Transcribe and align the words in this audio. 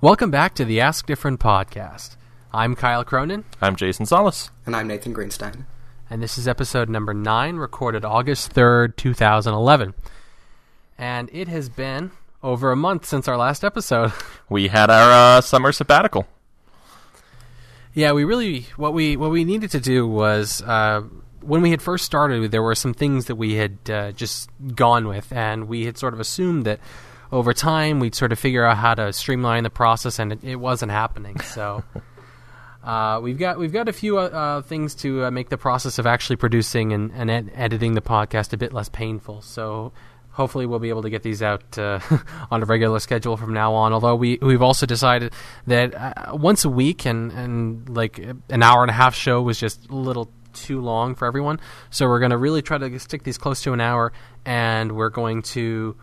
Welcome 0.00 0.30
back 0.30 0.54
to 0.54 0.64
the 0.64 0.80
Ask 0.80 1.06
Different 1.06 1.40
podcast. 1.40 2.14
I'm 2.52 2.76
Kyle 2.76 3.02
Cronin, 3.02 3.44
I'm 3.60 3.74
Jason 3.74 4.06
Solis. 4.06 4.52
And 4.64 4.76
I'm 4.76 4.86
Nathan 4.86 5.12
Greenstein. 5.12 5.64
and 6.08 6.22
this 6.22 6.38
is 6.38 6.46
episode 6.46 6.88
number 6.88 7.12
9, 7.12 7.56
recorded 7.56 8.04
August 8.04 8.54
3rd, 8.54 8.94
2011. 8.94 9.94
And 10.96 11.28
it 11.32 11.48
has 11.48 11.68
been 11.68 12.12
over 12.44 12.70
a 12.70 12.76
month 12.76 13.06
since 13.06 13.26
our 13.26 13.36
last 13.36 13.64
episode. 13.64 14.12
We 14.48 14.68
had 14.68 14.88
our 14.88 15.38
uh, 15.38 15.40
summer 15.40 15.72
sabbatical. 15.72 16.28
yeah, 17.92 18.12
we 18.12 18.22
really 18.22 18.66
what 18.76 18.94
we 18.94 19.16
what 19.16 19.32
we 19.32 19.42
needed 19.42 19.72
to 19.72 19.80
do 19.80 20.06
was 20.06 20.62
uh, 20.62 21.02
when 21.40 21.60
we 21.60 21.72
had 21.72 21.82
first 21.82 22.04
started, 22.04 22.52
there 22.52 22.62
were 22.62 22.76
some 22.76 22.94
things 22.94 23.24
that 23.26 23.34
we 23.34 23.54
had 23.54 23.78
uh, 23.90 24.12
just 24.12 24.48
gone 24.76 25.08
with, 25.08 25.32
and 25.32 25.66
we 25.66 25.86
had 25.86 25.98
sort 25.98 26.14
of 26.14 26.20
assumed 26.20 26.64
that 26.66 26.78
over 27.30 27.52
time 27.52 28.00
we'd 28.00 28.14
sort 28.14 28.32
of 28.32 28.38
figure 28.38 28.64
out 28.64 28.76
how 28.76 28.94
to 28.94 29.12
streamline 29.12 29.64
the 29.64 29.70
process, 29.70 30.18
and 30.18 30.32
it, 30.32 30.44
it 30.44 30.56
wasn't 30.56 30.92
happening. 30.92 31.40
So. 31.40 31.84
Uh, 32.88 33.20
we've 33.20 33.38
got 33.38 33.58
we've 33.58 33.72
got 33.72 33.86
a 33.86 33.92
few 33.92 34.18
uh, 34.18 34.22
uh, 34.22 34.62
things 34.62 34.94
to 34.94 35.24
uh, 35.24 35.30
make 35.30 35.50
the 35.50 35.58
process 35.58 35.98
of 35.98 36.06
actually 36.06 36.36
producing 36.36 36.92
and, 36.92 37.12
and 37.12 37.30
ed- 37.30 37.50
editing 37.54 37.92
the 37.92 38.00
podcast 38.00 38.54
a 38.54 38.56
bit 38.56 38.72
less 38.72 38.88
painful. 38.88 39.42
So 39.42 39.92
hopefully 40.30 40.64
we'll 40.64 40.78
be 40.78 40.88
able 40.88 41.02
to 41.02 41.10
get 41.10 41.22
these 41.22 41.42
out 41.42 41.76
uh, 41.76 41.98
on 42.50 42.62
a 42.62 42.64
regular 42.64 42.98
schedule 43.00 43.36
from 43.36 43.52
now 43.52 43.74
on. 43.74 43.92
Although 43.92 44.14
we 44.14 44.38
we've 44.40 44.62
also 44.62 44.86
decided 44.86 45.34
that 45.66 45.94
uh, 45.94 46.36
once 46.36 46.64
a 46.64 46.70
week 46.70 47.04
and 47.04 47.32
and 47.32 47.88
like 47.88 48.18
an 48.18 48.62
hour 48.62 48.82
and 48.82 48.90
a 48.90 48.94
half 48.94 49.14
show 49.14 49.42
was 49.42 49.58
just 49.58 49.90
a 49.90 49.94
little 49.94 50.30
too 50.54 50.80
long 50.80 51.14
for 51.14 51.26
everyone. 51.26 51.60
So 51.90 52.08
we're 52.08 52.20
going 52.20 52.30
to 52.30 52.38
really 52.38 52.62
try 52.62 52.78
to 52.78 52.98
stick 52.98 53.22
these 53.22 53.36
close 53.36 53.62
to 53.62 53.72
an 53.72 53.80
hour, 53.80 54.12
and 54.46 54.92
we're 54.92 55.10
going 55.10 55.42
to 55.42 55.96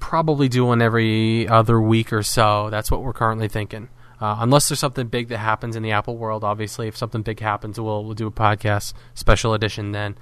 probably 0.00 0.48
do 0.48 0.64
one 0.64 0.82
every 0.82 1.46
other 1.46 1.80
week 1.80 2.12
or 2.12 2.22
so. 2.22 2.68
That's 2.70 2.90
what 2.90 3.02
we're 3.02 3.12
currently 3.12 3.46
thinking. 3.46 3.88
Uh, 4.20 4.36
unless 4.40 4.68
there's 4.68 4.80
something 4.80 5.06
big 5.06 5.28
that 5.28 5.38
happens 5.38 5.76
in 5.76 5.82
the 5.82 5.92
Apple 5.92 6.16
world, 6.16 6.42
obviously, 6.42 6.88
if 6.88 6.96
something 6.96 7.22
big 7.22 7.40
happens, 7.40 7.80
we'll 7.80 8.04
we'll 8.04 8.14
do 8.14 8.26
a 8.26 8.32
podcast 8.32 8.92
special 9.14 9.54
edition 9.54 9.92
then. 9.92 10.16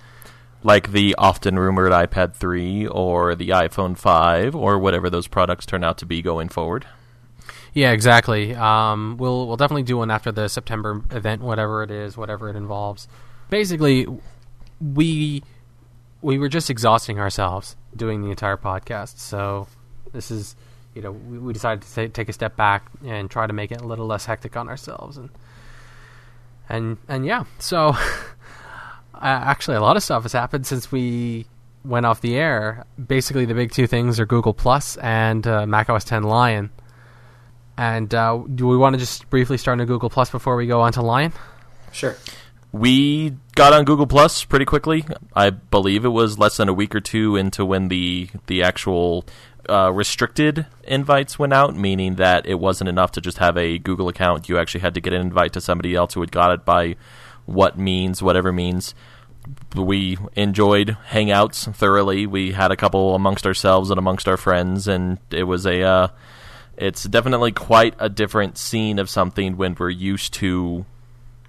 Like 0.62 0.92
the 0.92 1.14
often 1.16 1.58
rumored 1.58 1.92
iPad 1.92 2.34
3 2.34 2.88
or 2.88 3.36
the 3.36 3.50
iPhone 3.50 3.96
5 3.96 4.56
or 4.56 4.78
whatever 4.78 5.08
those 5.08 5.28
products 5.28 5.64
turn 5.64 5.84
out 5.84 5.98
to 5.98 6.06
be 6.06 6.20
going 6.20 6.48
forward. 6.48 6.84
Yeah, 7.72 7.92
exactly. 7.92 8.54
Um, 8.54 9.16
we'll 9.18 9.46
we'll 9.46 9.56
definitely 9.56 9.84
do 9.84 9.98
one 9.98 10.10
after 10.10 10.32
the 10.32 10.48
September 10.48 11.02
event, 11.10 11.42
whatever 11.42 11.82
it 11.82 11.90
is, 11.90 12.16
whatever 12.16 12.48
it 12.50 12.56
involves. 12.56 13.08
Basically, 13.50 14.06
we 14.80 15.42
we 16.20 16.38
were 16.38 16.48
just 16.48 16.70
exhausting 16.70 17.18
ourselves 17.18 17.76
doing 17.96 18.22
the 18.22 18.30
entire 18.30 18.56
podcast. 18.56 19.18
So 19.18 19.66
this 20.12 20.30
is, 20.30 20.56
you 20.94 21.02
know, 21.02 21.12
we, 21.12 21.38
we 21.38 21.52
decided 21.52 21.82
to 21.82 21.94
ta- 21.94 22.12
take 22.12 22.28
a 22.28 22.32
step 22.32 22.56
back 22.56 22.86
and 23.04 23.30
try 23.30 23.46
to 23.46 23.52
make 23.52 23.72
it 23.72 23.80
a 23.80 23.86
little 23.86 24.06
less 24.06 24.24
hectic 24.26 24.56
on 24.56 24.68
ourselves, 24.68 25.16
and 25.16 25.30
and 26.68 26.98
and 27.08 27.26
yeah. 27.26 27.44
So 27.58 27.96
actually, 29.20 29.76
a 29.76 29.80
lot 29.80 29.96
of 29.96 30.02
stuff 30.02 30.22
has 30.22 30.32
happened 30.32 30.66
since 30.66 30.92
we 30.92 31.46
went 31.84 32.06
off 32.06 32.20
the 32.20 32.36
air. 32.36 32.84
Basically, 33.04 33.44
the 33.44 33.54
big 33.54 33.72
two 33.72 33.86
things 33.86 34.20
are 34.20 34.26
Google 34.26 34.54
Plus 34.54 34.96
and 34.98 35.46
uh, 35.46 35.66
macOS 35.66 36.04
10 36.04 36.24
Lion. 36.24 36.70
And 37.76 38.12
uh, 38.14 38.42
do 38.54 38.66
we 38.66 38.76
want 38.76 38.94
to 38.94 38.98
just 38.98 39.30
briefly 39.30 39.56
start 39.56 39.80
on 39.80 39.86
Google 39.86 40.10
Plus 40.10 40.30
before 40.30 40.56
we 40.56 40.66
go 40.66 40.80
on 40.80 40.92
to 40.92 41.02
Lion? 41.02 41.32
Sure. 41.92 42.16
We 42.70 43.34
got 43.54 43.72
on 43.72 43.84
Google 43.84 44.06
Plus 44.06 44.44
pretty 44.44 44.66
quickly. 44.66 45.04
I 45.34 45.50
believe 45.50 46.04
it 46.04 46.08
was 46.08 46.38
less 46.38 46.58
than 46.58 46.68
a 46.68 46.74
week 46.74 46.94
or 46.94 47.00
two 47.00 47.34
into 47.36 47.64
when 47.64 47.88
the 47.88 48.28
the 48.46 48.62
actual 48.62 49.24
uh, 49.68 49.90
restricted 49.92 50.66
invites 50.84 51.38
went 51.38 51.52
out, 51.52 51.74
meaning 51.76 52.16
that 52.16 52.46
it 52.46 52.58
wasn't 52.58 52.88
enough 52.88 53.12
to 53.12 53.20
just 53.20 53.38
have 53.38 53.56
a 53.56 53.78
Google 53.78 54.08
account. 54.08 54.48
You 54.48 54.58
actually 54.58 54.80
had 54.80 54.94
to 54.94 55.00
get 55.00 55.12
an 55.12 55.20
invite 55.20 55.54
to 55.54 55.60
somebody 55.60 55.94
else 55.94 56.14
who 56.14 56.20
had 56.20 56.32
got 56.32 56.52
it 56.52 56.64
by 56.64 56.96
what 57.46 57.78
means, 57.78 58.22
whatever 58.22 58.52
means. 58.52 58.94
We 59.74 60.18
enjoyed 60.36 60.98
Hangouts 61.10 61.74
thoroughly. 61.74 62.26
We 62.26 62.52
had 62.52 62.70
a 62.70 62.76
couple 62.76 63.14
amongst 63.14 63.46
ourselves 63.46 63.90
and 63.90 63.98
amongst 63.98 64.28
our 64.28 64.36
friends, 64.36 64.88
and 64.88 65.18
it 65.30 65.44
was 65.44 65.66
a. 65.66 65.82
Uh, 65.82 66.08
it's 66.76 67.02
definitely 67.04 67.52
quite 67.52 67.94
a 67.98 68.08
different 68.08 68.56
scene 68.56 68.98
of 68.98 69.10
something 69.10 69.56
when 69.56 69.74
we're 69.76 69.90
used 69.90 70.34
to 70.34 70.84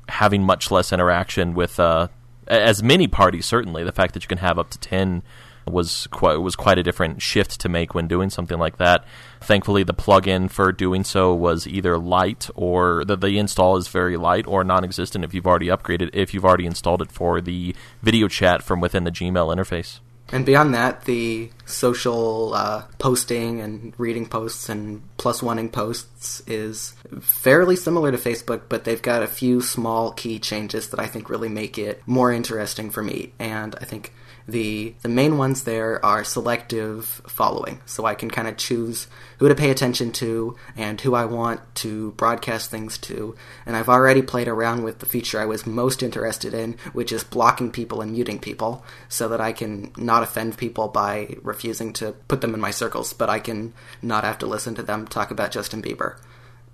having 0.10 0.44
much 0.44 0.72
less 0.72 0.92
interaction 0.92 1.54
with 1.54 1.80
uh, 1.80 2.08
as 2.48 2.84
many 2.84 3.08
parties. 3.08 3.46
Certainly, 3.46 3.84
the 3.84 3.92
fact 3.92 4.14
that 4.14 4.24
you 4.24 4.28
can 4.28 4.40
have 4.40 4.60
up 4.60 4.70
to 4.72 4.80
ten 4.80 5.24
was 5.66 6.08
quite 6.08 6.38
was 6.38 6.56
quite 6.56 6.78
a 6.78 6.84
different 6.84 7.22
shift 7.22 7.60
to 7.62 7.70
make 7.70 7.94
when 7.94 8.08
doing 8.08 8.30
something 8.30 8.58
like 8.58 8.78
that. 8.78 9.06
Thankfully, 9.42 9.84
the 9.84 9.94
plugin 9.94 10.50
for 10.50 10.72
doing 10.72 11.04
so 11.04 11.34
was 11.34 11.68
either 11.68 11.98
light 11.98 12.50
or 12.56 13.06
the, 13.06 13.16
the 13.16 13.38
install 13.38 13.78
is 13.78 13.88
very 13.88 14.18
light 14.18 14.48
or 14.48 14.64
non-existent 14.64 15.24
if 15.24 15.34
you've 15.34 15.48
already 15.48 15.68
upgraded 15.68 16.10
if 16.14 16.34
you've 16.34 16.46
already 16.46 16.66
installed 16.66 17.02
it 17.02 17.12
for 17.12 17.40
the 17.40 17.76
video 18.02 18.28
chat 18.28 18.64
from 18.64 18.82
within 18.82 19.04
the 19.04 19.12
Gmail 19.12 19.56
interface. 19.56 20.00
And 20.32 20.46
beyond 20.46 20.74
that, 20.76 21.06
the 21.06 21.50
social 21.66 22.54
uh, 22.54 22.84
posting 23.00 23.62
and 23.62 23.94
reading 23.98 24.28
posts 24.28 24.70
and 24.70 25.02
plus 25.18 25.42
oneing 25.42 25.72
posts 25.72 26.42
is 26.46 26.94
fairly 27.20 27.76
similar 27.76 28.12
to 28.12 28.18
Facebook, 28.18 28.64
but 28.70 28.84
they've 28.84 29.02
got 29.02 29.24
a 29.24 29.28
few 29.28 29.62
small 29.62 30.12
key 30.12 30.38
changes 30.40 30.90
that 30.90 31.00
I 31.00 31.08
think 31.08 31.30
really 31.30 31.50
make 31.50 31.78
it 31.78 32.04
more 32.06 32.32
interesting 32.32 32.92
for 32.92 33.02
me. 33.02 33.34
And 33.40 33.76
I 33.82 33.86
think 33.86 34.14
the 34.52 34.94
the 35.02 35.10
main 35.10 35.38
ones 35.38 35.64
there 35.64 36.04
are 36.04 36.24
selective 36.24 37.06
following, 37.28 37.82
so 37.86 38.06
I 38.06 38.16
can 38.16 38.30
kind 38.30 38.48
of 38.48 38.58
choose 38.58 39.08
who 39.38 39.48
to 39.48 39.56
pay 39.56 39.72
attention 39.72 40.12
to 40.14 40.56
and 40.76 41.00
who 41.00 41.16
I 41.16 41.26
want 41.26 41.62
to 41.76 42.12
broadcast 42.12 42.70
things 42.70 42.98
to. 43.00 43.36
And 43.66 43.76
I've 43.76 43.90
already 43.90 44.22
played 44.22 44.48
around 44.48 44.84
with 44.84 45.00
the 45.00 45.06
feature 45.06 45.40
I 45.40 45.46
was 45.46 45.66
most 45.66 46.04
interested 46.04 46.54
in, 46.54 46.78
which 46.94 47.12
is 47.12 47.24
blocking 47.24 47.72
people 47.72 48.02
and 48.02 48.12
muting 48.12 48.40
people, 48.40 48.84
so 49.08 49.28
that 49.30 49.42
I 49.42 49.52
can 49.52 49.92
not 49.98 50.24
offend 50.24 50.58
people 50.58 50.88
by 50.88 51.36
refusing 51.42 51.94
to 51.94 52.14
put 52.28 52.42
them 52.42 52.54
in 52.54 52.60
my 52.60 52.72
circles, 52.72 53.14
but 53.14 53.30
I 53.30 53.40
can 53.40 53.74
not 54.02 54.24
have 54.24 54.38
to 54.40 54.46
listen 54.46 54.76
to 54.76 54.84
them 54.84 55.08
talk 55.08 55.32
about 55.32 55.52
Justin 55.52 55.82
Bieber 55.82 56.18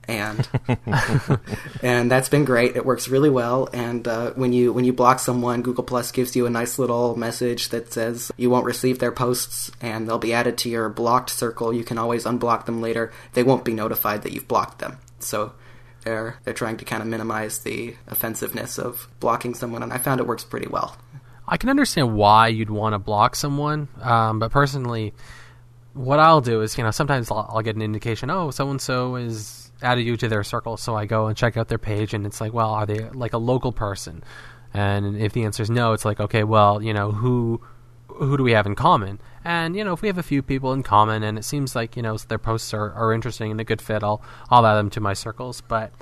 and 0.07 0.47
and 1.81 2.11
that's 2.11 2.29
been 2.29 2.45
great. 2.45 2.75
It 2.75 2.85
works 2.85 3.07
really 3.07 3.29
well. 3.29 3.69
And 3.73 4.07
uh, 4.07 4.31
when 4.31 4.53
you 4.53 4.73
when 4.73 4.85
you 4.85 4.93
block 4.93 5.19
someone, 5.19 5.61
Google 5.61 5.83
Plus 5.83 6.11
gives 6.11 6.35
you 6.35 6.45
a 6.45 6.49
nice 6.49 6.79
little 6.79 7.15
message 7.15 7.69
that 7.69 7.91
says 7.91 8.31
you 8.37 8.49
won't 8.49 8.65
receive 8.65 8.99
their 8.99 9.11
posts, 9.11 9.71
and 9.81 10.07
they'll 10.07 10.17
be 10.17 10.33
added 10.33 10.57
to 10.59 10.69
your 10.69 10.89
blocked 10.89 11.29
circle. 11.29 11.73
You 11.73 11.83
can 11.83 11.97
always 11.97 12.25
unblock 12.25 12.65
them 12.65 12.81
later. 12.81 13.11
They 13.33 13.43
won't 13.43 13.65
be 13.65 13.73
notified 13.73 14.23
that 14.23 14.31
you've 14.31 14.47
blocked 14.47 14.79
them. 14.79 14.97
So 15.19 15.53
they're 16.03 16.37
they're 16.43 16.53
trying 16.53 16.77
to 16.77 16.85
kind 16.85 17.01
of 17.01 17.07
minimize 17.07 17.59
the 17.59 17.95
offensiveness 18.07 18.77
of 18.77 19.07
blocking 19.19 19.53
someone, 19.53 19.83
and 19.83 19.91
I 19.91 19.97
found 19.97 20.21
it 20.21 20.27
works 20.27 20.43
pretty 20.43 20.67
well. 20.67 20.95
I 21.47 21.57
can 21.57 21.69
understand 21.69 22.15
why 22.15 22.47
you'd 22.47 22.71
want 22.71 22.93
to 22.93 22.99
block 22.99 23.35
someone, 23.35 23.87
um, 24.01 24.39
but 24.39 24.51
personally, 24.51 25.13
what 25.93 26.19
I'll 26.19 26.41
do 26.41 26.61
is, 26.61 26.77
you 26.77 26.83
know, 26.83 26.91
sometimes 26.91 27.29
I'll, 27.29 27.47
I'll 27.49 27.61
get 27.61 27.75
an 27.75 27.81
indication, 27.81 28.29
oh, 28.29 28.51
so 28.51 28.69
and 28.69 28.81
so 28.81 29.15
is 29.15 29.64
added 29.81 30.05
you 30.05 30.17
to 30.17 30.27
their 30.27 30.43
circle, 30.43 30.77
so 30.77 30.95
I 30.95 31.05
go 31.05 31.27
and 31.27 31.37
check 31.37 31.57
out 31.57 31.67
their 31.67 31.77
page, 31.77 32.13
and 32.13 32.25
it's 32.25 32.41
like, 32.41 32.53
well, 32.53 32.71
are 32.71 32.85
they 32.85 33.09
like 33.09 33.33
a 33.33 33.37
local 33.37 33.71
person? 33.71 34.23
And 34.73 35.17
if 35.17 35.33
the 35.33 35.43
answer 35.43 35.63
is 35.63 35.69
no, 35.69 35.93
it's 35.93 36.05
like, 36.05 36.19
okay, 36.19 36.43
well, 36.43 36.81
you 36.81 36.93
know, 36.93 37.11
who 37.11 37.61
who 38.07 38.37
do 38.37 38.43
we 38.43 38.53
have 38.53 38.65
in 38.65 38.75
common? 38.75 39.19
And 39.43 39.75
you 39.75 39.83
know, 39.83 39.93
if 39.93 40.01
we 40.01 40.07
have 40.07 40.17
a 40.17 40.23
few 40.23 40.41
people 40.41 40.73
in 40.73 40.83
common, 40.83 41.23
and 41.23 41.37
it 41.37 41.43
seems 41.43 41.75
like 41.75 41.95
you 41.95 42.01
know 42.01 42.17
their 42.17 42.37
posts 42.37 42.73
are, 42.73 42.91
are 42.93 43.13
interesting 43.13 43.51
and 43.51 43.59
a 43.59 43.63
good 43.63 43.81
fit, 43.81 44.03
I'll 44.03 44.21
I'll 44.49 44.65
add 44.65 44.75
them 44.75 44.89
to 44.91 44.99
my 44.99 45.13
circles. 45.13 45.61
But 45.61 45.93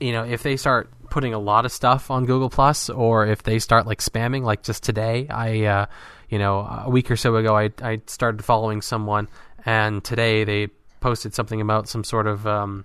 you 0.00 0.12
know, 0.12 0.24
if 0.24 0.42
they 0.42 0.56
start 0.56 0.90
putting 1.10 1.34
a 1.34 1.38
lot 1.38 1.64
of 1.64 1.72
stuff 1.72 2.10
on 2.10 2.26
Google 2.26 2.50
Plus, 2.50 2.90
or 2.90 3.26
if 3.26 3.42
they 3.42 3.58
start 3.58 3.86
like 3.86 4.00
spamming, 4.00 4.42
like 4.42 4.62
just 4.62 4.82
today, 4.82 5.26
I 5.28 5.64
uh, 5.64 5.86
you 6.28 6.38
know 6.38 6.60
a 6.84 6.90
week 6.90 7.10
or 7.10 7.16
so 7.16 7.36
ago, 7.36 7.56
I 7.56 7.70
I 7.82 8.00
started 8.06 8.44
following 8.44 8.82
someone, 8.82 9.28
and 9.64 10.02
today 10.02 10.44
they 10.44 10.68
posted 11.00 11.34
something 11.34 11.60
about 11.60 11.88
some 11.88 12.04
sort 12.04 12.26
of 12.26 12.46
um, 12.46 12.84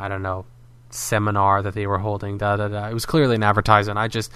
I 0.00 0.08
don't 0.08 0.22
know 0.22 0.46
seminar 0.90 1.62
that 1.62 1.74
they 1.74 1.86
were 1.86 1.98
holding. 1.98 2.38
Da, 2.38 2.56
da, 2.56 2.68
da. 2.68 2.88
It 2.88 2.94
was 2.94 3.06
clearly 3.06 3.36
an 3.36 3.42
advertisement. 3.42 3.98
I 3.98 4.08
just 4.08 4.32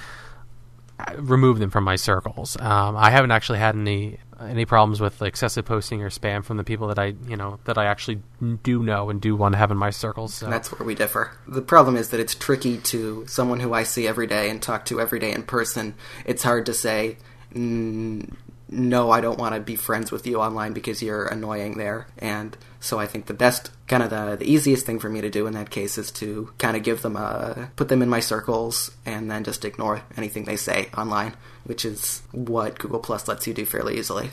removed 1.17 1.61
them 1.61 1.71
from 1.71 1.85
my 1.85 1.97
circles. 1.97 2.57
Um, 2.61 2.97
I 2.97 3.11
haven't 3.11 3.33
actually 3.33 3.59
had 3.59 3.75
any 3.75 4.19
any 4.41 4.65
problems 4.65 5.01
with 5.01 5.23
excessive 5.23 5.65
posting 5.65 6.03
or 6.03 6.11
spam 6.11 6.45
from 6.45 6.57
the 6.57 6.65
people 6.65 6.89
that 6.89 6.99
I 6.99 7.15
you 7.29 7.37
know 7.37 7.59
that 7.65 7.79
I 7.79 7.87
actually 7.87 8.21
do 8.63 8.83
know 8.83 9.11
and 9.11 9.21
do 9.21 9.37
want 9.37 9.53
to 9.53 9.59
have 9.59 9.71
in 9.71 9.77
my 9.77 9.91
circles. 9.91 10.35
So. 10.35 10.49
That's 10.49 10.73
where 10.73 10.87
we 10.87 10.95
differ. 10.95 11.33
The 11.47 11.63
problem 11.63 11.97
is 11.97 12.11
that 12.11 12.21
it's 12.21 12.35
tricky 12.35 12.79
to 12.79 13.27
someone 13.27 13.61
who 13.61 13.73
I 13.73 13.85
see 13.85 14.07
every 14.07 14.27
day 14.27 14.51
and 14.51 14.63
talk 14.63 14.85
to 14.87 15.01
every 15.01 15.19
day 15.19 15.33
in 15.33 15.45
person. 15.45 15.95
It's 16.25 16.43
hard 16.43 16.67
to 16.67 16.75
say. 16.75 17.17
Mm, 17.55 18.35
no, 18.69 19.11
I 19.11 19.21
don't 19.21 19.39
want 19.39 19.55
to 19.55 19.61
be 19.61 19.77
friends 19.77 20.11
with 20.11 20.27
you 20.27 20.41
online 20.41 20.73
because 20.73 21.03
you're 21.03 21.27
annoying 21.27 21.77
there. 21.77 22.07
And 22.19 22.57
so 22.81 22.99
I 22.99 23.07
think 23.07 23.27
the 23.27 23.35
best, 23.35 23.71
kind 23.87 24.03
of 24.03 24.11
the, 24.11 24.37
the 24.37 24.51
easiest 24.51 24.87
thing 24.87 24.99
for 24.99 25.09
me 25.09 25.21
to 25.21 25.31
do 25.31 25.47
in 25.47 25.53
that 25.55 25.71
case 25.71 25.99
is 25.99 26.11
to 26.13 26.53
kind 26.59 26.77
of 26.77 26.83
give 26.83 27.03
them 27.03 27.17
a, 27.17 27.71
put 27.77 27.89
them 27.89 28.03
in 28.03 28.09
my 28.09 28.21
circles 28.21 28.91
and 29.05 29.31
then 29.31 29.45
just 29.45 29.65
ignore 29.65 30.03
anything 30.17 30.45
they 30.45 30.57
say 30.57 30.89
online, 30.97 31.35
which 31.65 31.85
is 31.85 32.23
what 32.33 32.79
Google 32.79 33.01
Plus 33.01 33.29
lets 33.29 33.47
you 33.47 33.55
do 33.55 33.67
fairly 33.67 33.99
easily. 33.99 34.31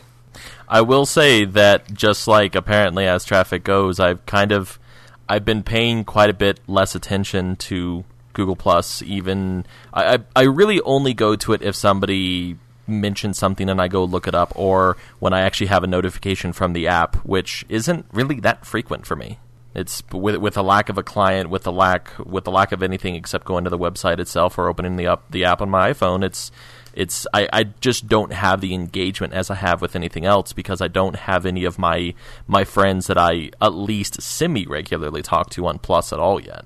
I 0.68 0.82
will 0.82 1.06
say 1.06 1.44
that 1.44 1.94
just 1.94 2.28
like 2.28 2.56
apparently 2.56 3.06
as 3.06 3.26
traffic 3.26 3.64
goes, 3.64 4.00
I've 4.00 4.26
kind 4.26 4.52
of 4.52 4.80
I've 5.28 5.46
been 5.46 5.64
paying 5.64 6.04
quite 6.04 6.30
a 6.30 6.34
bit 6.34 6.60
less 6.68 6.96
attention 6.96 7.56
to 7.58 8.06
Google 8.34 8.56
Plus. 8.56 9.02
Even 9.02 9.66
I, 9.94 10.16
I, 10.16 10.20
I 10.36 10.42
really 10.44 10.82
only 10.82 11.14
go 11.14 11.36
to 11.36 11.54
it 11.54 11.62
if 11.62 11.76
somebody 11.76 12.58
mentions 12.88 13.38
something 13.38 13.70
and 13.70 13.82
I 13.82 13.88
go 13.88 14.04
look 14.04 14.28
it 14.28 14.36
up, 14.36 14.54
or 14.56 14.98
when 15.20 15.34
I 15.34 15.42
actually 15.42 15.68
have 15.68 15.84
a 15.84 15.88
notification 15.88 16.54
from 16.54 16.74
the 16.74 16.88
app, 16.88 17.16
which 17.18 17.66
isn't 17.70 18.06
really 18.12 18.40
that 18.42 18.66
frequent 18.66 19.06
for 19.06 19.16
me. 19.16 19.40
It's 19.74 20.04
with 20.12 20.36
with 20.38 20.58
a 20.58 20.62
lack 20.62 20.90
of 20.90 20.98
a 20.98 21.04
client, 21.04 21.50
with 21.50 21.64
the 21.64 21.72
lack 21.72 22.12
with 22.20 22.44
the 22.44 22.52
lack 22.52 22.72
of 22.72 22.84
anything 22.84 23.16
except 23.16 23.46
going 23.46 23.64
to 23.64 23.70
the 23.70 23.78
website 23.78 24.20
itself 24.20 24.58
or 24.58 24.68
opening 24.68 24.98
the 24.98 25.08
up 25.08 25.32
the 25.32 25.46
app 25.46 25.62
on 25.62 25.70
my 25.70 25.94
iPhone. 25.94 26.26
It's 26.26 26.52
it's 26.94 27.26
I, 27.34 27.48
I 27.54 27.64
just 27.64 28.08
don't 28.08 28.34
have 28.34 28.60
the 28.60 28.74
engagement 28.74 29.34
as 29.34 29.50
I 29.50 29.56
have 29.56 29.82
with 29.82 29.96
anything 29.96 30.26
else 30.26 30.52
because 30.52 30.82
I 30.82 30.90
don't 30.90 31.16
have 31.16 31.46
any 31.46 31.64
of 31.64 31.80
my 31.80 32.14
my 32.48 32.66
friends 32.66 33.08
that 33.08 33.18
I 33.18 33.52
at 33.62 33.74
least 33.74 34.22
semi 34.22 34.66
regularly 34.66 35.22
talk 35.22 35.50
to 35.52 35.68
on 35.68 35.80
Plus 35.80 36.12
at 36.12 36.20
all 36.20 36.42
yet. 36.42 36.66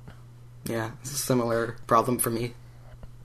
Yeah, 0.63 0.91
it's 1.01 1.11
a 1.11 1.17
similar 1.17 1.77
problem 1.85 2.17
for 2.17 2.31
me. 2.31 2.55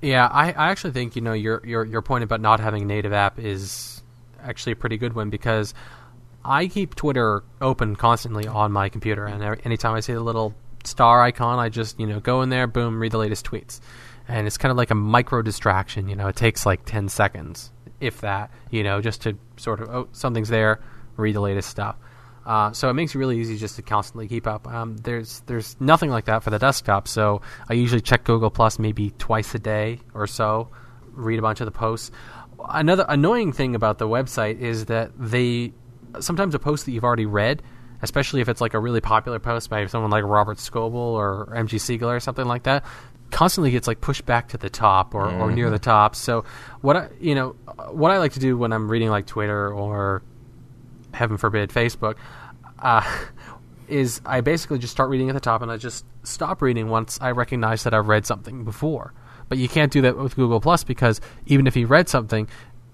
Yeah, 0.02 0.26
I, 0.26 0.52
I 0.52 0.70
actually 0.70 0.92
think 0.92 1.14
you 1.14 1.22
know 1.22 1.34
your 1.34 1.60
your 1.64 1.84
your 1.84 2.02
point 2.02 2.24
about 2.24 2.40
not 2.40 2.60
having 2.60 2.82
a 2.82 2.86
native 2.86 3.12
app 3.12 3.38
is 3.38 4.02
actually 4.42 4.72
a 4.72 4.76
pretty 4.76 4.96
good 4.96 5.14
one 5.14 5.28
because 5.28 5.74
I 6.44 6.68
keep 6.68 6.94
Twitter 6.94 7.42
open 7.60 7.96
constantly 7.96 8.46
on 8.46 8.72
my 8.72 8.88
computer, 8.88 9.26
and 9.26 9.42
anytime 9.64 9.94
I 9.94 10.00
see 10.00 10.14
the 10.14 10.20
little 10.20 10.54
star 10.84 11.22
icon, 11.22 11.58
I 11.58 11.68
just 11.68 12.00
you 12.00 12.06
know 12.06 12.20
go 12.20 12.40
in 12.42 12.48
there, 12.48 12.66
boom, 12.66 12.98
read 12.98 13.12
the 13.12 13.18
latest 13.18 13.44
tweets, 13.44 13.80
and 14.26 14.46
it's 14.46 14.56
kind 14.56 14.70
of 14.70 14.78
like 14.78 14.90
a 14.90 14.94
micro 14.94 15.42
distraction. 15.42 16.08
You 16.08 16.16
know, 16.16 16.28
it 16.28 16.36
takes 16.36 16.64
like 16.64 16.86
ten 16.86 17.10
seconds, 17.10 17.70
if 18.00 18.22
that. 18.22 18.50
You 18.70 18.82
know, 18.82 19.02
just 19.02 19.22
to 19.22 19.36
sort 19.58 19.80
of 19.80 19.90
oh 19.90 20.08
something's 20.12 20.48
there, 20.48 20.80
read 21.18 21.34
the 21.34 21.40
latest 21.40 21.68
stuff. 21.68 21.96
Uh, 22.44 22.72
so 22.72 22.88
it 22.88 22.94
makes 22.94 23.14
it 23.14 23.18
really 23.18 23.38
easy 23.38 23.56
just 23.56 23.76
to 23.76 23.82
constantly 23.82 24.26
keep 24.26 24.46
up. 24.46 24.66
Um, 24.66 24.96
there's 24.96 25.40
there's 25.46 25.76
nothing 25.80 26.10
like 26.10 26.24
that 26.24 26.42
for 26.42 26.50
the 26.50 26.58
desktop. 26.58 27.06
So 27.06 27.42
I 27.68 27.74
usually 27.74 28.00
check 28.00 28.24
Google 28.24 28.50
Plus 28.50 28.78
maybe 28.78 29.10
twice 29.18 29.54
a 29.54 29.58
day 29.58 30.00
or 30.14 30.26
so, 30.26 30.68
read 31.12 31.38
a 31.38 31.42
bunch 31.42 31.60
of 31.60 31.66
the 31.66 31.72
posts. 31.72 32.10
Another 32.68 33.04
annoying 33.08 33.52
thing 33.52 33.74
about 33.74 33.98
the 33.98 34.06
website 34.06 34.58
is 34.58 34.86
that 34.86 35.12
they 35.18 35.72
sometimes 36.18 36.54
a 36.54 36.58
post 36.58 36.86
that 36.86 36.92
you've 36.92 37.04
already 37.04 37.26
read, 37.26 37.62
especially 38.02 38.40
if 38.40 38.48
it's 38.48 38.60
like 38.60 38.74
a 38.74 38.78
really 38.78 39.00
popular 39.00 39.38
post 39.38 39.70
by 39.70 39.86
someone 39.86 40.10
like 40.10 40.24
Robert 40.24 40.58
Scoble 40.58 40.94
or 40.94 41.52
MG 41.56 41.78
Siegler 41.78 42.16
or 42.16 42.20
something 42.20 42.46
like 42.46 42.64
that, 42.64 42.84
constantly 43.30 43.70
gets 43.70 43.86
like 43.86 44.00
pushed 44.00 44.26
back 44.26 44.48
to 44.48 44.58
the 44.58 44.70
top 44.70 45.14
or, 45.14 45.30
or 45.30 45.52
near 45.52 45.70
the 45.70 45.78
top. 45.78 46.14
So 46.14 46.44
what 46.80 46.96
I 46.96 47.08
you 47.20 47.34
know 47.34 47.50
what 47.90 48.10
I 48.10 48.18
like 48.18 48.32
to 48.32 48.40
do 48.40 48.56
when 48.56 48.72
I'm 48.72 48.90
reading 48.90 49.10
like 49.10 49.26
Twitter 49.26 49.72
or 49.72 50.22
heaven 51.12 51.36
forbid 51.36 51.70
Facebook 51.70 52.16
uh, 52.78 53.02
is 53.88 54.20
I 54.24 54.40
basically 54.40 54.78
just 54.78 54.92
start 54.92 55.10
reading 55.10 55.28
at 55.28 55.34
the 55.34 55.40
top 55.40 55.62
and 55.62 55.70
I 55.70 55.76
just 55.76 56.04
stop 56.22 56.62
reading 56.62 56.88
once 56.88 57.18
I 57.20 57.30
recognize 57.32 57.84
that 57.84 57.94
I've 57.94 58.08
read 58.08 58.26
something 58.26 58.64
before. 58.64 59.12
But 59.48 59.58
you 59.58 59.68
can't 59.68 59.92
do 59.92 60.02
that 60.02 60.16
with 60.16 60.36
Google 60.36 60.60
Plus 60.60 60.84
because 60.84 61.20
even 61.46 61.66
if 61.66 61.76
you 61.76 61.88
read 61.88 62.08
something, 62.08 62.48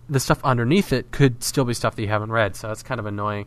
the 0.09 0.21
stuff 0.21 0.43
underneath 0.43 0.93
it 0.93 1.11
could 1.11 1.43
still 1.43 1.65
be 1.65 1.75
stuff 1.75 1.97
that 1.97 2.03
you 2.03 2.09
haven't 2.09 2.33
read. 2.33 2.57
So 2.57 2.69
that's 2.69 2.83
kind 2.83 2.99
of 2.99 3.07
annoying. 3.07 3.47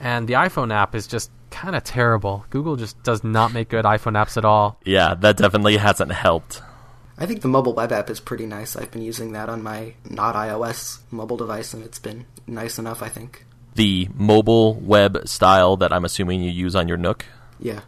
And 0.00 0.26
the 0.26 0.34
iPhone 0.34 0.72
app 0.72 0.94
is 0.94 1.06
just 1.06 1.30
kind 1.50 1.76
of 1.76 1.84
terrible. 1.84 2.44
Google 2.50 2.76
just 2.76 3.02
does 3.02 3.24
not 3.24 3.52
make 3.52 3.68
good 3.68 3.84
iPhone 3.84 4.12
apps 4.12 4.36
at 4.36 4.44
all. 4.44 4.78
Yeah, 4.84 5.14
that 5.14 5.36
definitely 5.36 5.76
hasn't 5.76 6.12
helped. 6.12 6.62
I 7.18 7.24
think 7.24 7.40
the 7.40 7.48
mobile 7.48 7.72
web 7.72 7.92
app 7.92 8.10
is 8.10 8.20
pretty 8.20 8.46
nice. 8.46 8.76
I've 8.76 8.90
been 8.90 9.02
using 9.02 9.32
that 9.32 9.48
on 9.48 9.62
my 9.62 9.94
not 10.08 10.34
iOS 10.34 11.00
mobile 11.10 11.38
device, 11.38 11.72
and 11.72 11.82
it's 11.82 11.98
been 11.98 12.26
nice 12.46 12.78
enough, 12.78 13.02
I 13.02 13.08
think. 13.08 13.45
The 13.76 14.08
mobile 14.14 14.74
web 14.74 15.28
style 15.28 15.76
that 15.76 15.92
I'm 15.92 16.04
assuming 16.04 16.42
you 16.42 16.50
use 16.50 16.74
on 16.74 16.88
your 16.88 16.96
Nook. 16.96 17.26
Yeah. 17.60 17.80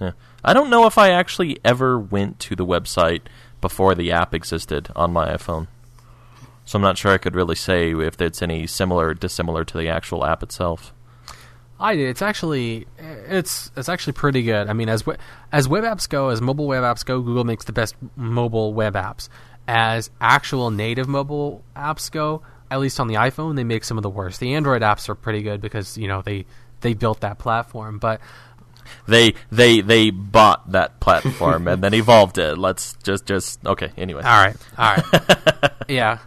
Yeah. 0.00 0.12
I 0.44 0.52
don't 0.52 0.68
know 0.70 0.86
if 0.86 0.98
I 0.98 1.10
actually 1.10 1.58
ever 1.64 1.98
went 1.98 2.38
to 2.40 2.54
the 2.54 2.66
website 2.66 3.22
before 3.60 3.94
the 3.94 4.12
app 4.12 4.34
existed 4.34 4.90
on 4.94 5.12
my 5.12 5.28
iPhone. 5.34 5.68
So 6.66 6.76
I'm 6.78 6.82
not 6.82 6.98
sure 6.98 7.12
I 7.12 7.18
could 7.18 7.34
really 7.34 7.54
say 7.54 7.92
if 7.94 8.20
it's 8.20 8.42
any 8.42 8.66
similar 8.66 9.08
or 9.08 9.14
dissimilar 9.14 9.64
to 9.64 9.78
the 9.78 9.88
actual 9.88 10.24
app 10.24 10.42
itself. 10.42 10.92
I 11.80 11.96
did. 11.96 12.08
It's 12.08 12.22
actually 12.22 12.86
it's 12.98 13.70
it's 13.76 13.88
actually 13.88 14.12
pretty 14.14 14.42
good. 14.42 14.68
I 14.68 14.72
mean, 14.74 14.88
as 14.88 15.04
we- 15.06 15.16
as 15.52 15.68
web 15.68 15.84
apps 15.84 16.08
go, 16.08 16.28
as 16.28 16.40
mobile 16.40 16.66
web 16.66 16.82
apps 16.82 17.04
go, 17.04 17.20
Google 17.20 17.44
makes 17.44 17.64
the 17.64 17.72
best 17.72 17.94
mobile 18.16 18.72
web 18.74 18.94
apps. 18.94 19.28
As 19.66 20.10
actual 20.20 20.70
native 20.70 21.08
mobile 21.08 21.62
apps 21.74 22.10
go, 22.10 22.42
at 22.70 22.80
least 22.80 23.00
on 23.00 23.06
the 23.08 23.14
iPhone, 23.14 23.56
they 23.56 23.64
make 23.64 23.84
some 23.84 23.96
of 23.98 24.02
the 24.02 24.10
worst. 24.10 24.40
The 24.40 24.54
Android 24.54 24.82
apps 24.82 25.08
are 25.08 25.14
pretty 25.14 25.42
good 25.42 25.60
because 25.60 25.96
you 25.98 26.08
know 26.08 26.22
they 26.22 26.46
they 26.80 26.94
built 26.94 27.20
that 27.20 27.38
platform, 27.38 27.98
but 27.98 28.20
They 29.06 29.34
they 29.50 29.80
they 29.80 30.10
bought 30.10 30.72
that 30.72 31.00
platform 31.00 31.68
and 31.68 31.82
then 31.82 31.94
evolved 31.94 32.38
it. 32.38 32.58
Let's 32.58 32.96
just 33.02 33.26
just 33.26 33.64
okay. 33.66 33.90
Anyway, 33.96 34.22
All 34.22 34.44
right, 34.44 34.56
all 34.78 34.96
right, 34.96 35.72
yeah. 35.88 36.18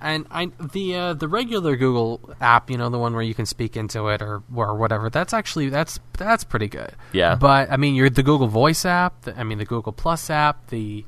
And 0.00 0.26
I 0.30 0.50
the 0.60 0.94
uh, 0.94 1.14
the 1.14 1.26
regular 1.26 1.74
Google 1.74 2.32
app, 2.40 2.70
you 2.70 2.78
know, 2.78 2.88
the 2.88 2.98
one 3.00 3.14
where 3.14 3.22
you 3.22 3.34
can 3.34 3.46
speak 3.46 3.76
into 3.76 4.06
it 4.08 4.22
or 4.22 4.44
or 4.54 4.76
whatever. 4.76 5.10
That's 5.10 5.32
actually 5.34 5.70
that's 5.70 5.98
that's 6.16 6.44
pretty 6.44 6.68
good. 6.68 6.92
Yeah. 7.12 7.34
But 7.34 7.72
I 7.72 7.76
mean, 7.76 7.96
you're 7.96 8.08
the 8.10 8.22
Google 8.22 8.46
Voice 8.46 8.84
app. 8.84 9.22
The, 9.22 9.36
I 9.36 9.42
mean, 9.42 9.58
the 9.58 9.64
Google 9.64 9.92
Plus 9.92 10.30
app. 10.30 10.68
The 10.68 11.04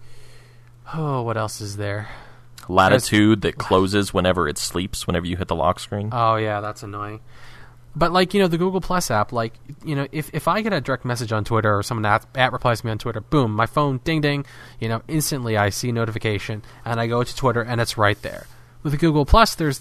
oh, 0.93 1.22
what 1.22 1.37
else 1.37 1.61
is 1.61 1.76
there? 1.76 2.08
Latitude 2.70 3.43
that 3.43 3.58
closes 3.58 4.14
whenever 4.14 4.49
it 4.49 4.58
sleeps. 4.58 5.06
Whenever 5.06 5.26
you 5.26 5.37
hit 5.37 5.49
the 5.49 5.56
lock 5.56 5.81
screen. 5.81 6.11
Oh 6.12 6.37
yeah, 6.37 6.61
that's 6.61 6.82
annoying. 6.82 7.20
But 7.94 8.12
like 8.12 8.34
you 8.34 8.40
know 8.40 8.46
the 8.46 8.58
Google 8.58 8.81
Plus 8.81 9.11
app, 9.11 9.32
like 9.32 9.55
you 9.84 9.96
know 9.96 10.06
if, 10.12 10.31
if 10.32 10.46
I 10.46 10.62
get 10.62 10.72
a 10.72 10.81
direct 10.81 11.05
message 11.05 11.32
on 11.32 11.44
Twitter 11.44 11.76
or 11.76 11.82
someone 11.82 12.06
at, 12.06 12.25
at 12.37 12.52
replies 12.52 12.81
to 12.81 12.87
me 12.87 12.93
on 12.93 12.99
Twitter, 12.99 13.20
boom, 13.20 13.52
my 13.52 13.67
phone 13.67 14.00
ding 14.05 14.20
ding, 14.20 14.46
you 14.78 14.88
know 14.88 15.02
instantly 15.08 15.56
I 15.56 15.70
see 15.70 15.90
notification 15.90 16.62
and 16.84 17.00
I 17.00 17.08
go 17.08 17.25
to 17.25 17.37
Twitter 17.37 17.62
and 17.62 17.81
it's 17.81 17.99
right 17.99 18.20
there. 18.22 18.46
With 18.82 18.93
the 18.93 18.99
Google 18.99 19.26
Plus, 19.26 19.56
there's 19.56 19.81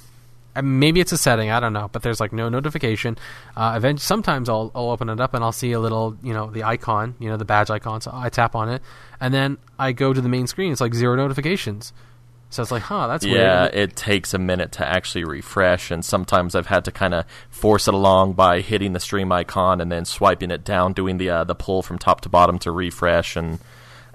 maybe 0.62 1.00
it's 1.00 1.12
a 1.12 1.19
setting 1.19 1.51
I 1.51 1.59
don't 1.59 1.71
know, 1.71 1.88
but 1.91 2.01
there's 2.01 2.19
like 2.19 2.33
no 2.33 2.50
notification. 2.50 3.15
Uh, 3.56 3.75
event 3.77 4.01
sometimes 4.01 4.50
I'll 4.50 4.71
I'll 4.74 4.89
open 4.89 5.09
it 5.09 5.19
up 5.19 5.36
and 5.36 5.44
I'll 5.44 5.51
see 5.51 5.71
a 5.74 5.80
little 5.80 6.18
you 6.24 6.33
know 6.33 6.50
the 6.50 6.63
icon, 6.63 7.15
you 7.19 7.30
know 7.30 7.38
the 7.38 7.45
badge 7.45 7.69
icon, 7.69 8.01
so 8.01 8.09
I 8.12 8.30
tap 8.30 8.56
on 8.56 8.69
it 8.69 8.81
and 9.21 9.31
then 9.31 9.59
I 9.77 9.91
go 9.91 10.13
to 10.13 10.21
the 10.21 10.30
main 10.30 10.47
screen. 10.47 10.71
It's 10.71 10.81
like 10.81 10.95
zero 10.95 11.15
notifications. 11.15 11.94
So 12.51 12.63
it's 12.63 12.72
like, 12.72 12.81
huh, 12.84 13.07
that's 13.07 13.25
weird. 13.25 13.38
Yeah, 13.38 13.62
weird. 13.62 13.75
it 13.75 13.96
takes 13.96 14.34
a 14.34 14.40
minute 14.40 14.72
to 14.74 14.88
actually 14.88 15.24
refresh, 15.24 15.92
and 15.92 16.04
sometimes 16.04 16.56
I've 16.56 16.66
had 16.66 16.84
to 16.86 16.92
kind 16.92 17.13
of 17.13 17.25
force 17.51 17.88
it 17.88 17.94
along 17.94 18.34
by 18.34 18.62
hitting 18.62 18.94
the 18.94 19.00
stream 19.00 19.31
icon 19.31 19.80
and 19.80 19.92
then 19.92 20.04
swiping 20.04 20.50
it 20.50 20.63
down, 20.63 20.94
doing 20.94 21.18
the 21.18 21.30
uh, 21.30 21.44
the 21.44 21.54
pull 21.54 21.84
from 21.84 22.00
top 22.00 22.22
to 22.22 22.30
bottom 22.30 22.57
to 22.60 22.72
refresh, 22.72 23.36
and 23.36 23.60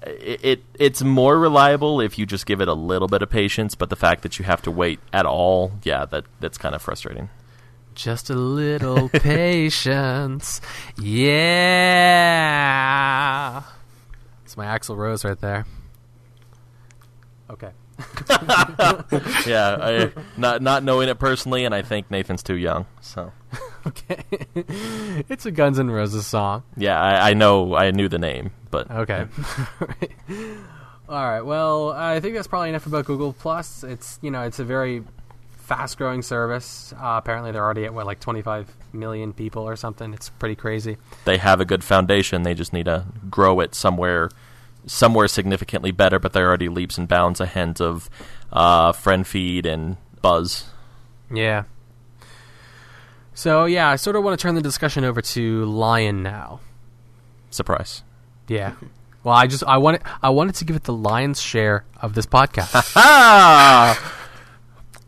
it, 0.03 0.45
it 0.45 0.65
it's 0.79 1.01
more 1.03 1.39
reliable 1.39 2.01
if 2.01 2.19
you 2.19 2.27
just 2.27 2.45
give 2.47 2.61
it 2.61 2.67
a 2.67 2.75
little 2.75 3.07
bit 3.07 3.23
of 3.23 3.31
patience. 3.31 3.77
But 3.77 3.89
the 3.89 3.97
fact 3.97 4.23
that 4.23 4.37
you 4.41 4.45
have 4.45 4.63
to 4.63 4.71
wait 4.71 4.99
at 5.13 5.27
all, 5.27 5.71
yeah, 5.85 6.05
that 6.07 6.25
that's 6.41 6.59
kind 6.59 6.75
of 6.75 6.83
frustrating. 6.83 7.31
Just 7.95 8.31
a 8.31 8.35
little 8.35 9.09
patience. 9.13 10.61
Yeah. 10.99 11.53
It's 14.45 14.57
my 14.57 14.67
Axl 14.67 14.97
Rose 14.97 15.25
right 15.25 15.41
there. 15.41 15.67
Okay. 17.49 17.71
yeah, 19.47 19.77
I, 19.81 20.13
not 20.37 20.63
not 20.63 20.83
knowing 20.83 21.09
it 21.09 21.19
personally, 21.19 21.65
and 21.65 21.75
I 21.75 21.83
think 21.83 22.11
Nathan's 22.11 22.43
too 22.43 22.57
young. 22.57 22.87
So 23.01 23.33
Okay. 23.87 24.25
it's 25.29 25.47
a 25.47 25.51
Guns 25.51 25.79
N' 25.79 25.91
Roses 25.91 26.27
song. 26.27 26.63
yeah, 26.77 27.01
I, 27.01 27.31
I 27.31 27.35
know 27.35 27.75
I 27.75 27.91
knew 27.91 28.09
the 28.09 28.19
name, 28.19 28.51
but 28.71 28.91
Okay. 28.91 29.27
All 31.09 31.23
right. 31.29 31.43
Well, 31.43 31.93
I 31.93 32.21
think 32.21 32.35
that's 32.35 32.47
probably 32.49 32.71
enough 32.71 32.87
about 32.87 33.05
Google 33.05 33.33
Plus. 33.35 33.85
It's 33.85 34.19
you 34.23 34.31
know 34.31 34.43
it's 34.43 34.59
a 34.59 34.65
very 34.65 35.05
fast-growing 35.59 36.23
service. 36.23 36.93
Uh, 36.95 37.15
apparently, 37.17 37.53
they're 37.53 37.65
already 37.65 37.85
at 37.85 37.95
what 37.95 38.07
like 38.07 38.21
25 38.21 38.75
million 38.93 39.33
people 39.33 39.63
or 39.69 39.77
something. 39.77 40.13
It's 40.15 40.31
pretty 40.31 40.55
crazy. 40.57 40.97
they 41.25 41.37
have 41.39 41.61
a 41.61 41.65
good 41.65 41.85
foundation. 41.85 42.43
They 42.43 42.55
just 42.55 42.73
need 42.73 42.85
to 42.87 43.05
grow 43.31 43.61
it 43.61 43.75
somewhere, 43.75 44.31
somewhere 44.87 45.29
significantly 45.29 45.91
better. 45.91 46.19
But 46.19 46.33
they're 46.33 46.47
already 46.47 46.69
leaps 46.69 46.99
and 46.99 47.09
bounds 47.09 47.41
ahead 47.41 47.81
of 47.81 48.11
uh, 48.53 48.93
FriendFeed 48.93 49.67
and 49.67 49.97
Buzz. 50.23 50.65
Yeah. 51.33 51.65
So 53.35 53.65
yeah, 53.65 53.89
I 53.89 53.97
sort 53.97 54.17
of 54.17 54.25
want 54.25 54.39
to 54.39 54.43
turn 54.43 54.55
the 54.55 54.63
discussion 54.63 55.05
over 55.05 55.21
to 55.21 55.65
Lion 55.65 56.23
now. 56.23 56.61
Surprise! 57.51 58.03
Yeah. 58.49 58.75
Well, 59.23 59.35
I 59.35 59.47
just 59.47 59.65
I 59.65 59.79
wanted 59.79 60.03
I 60.23 60.31
wanted 60.31 60.57
to 60.57 60.65
give 60.65 60.77
it 60.77 60.85
the 60.85 60.93
lion's 60.93 61.41
share 61.41 61.85
of 62.01 62.15
this 62.15 62.27
podcast. 62.27 62.95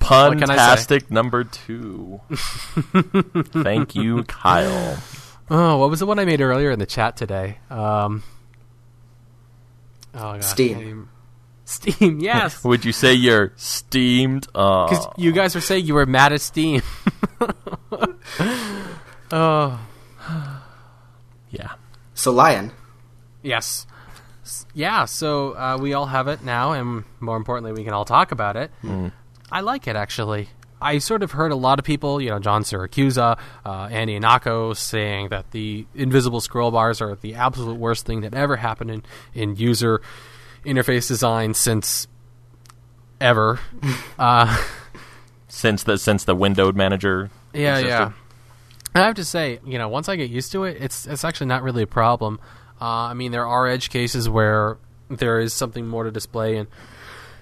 What 0.09 0.39
can 0.39 0.51
I 0.51 0.75
say? 0.77 0.99
puntastic 0.99 1.11
number 1.11 1.45
two. 1.45 2.21
Thank 3.63 3.97
you, 3.97 4.23
Kyle. 4.25 5.03
oh, 5.51 5.79
what 5.79 5.91
was 5.91 5.99
the 5.99 6.07
one 6.07 6.21
I 6.21 6.25
made 6.25 6.41
earlier 6.41 6.71
in 6.71 6.79
the 6.79 6.87
chat 6.87 7.17
today? 7.17 7.59
Um, 7.71 8.23
oh 10.17 10.35
gosh, 10.35 10.45
Steam. 10.47 10.71
I 10.71 10.75
can't 10.75 10.87
even- 10.89 11.09
Steam, 11.65 12.21
yes. 12.33 12.63
Would 12.65 12.85
you 12.85 12.93
say 12.93 13.13
you're 13.15 13.53
steamed? 13.57 14.47
Uh, 14.55 14.87
Because 14.89 15.07
you 15.17 15.33
guys 15.33 15.55
were 15.55 15.61
saying 15.61 15.85
you 15.87 15.95
were 15.95 16.07
mad 16.07 16.33
at 16.33 16.41
Steam. 16.41 16.83
oh, 19.33 19.81
yeah. 21.51 21.73
So, 22.15 22.33
Lion, 22.33 22.73
Yes. 23.43 23.87
Yeah, 24.75 25.05
so 25.07 25.57
uh, 25.57 25.79
we 25.81 25.93
all 25.95 26.07
have 26.07 26.29
it 26.29 26.43
now, 26.45 26.73
and 26.73 27.05
more 27.21 27.37
importantly, 27.37 27.73
we 27.73 27.83
can 27.85 27.93
all 27.93 28.05
talk 28.05 28.31
about 28.33 28.57
it. 28.57 28.71
I 29.51 29.61
like 29.61 29.87
it, 29.89 29.97
actually. 29.97 30.49
I 30.81 30.99
sort 30.99 31.23
of 31.23 31.33
heard 31.33 31.53
a 31.53 31.57
lot 31.57 31.79
of 31.79 31.85
people, 31.85 32.21
you 32.21 32.29
know, 32.31 32.39
John 32.39 32.63
Siracusa, 32.63 33.39
uh, 33.65 33.89
Andy 33.91 34.19
Ihnatko, 34.21 34.77
saying 34.77 35.31
that 35.31 35.51
the 35.53 35.87
invisible 35.95 36.41
scroll 36.41 36.71
bars 36.71 37.01
are 37.01 37.15
the 37.15 37.35
absolute 37.35 37.79
worst 37.79 38.05
thing 38.05 38.21
that 38.21 38.35
ever 38.35 38.57
happened 38.57 38.91
in, 38.91 39.03
in 39.35 39.57
user 39.57 40.03
interface 40.65 41.09
design 41.09 41.55
since 41.55 42.07
ever. 43.21 43.59
uh, 44.19 44.63
Since 45.49 45.85
the 45.85 45.97
since 45.97 46.25
the 46.25 46.35
windowed 46.35 46.77
manager. 46.77 47.31
yeah, 47.55 47.79
existed. 47.79 47.89
yeah. 47.89 48.13
I 48.95 49.07
have 49.07 49.15
to 49.15 49.25
say, 49.25 49.61
you 49.65 49.79
know, 49.79 49.89
once 49.89 50.09
I 50.09 50.17
get 50.17 50.29
used 50.31 50.53
to 50.53 50.65
it, 50.65 50.77
it's 50.81 51.07
it's 51.07 51.25
actually 51.25 51.47
not 51.47 51.63
really 51.63 51.83
a 51.85 51.87
problem. 51.87 52.39
Uh, 52.81 52.85
I 52.85 53.15
mean, 53.15 53.33
there 53.33 53.47
are 53.47 53.67
edge 53.67 53.89
cases 53.89 54.29
where 54.29 54.77
there 55.09 55.39
is 55.41 55.55
something 55.55 55.87
more 55.87 56.05
to 56.05 56.11
display, 56.11 56.57
and 56.59 56.69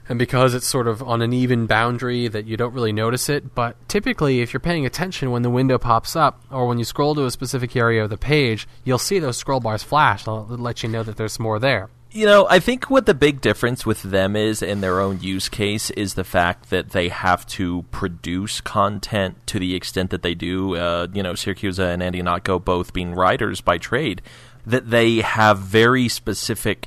and 0.08 0.18
because 0.18 0.54
it's 0.54 0.66
sort 0.66 0.86
of 0.86 1.02
on 1.02 1.22
an 1.22 1.32
even 1.32 1.66
boundary 1.66 2.28
that 2.28 2.46
you 2.46 2.56
don't 2.56 2.74
really 2.74 2.92
notice 2.92 3.28
it. 3.28 3.54
But 3.54 3.76
typically, 3.88 4.40
if 4.40 4.52
you're 4.52 4.60
paying 4.60 4.86
attention 4.86 5.30
when 5.30 5.42
the 5.42 5.50
window 5.50 5.78
pops 5.78 6.14
up 6.16 6.42
or 6.50 6.66
when 6.66 6.78
you 6.78 6.84
scroll 6.84 7.14
to 7.14 7.24
a 7.24 7.30
specific 7.30 7.74
area 7.76 8.04
of 8.04 8.10
the 8.10 8.18
page, 8.18 8.68
you'll 8.84 8.98
see 8.98 9.18
those 9.18 9.36
scroll 9.36 9.60
bars 9.60 9.82
flash. 9.82 10.24
They'll 10.24 10.44
let 10.44 10.82
you 10.82 10.88
know 10.88 11.02
that 11.02 11.16
there's 11.16 11.38
more 11.38 11.58
there. 11.58 11.88
You 12.14 12.26
know, 12.26 12.46
I 12.48 12.60
think 12.60 12.90
what 12.90 13.06
the 13.06 13.14
big 13.14 13.40
difference 13.40 13.84
with 13.84 14.02
them 14.02 14.36
is 14.36 14.62
in 14.62 14.82
their 14.82 15.00
own 15.00 15.20
use 15.20 15.48
case 15.48 15.90
is 15.90 16.14
the 16.14 16.22
fact 16.22 16.70
that 16.70 16.90
they 16.90 17.08
have 17.08 17.44
to 17.48 17.84
produce 17.90 18.60
content 18.60 19.44
to 19.48 19.58
the 19.58 19.74
extent 19.74 20.10
that 20.10 20.22
they 20.22 20.36
do. 20.36 20.76
Uh, 20.76 21.08
you 21.12 21.24
know, 21.24 21.32
Siracusa 21.32 21.92
and 21.92 22.04
Andy 22.04 22.22
Ihnatko 22.22 22.64
both 22.64 22.92
being 22.92 23.16
writers 23.16 23.60
by 23.60 23.78
trade, 23.78 24.22
that 24.64 24.90
they 24.90 25.22
have 25.22 25.58
very 25.58 26.06
specific. 26.06 26.86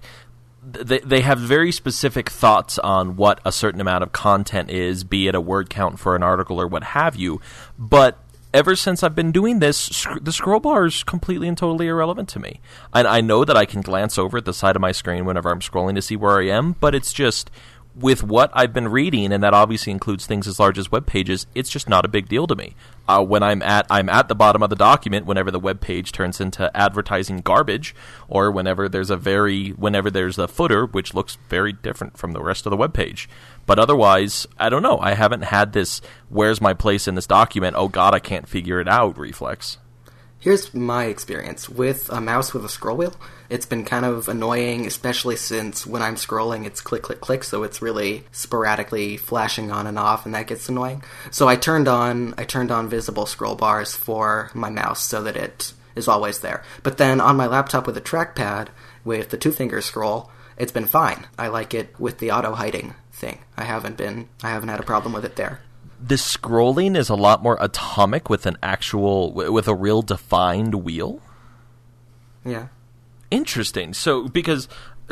They, 0.69 0.99
they 0.99 1.21
have 1.21 1.39
very 1.39 1.71
specific 1.71 2.29
thoughts 2.29 2.77
on 2.79 3.15
what 3.15 3.39
a 3.45 3.51
certain 3.51 3.79
amount 3.79 4.03
of 4.03 4.11
content 4.11 4.69
is, 4.69 5.05
be 5.05 5.27
it 5.27 5.35
a 5.35 5.39
word 5.39 5.69
count 5.69 5.97
for 5.97 6.15
an 6.15 6.23
article 6.23 6.59
or 6.59 6.67
what 6.67 6.83
have 6.83 7.15
you. 7.15 7.39
But 7.79 8.17
ever 8.53 8.75
since 8.75 9.03
I've 9.03 9.15
been 9.15 9.31
doing 9.31 9.59
this, 9.59 9.77
sc- 9.77 10.21
the 10.21 10.31
scroll 10.31 10.59
bar 10.59 10.85
is 10.85 11.03
completely 11.03 11.47
and 11.47 11.57
totally 11.57 11.87
irrelevant 11.87 12.27
to 12.29 12.39
me. 12.39 12.59
And 12.93 13.07
I 13.07 13.21
know 13.21 13.45
that 13.45 13.55
I 13.55 13.65
can 13.65 13.81
glance 13.81 14.17
over 14.17 14.39
at 14.39 14.45
the 14.45 14.53
side 14.53 14.75
of 14.75 14.81
my 14.81 14.91
screen 14.91 15.25
whenever 15.25 15.51
I'm 15.51 15.59
scrolling 15.59 15.95
to 15.95 16.01
see 16.01 16.15
where 16.15 16.39
I 16.39 16.47
am, 16.47 16.73
but 16.79 16.95
it's 16.95 17.13
just 17.13 17.49
with 17.99 18.23
what 18.23 18.51
I've 18.53 18.73
been 18.73 18.89
reading, 18.89 19.33
and 19.33 19.43
that 19.43 19.53
obviously 19.53 19.91
includes 19.91 20.25
things 20.25 20.47
as 20.47 20.59
large 20.59 20.77
as 20.77 20.91
web 20.91 21.07
pages. 21.07 21.47
It's 21.55 21.69
just 21.69 21.89
not 21.89 22.05
a 22.05 22.07
big 22.07 22.29
deal 22.29 22.45
to 22.47 22.55
me. 22.55 22.75
Uh, 23.07 23.23
when 23.23 23.41
I'm 23.41 23.61
at 23.63 23.87
I'm 23.89 24.09
at 24.09 24.27
the 24.27 24.35
bottom 24.35 24.61
of 24.61 24.69
the 24.69 24.75
document 24.75 25.25
whenever 25.25 25.49
the 25.49 25.59
web 25.59 25.81
page 25.81 26.11
turns 26.11 26.39
into 26.39 26.75
advertising 26.77 27.39
garbage, 27.39 27.95
or 28.27 28.51
whenever 28.51 28.87
there's 28.87 29.09
a 29.09 29.17
very 29.17 29.69
whenever 29.69 30.11
there's 30.11 30.37
a 30.37 30.47
footer 30.47 30.85
which 30.85 31.13
looks 31.13 31.37
very 31.49 31.73
different 31.73 32.17
from 32.17 32.33
the 32.33 32.43
rest 32.43 32.65
of 32.65 32.69
the 32.69 32.77
web 32.77 32.93
page. 32.93 33.27
But 33.65 33.79
otherwise, 33.79 34.45
I 34.59 34.69
don't 34.69 34.83
know. 34.83 34.99
I 34.99 35.13
haven't 35.13 35.43
had 35.43 35.73
this 35.73 36.01
"Where's 36.29 36.61
my 36.61 36.73
place 36.73 37.07
in 37.07 37.15
this 37.15 37.27
document?" 37.27 37.75
Oh 37.77 37.87
God, 37.87 38.13
I 38.13 38.19
can't 38.19 38.47
figure 38.47 38.79
it 38.79 38.87
out. 38.87 39.17
Reflex. 39.17 39.77
Here's 40.39 40.73
my 40.73 41.05
experience 41.05 41.67
with 41.67 42.09
a 42.09 42.21
mouse 42.21 42.53
with 42.53 42.63
a 42.63 42.69
scroll 42.69 42.97
wheel. 42.97 43.15
It's 43.49 43.65
been 43.65 43.85
kind 43.85 44.05
of 44.05 44.27
annoying, 44.27 44.85
especially 44.85 45.35
since 45.37 45.85
when 45.87 46.01
I'm 46.01 46.15
scrolling, 46.15 46.65
it's 46.65 46.81
click, 46.81 47.03
click, 47.03 47.21
click, 47.21 47.43
so 47.43 47.63
it's 47.63 47.81
really 47.81 48.23
sporadically 48.31 49.17
flashing 49.17 49.71
on 49.71 49.87
and 49.87 49.97
off, 49.97 50.25
and 50.25 50.35
that 50.35 50.47
gets 50.47 50.67
annoying. 50.69 51.03
So 51.31 51.47
I 51.47 51.55
turned 51.55 51.87
on 51.87 52.33
I 52.37 52.43
turned 52.43 52.71
on 52.71 52.89
visible 52.89 53.25
scroll 53.25 53.55
bars 53.55 53.95
for 53.95 54.51
my 54.53 54.69
mouse 54.69 55.01
so 55.01 55.23
that 55.23 55.37
it 55.37 55.73
is 55.95 56.07
always 56.07 56.39
there. 56.39 56.63
But 56.83 56.97
then 56.97 57.21
on 57.21 57.37
my 57.37 57.47
laptop 57.47 57.87
with 57.87 57.97
a 57.97 58.01
trackpad 58.01 58.67
with 59.03 59.29
the 59.29 59.37
two 59.37 59.51
finger 59.51 59.81
scroll, 59.81 60.29
it's 60.57 60.71
been 60.71 60.85
fine. 60.85 61.27
I 61.39 61.47
like 61.47 61.73
it 61.73 61.99
with 61.99 62.17
the 62.19 62.31
auto 62.31 62.53
hiding 62.53 62.95
thing. 63.13 63.39
I 63.55 63.63
haven't 63.63 63.97
been 63.97 64.27
I 64.43 64.49
haven't 64.49 64.69
had 64.69 64.79
a 64.79 64.83
problem 64.83 65.13
with 65.13 65.25
it 65.25 65.37
there. 65.37 65.61
the 65.99 66.15
scrolling 66.15 66.95
is 66.95 67.09
a 67.09 67.15
lot 67.15 67.41
more 67.41 67.57
atomic 67.59 68.29
with 68.29 68.45
an 68.45 68.57
actual 68.61 69.31
with 69.33 69.67
a 69.67 69.73
real 69.75 70.01
defined 70.03 70.75
wheel. 70.75 71.21
Yeah. 72.45 72.67
Interesting. 73.29 73.93
So 73.93 74.27
because 74.27 74.67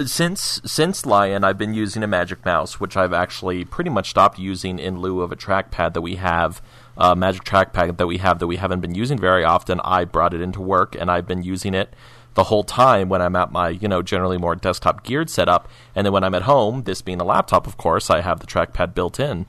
since 0.06 0.62
since 0.66 1.06
Lion, 1.06 1.44
I've 1.44 1.58
been 1.58 1.74
using 1.74 2.04
a 2.04 2.08
Magic 2.08 2.44
Mouse, 2.46 2.80
which 2.80 2.98
I've 2.98 3.14
actually 3.14 3.66
pretty 3.66 3.90
much 3.90 4.10
stopped 4.10 4.38
using 4.40 4.80
in 4.80 5.00
lieu 5.00 5.22
of 5.22 5.32
a 5.32 5.36
trackpad 5.36 5.94
that 5.94 6.02
we 6.02 6.16
have, 6.16 6.62
uh, 6.98 7.16
Magic 7.16 7.44
Trackpad 7.44 7.98
that 7.98 8.08
we 8.08 8.18
have 8.18 8.40
that 8.40 8.48
we 8.48 8.58
haven't 8.58 8.82
been 8.82 8.96
using 8.96 9.18
very 9.18 9.44
often. 9.44 9.80
I 9.84 10.06
brought 10.06 10.34
it 10.34 10.42
into 10.42 10.62
work, 10.62 10.96
and 10.96 11.10
I've 11.10 11.28
been 11.28 11.44
using 11.44 11.74
it 11.74 11.94
the 12.34 12.46
whole 12.46 12.64
time 12.64 13.08
when 13.08 13.22
I'm 13.22 13.36
at 13.36 13.52
my 13.52 13.70
you 13.70 13.88
know 13.88 14.02
generally 14.02 14.38
more 14.38 14.56
desktop 14.56 15.04
geared 15.04 15.30
setup, 15.30 15.70
and 15.96 16.06
then 16.06 16.14
when 16.14 16.24
I'm 16.24 16.36
at 16.36 16.44
home, 16.44 16.84
this 16.84 17.02
being 17.02 17.22
a 17.22 17.26
laptop, 17.26 17.68
of 17.68 17.78
course, 17.78 18.10
I 18.10 18.22
have 18.22 18.40
the 18.40 18.48
trackpad 18.48 18.94
built 18.94 19.20
in. 19.20 19.46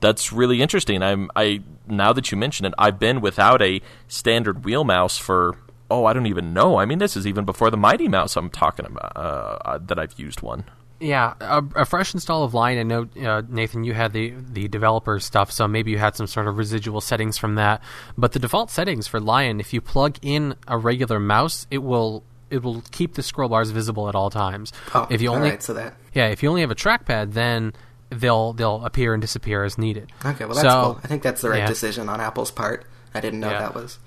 That's 0.00 0.32
really 0.32 0.62
interesting. 0.62 1.02
I'm 1.02 1.30
I 1.36 1.62
now 1.86 2.12
that 2.14 2.30
you 2.30 2.38
mention 2.38 2.64
it, 2.66 2.74
I've 2.78 2.98
been 2.98 3.20
without 3.20 3.60
a 3.60 3.82
standard 4.08 4.64
wheel 4.64 4.84
mouse 4.84 5.18
for 5.18 5.56
oh 5.90 6.04
I 6.06 6.12
don't 6.12 6.26
even 6.26 6.52
know. 6.54 6.76
I 6.78 6.84
mean 6.84 6.98
this 6.98 7.16
is 7.16 7.26
even 7.26 7.44
before 7.44 7.70
the 7.70 7.76
Mighty 7.76 8.08
Mouse 8.08 8.36
I'm 8.36 8.50
talking 8.50 8.86
about 8.86 9.12
uh, 9.16 9.58
uh, 9.64 9.78
that 9.86 9.98
I've 9.98 10.18
used 10.18 10.42
one. 10.42 10.64
Yeah, 11.02 11.32
a, 11.40 11.62
a 11.76 11.84
fresh 11.86 12.12
install 12.12 12.44
of 12.44 12.52
Lion. 12.52 12.78
I 12.78 12.82
know 12.82 13.08
uh, 13.26 13.40
Nathan, 13.48 13.84
you 13.84 13.94
had 13.94 14.12
the 14.12 14.34
the 14.52 14.68
developer 14.68 15.18
stuff, 15.18 15.50
so 15.50 15.66
maybe 15.66 15.90
you 15.90 15.98
had 15.98 16.14
some 16.14 16.26
sort 16.26 16.46
of 16.46 16.58
residual 16.58 17.00
settings 17.00 17.38
from 17.38 17.54
that. 17.54 17.80
But 18.18 18.32
the 18.32 18.38
default 18.38 18.70
settings 18.70 19.06
for 19.06 19.18
Lion, 19.18 19.60
if 19.60 19.72
you 19.72 19.80
plug 19.80 20.18
in 20.20 20.56
a 20.68 20.76
regular 20.76 21.18
mouse, 21.18 21.66
it 21.70 21.78
will 21.78 22.22
it 22.50 22.62
will 22.62 22.82
keep 22.90 23.14
the 23.14 23.22
scroll 23.22 23.48
bars 23.48 23.70
visible 23.70 24.08
at 24.10 24.14
all 24.14 24.28
times. 24.28 24.72
Oh, 24.94 25.06
if 25.08 25.22
you 25.22 25.28
only 25.30 25.44
alright, 25.48 25.62
so 25.62 25.72
that 25.72 25.94
yeah, 26.12 26.26
if 26.26 26.42
you 26.42 26.50
only 26.50 26.60
have 26.60 26.70
a 26.70 26.74
trackpad, 26.74 27.32
then 27.32 27.72
they'll 28.10 28.52
they'll 28.52 28.84
appear 28.84 29.14
and 29.14 29.22
disappear 29.22 29.64
as 29.64 29.78
needed. 29.78 30.12
Okay, 30.22 30.44
well 30.44 30.54
that's 30.54 30.60
So- 30.68 30.82
cool. 30.94 31.00
I 31.02 31.06
think 31.06 31.22
that's 31.22 31.40
the 31.40 31.48
right 31.48 31.60
yeah. 31.60 31.66
decision 31.66 32.10
on 32.10 32.20
Apple's 32.20 32.50
part. 32.50 32.84
I 33.14 33.20
didn't 33.20 33.40
know 33.40 33.50
Yeah. 33.50 33.60
that 33.60 33.74
was. 33.74 33.98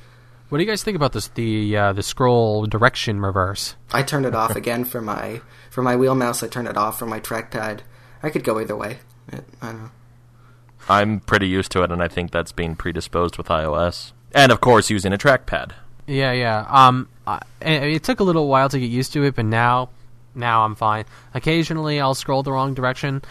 What 0.53 0.59
do 0.59 0.65
you 0.65 0.69
guys 0.69 0.83
think 0.83 0.95
about 0.95 1.13
this? 1.13 1.29
The 1.29 1.75
uh, 1.75 1.93
the 1.93 2.03
scroll 2.03 2.67
direction 2.67 3.19
reverse. 3.19 3.75
I 3.91 4.03
turned 4.03 4.27
it 4.27 4.35
off 4.35 4.55
again 4.55 4.85
for 4.85 5.01
my 5.01 5.41
for 5.71 5.81
my 5.81 5.95
wheel 5.95 6.13
mouse. 6.13 6.43
I 6.43 6.47
turned 6.47 6.67
it 6.67 6.77
off 6.77 6.99
for 6.99 7.07
my 7.07 7.19
trackpad. 7.19 7.79
I 8.21 8.29
could 8.29 8.43
go 8.43 8.59
either 8.59 8.75
way. 8.75 8.99
It, 9.29 9.45
I 9.63 9.71
don't 9.71 9.81
know. 9.85 9.91
I'm 10.87 11.21
pretty 11.21 11.47
used 11.47 11.71
to 11.71 11.81
it, 11.81 11.91
and 11.91 12.03
I 12.03 12.07
think 12.07 12.29
that's 12.29 12.51
being 12.51 12.75
predisposed 12.75 13.35
with 13.35 13.47
iOS, 13.47 14.11
and 14.31 14.51
of 14.51 14.61
course 14.61 14.91
using 14.91 15.11
a 15.11 15.17
trackpad. 15.17 15.71
Yeah, 16.05 16.33
yeah. 16.33 16.67
Um, 16.69 17.09
I, 17.25 17.41
it 17.59 18.03
took 18.03 18.19
a 18.19 18.23
little 18.23 18.47
while 18.47 18.69
to 18.69 18.79
get 18.79 18.91
used 18.91 19.11
to 19.13 19.23
it, 19.23 19.33
but 19.33 19.45
now, 19.45 19.89
now 20.35 20.65
I'm 20.65 20.75
fine. 20.75 21.05
Occasionally, 21.33 21.99
I'll 21.99 22.13
scroll 22.13 22.43
the 22.43 22.51
wrong 22.51 22.75
direction, 22.75 23.23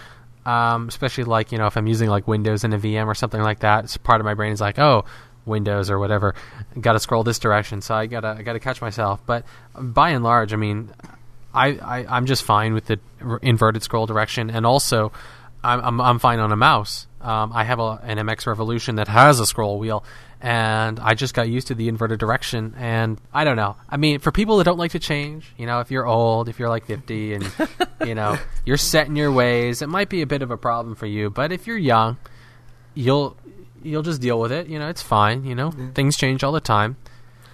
um, 0.45 0.89
especially 0.89 1.23
like 1.23 1.53
you 1.53 1.59
know 1.59 1.69
if 1.69 1.77
I'm 1.77 1.87
using 1.87 2.11
like 2.11 2.27
Windows 2.27 2.65
in 2.65 2.73
a 2.73 2.81
VM 2.81 3.07
or 3.07 3.15
something 3.15 3.43
like 3.43 3.61
that. 3.61 3.85
It's 3.85 3.97
part 3.97 4.21
of 4.21 4.25
my 4.25 4.35
brain 4.35 4.51
is 4.51 4.61
like, 4.61 4.81
oh, 4.81 5.05
Windows 5.45 5.91
or 5.91 5.99
whatever, 5.99 6.35
got 6.81 6.93
to 6.93 7.01
scroll 7.01 7.25
this 7.25 7.39
direction, 7.39 7.81
so 7.81 7.95
I 7.95 8.07
gotta 8.07 8.37
I 8.39 8.43
gotta 8.43 8.61
catch 8.61 8.81
myself. 8.81 9.21
But 9.27 9.45
by 9.75 10.11
and 10.11 10.23
large, 10.25 10.53
I 10.53 10.57
mean, 10.57 10.91
I, 11.53 11.69
I 11.69 12.07
I'm 12.09 12.27
just 12.27 12.43
fine 12.43 12.75
with 12.75 12.87
the 12.87 13.01
inverted 13.43 13.83
scroll 13.83 14.07
direction, 14.07 14.51
and 14.51 14.67
also. 14.67 15.13
I'm, 15.65 15.81
I'm, 15.81 16.01
I'm 16.01 16.19
fine 16.19 16.41
on 16.41 16.51
a 16.51 16.57
mouse. 16.57 17.07
Um, 17.21 17.53
I 17.55 17.63
have 17.63 17.79
a, 17.79 18.01
an 18.03 18.19
MX 18.19 18.49
Revolution 18.49 18.97
that 18.97 19.07
has 19.07 19.39
a 19.39 19.47
scroll 19.47 19.79
wheel, 19.79 20.03
and 20.41 20.99
I 20.99 21.15
just 21.15 21.35
got 21.35 21.49
used 21.49 21.69
to 21.69 21.77
the 21.77 21.89
inverted 21.89 22.19
direction. 22.19 22.75
And 22.77 23.21
I 23.33 23.45
don't 23.45 23.57
know. 23.57 23.77
I 23.89 23.97
mean, 23.97 24.19
for 24.19 24.33
people 24.33 24.59
that 24.59 24.65
don't 24.65 24.79
like 24.79 24.91
to 24.91 24.99
change, 24.99 25.53
you 25.57 25.67
know, 25.67 25.79
if 25.79 25.91
you're 25.91 26.05
old, 26.05 26.49
if 26.49 26.59
you're 26.59 26.69
like 26.69 26.87
50, 26.87 27.35
and 27.35 27.53
you 28.05 28.17
know 28.17 28.37
you're 28.65 28.77
set 28.77 29.07
in 29.07 29.15
your 29.15 29.31
ways, 29.31 29.83
it 29.83 29.89
might 29.89 30.09
be 30.09 30.21
a 30.23 30.27
bit 30.27 30.43
of 30.43 30.51
a 30.51 30.57
problem 30.57 30.97
for 30.97 31.07
you. 31.07 31.31
But 31.31 31.53
if 31.53 31.69
you're 31.69 31.79
young, 31.79 32.19
you'll 32.95 33.37
you'll 33.85 34.03
just 34.03 34.21
deal 34.21 34.41
with 34.41 34.53
it. 34.53 34.69
You 34.69 34.79
know, 34.79 34.89
it's 34.89 35.03
fine. 35.03 35.45
You 35.45 35.55
know, 35.55 35.71
things 35.95 36.17
change 36.17 36.45
all 36.45 36.53
the 36.53 36.61
time. 36.61 36.97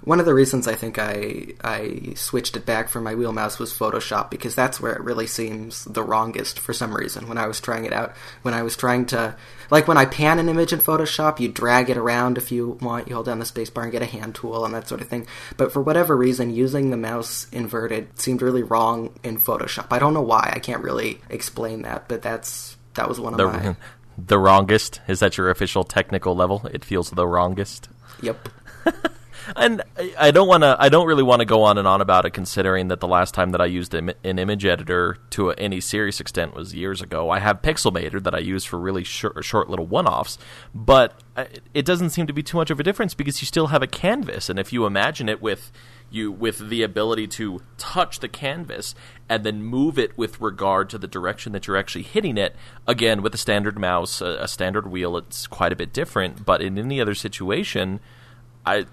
One 0.04 0.20
of 0.20 0.26
the 0.26 0.35
reasons 0.35 0.68
I 0.68 0.75
think 0.75 0.99
I 0.99 1.49
I 1.62 2.14
switched 2.14 2.56
it 2.56 2.64
back 2.64 2.88
for 2.88 3.00
my 3.00 3.14
wheel 3.14 3.32
mouse 3.32 3.58
was 3.58 3.76
Photoshop 3.76 4.30
because 4.30 4.54
that's 4.54 4.80
where 4.80 4.92
it 4.92 5.02
really 5.02 5.26
seems 5.26 5.85
the 5.85 6.02
wrongest 6.02 6.61
for 6.61 6.73
some 6.73 6.94
reason 6.94 7.28
when 7.28 7.37
I 7.37 7.47
was 7.47 7.61
trying 7.61 7.85
it 7.85 7.92
out. 7.92 8.14
When 8.42 8.54
I 8.54 8.62
was 8.62 8.76
trying 8.76 9.06
to 9.06 9.37
like 9.70 9.88
when 9.88 9.99
I 9.99 10.06
pan 10.06 10.38
an 10.38 10.49
image 10.49 10.73
in 10.73 10.78
Photoshop, 10.78 11.40
you 11.40 11.49
drag 11.49 11.90
it 11.90 11.97
around 11.97 12.38
if 12.38 12.52
you 12.52 12.78
want, 12.80 13.08
you 13.08 13.14
hold 13.14 13.26
down 13.26 13.38
the 13.38 13.44
spacebar 13.44 13.82
and 13.82 13.92
get 13.92 14.02
a 14.02 14.06
hand 14.06 14.35
tool 14.35 14.64
and 14.64 14.73
that 14.73 14.88
sort 14.88 15.00
of 15.00 15.08
thing. 15.08 15.26
But 15.56 15.73
for 15.73 15.82
whatever 15.82 16.16
reason, 16.16 16.54
using 16.54 16.90
the 16.90 16.97
mouse 16.97 17.47
inverted 17.50 18.18
seemed 18.18 18.40
really 18.40 18.62
wrong 18.62 19.18
in 19.25 19.38
Photoshop. 19.38 19.88
I 19.90 19.99
don't 19.99 20.14
know 20.14 20.23
why. 20.23 20.52
I 20.54 20.61
can't 20.61 20.82
really 20.82 21.20
explain 21.28 21.82
that, 21.82 22.08
but 22.08 22.23
that's 22.23 22.76
that 22.94 23.08
was 23.08 23.20
one 23.20 23.35
of 23.35 23.52
my 23.52 23.76
The 24.19 24.39
wrongest 24.39 25.01
is 25.07 25.21
that 25.21 25.39
your 25.39 25.49
official 25.49 25.85
technical 25.85 26.35
level? 26.35 26.69
It 26.73 26.85
feels 26.85 27.11
the 27.11 27.27
wrongest. 27.27 27.89
Yep. 28.21 28.49
And 29.57 29.81
I- 29.97 30.15
I 30.19 30.31
don't 30.31 30.47
want 30.47 30.63
to. 30.63 30.77
I 30.79 30.91
don't 30.91 31.07
really 31.07 31.23
want 31.23 31.41
to 31.41 31.47
go 31.47 31.63
on 31.63 31.79
and 31.79 31.89
on 31.89 32.03
about 32.03 32.27
it, 32.27 32.33
considering 32.33 32.89
that 32.89 33.01
the 33.01 33.09
last 33.09 33.33
time 33.33 33.53
that 33.53 33.63
I 33.63 33.65
used 33.65 33.95
an 33.95 34.13
image 34.23 34.67
editor 34.67 35.17
to 35.31 35.53
any 35.53 35.81
serious 35.81 36.21
extent 36.21 36.55
was 36.55 36.75
years 36.75 37.01
ago. 37.01 37.31
I 37.31 37.39
have 37.39 37.63
Pixelmator 37.63 38.23
that 38.25 38.35
I 38.35 38.41
use 38.41 38.65
for 38.67 38.79
really 38.79 39.05
short, 39.05 39.43
short 39.43 39.71
little 39.71 39.87
one-offs, 39.87 40.37
but 40.75 41.19
it 41.73 41.87
doesn't 41.87 42.11
seem 42.11 42.27
to 42.27 42.35
be 42.35 42.43
too 42.43 42.59
much 42.59 42.71
of 42.71 42.79
a 42.79 42.83
difference 42.83 43.15
because 43.15 43.41
you 43.41 43.47
still 43.47 43.69
have 43.69 43.83
a 43.83 43.87
canvas, 43.87 44.51
and 44.51 44.59
if 44.59 44.71
you 44.71 44.85
imagine 44.85 45.31
it 45.31 45.41
with, 45.41 45.73
you 46.11 46.33
with 46.33 46.71
the 46.71 46.83
ability 46.83 47.27
to 47.27 47.61
touch 47.77 48.21
the 48.21 48.29
canvas 48.29 48.95
and 49.29 49.45
then 49.45 49.62
move 49.62 49.99
it 49.99 50.17
with 50.17 50.41
regard 50.41 50.88
to 50.91 50.99
the 50.99 51.07
direction 51.07 51.53
that 51.53 51.67
you're 51.67 51.77
actually 51.77 52.03
hitting 52.03 52.38
it. 52.38 52.57
Again, 52.87 53.23
with 53.23 53.35
a 53.35 53.38
standard 53.38 53.79
mouse, 53.79 54.21
a, 54.21 54.38
a 54.41 54.49
standard 54.49 54.91
wheel, 54.91 55.17
it's 55.17 55.47
quite 55.47 55.73
a 55.73 55.77
bit 55.77 55.93
different. 55.93 56.45
But 56.45 56.62
in 56.62 56.79
any 56.79 57.00
other 57.00 57.15
situation, 57.15 58.00
I 58.65 58.87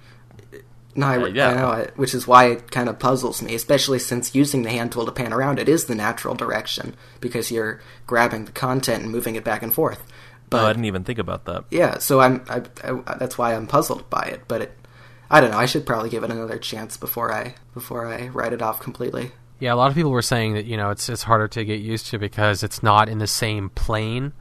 No, 0.95 1.07
I, 1.07 1.17
Uh, 1.17 1.25
yeah. 1.27 1.50
I 1.50 1.53
know, 1.53 1.67
I, 1.67 1.88
which 1.95 2.13
is 2.13 2.27
why 2.27 2.45
it 2.45 2.72
kind 2.72 2.89
of 2.89 3.00
puzzles 3.00 3.41
me, 3.41 3.55
especially 3.55 4.00
since 4.00 4.36
using 4.36 4.63
the 4.63 4.69
hand 4.69 4.91
tool 4.91 5.05
to 5.05 5.12
pan 5.12 5.34
around 5.34 5.60
it 5.60 5.69
is 5.69 5.86
the 5.86 5.95
natural 5.95 6.36
direction 6.36 6.95
because 7.19 7.51
you're 7.51 7.81
grabbing 8.07 8.45
the 8.45 8.51
content 8.51 9.03
and 9.03 9.12
moving 9.12 9.36
it 9.36 9.43
back 9.43 9.62
and 9.62 9.74
forth. 9.74 10.05
But 10.50 10.63
oh, 10.63 10.65
I 10.67 10.74
didn't 10.74 10.86
even 10.86 11.03
think 11.03 11.19
about 11.19 11.45
that. 11.45 11.65
yeah, 11.72 11.98
so 11.98 12.19
I'm 12.19 12.45
I, 12.50 12.62
I, 12.84 13.17
that's 13.17 13.38
why 13.38 13.55
I'm 13.55 13.67
puzzled 13.67 14.10
by 14.10 14.24
it. 14.24 14.43
But 14.48 14.62
it, 14.62 14.84
I 15.29 15.41
don't 15.41 15.51
know. 15.51 15.58
I 15.58 15.65
should 15.65 15.86
probably 15.86 16.10
give 16.10 16.24
it 16.24 16.32
another 16.32 16.58
chance 16.58 16.98
before 16.98 17.34
I 17.34 17.55
before 17.74 18.08
I 18.08 18.27
write 18.27 18.53
it 18.53 18.62
off 18.62 18.79
completely. 18.79 19.32
Yeah, 19.60 19.74
a 19.74 19.75
lot 19.75 19.89
of 19.89 19.96
people 19.96 20.12
were 20.12 20.22
saying 20.22 20.53
that 20.53 20.65
you 20.65 20.77
know 20.77 20.91
it's 20.91 21.10
it's 21.10 21.24
harder 21.24 21.48
to 21.50 21.65
get 21.65 21.79
used 21.79 22.08
to 22.08 22.20
because 22.20 22.63
it's 22.63 22.84
not 22.84 23.10
in 23.10 23.20
the 23.20 23.27
same 23.27 23.70
plane. 23.70 24.34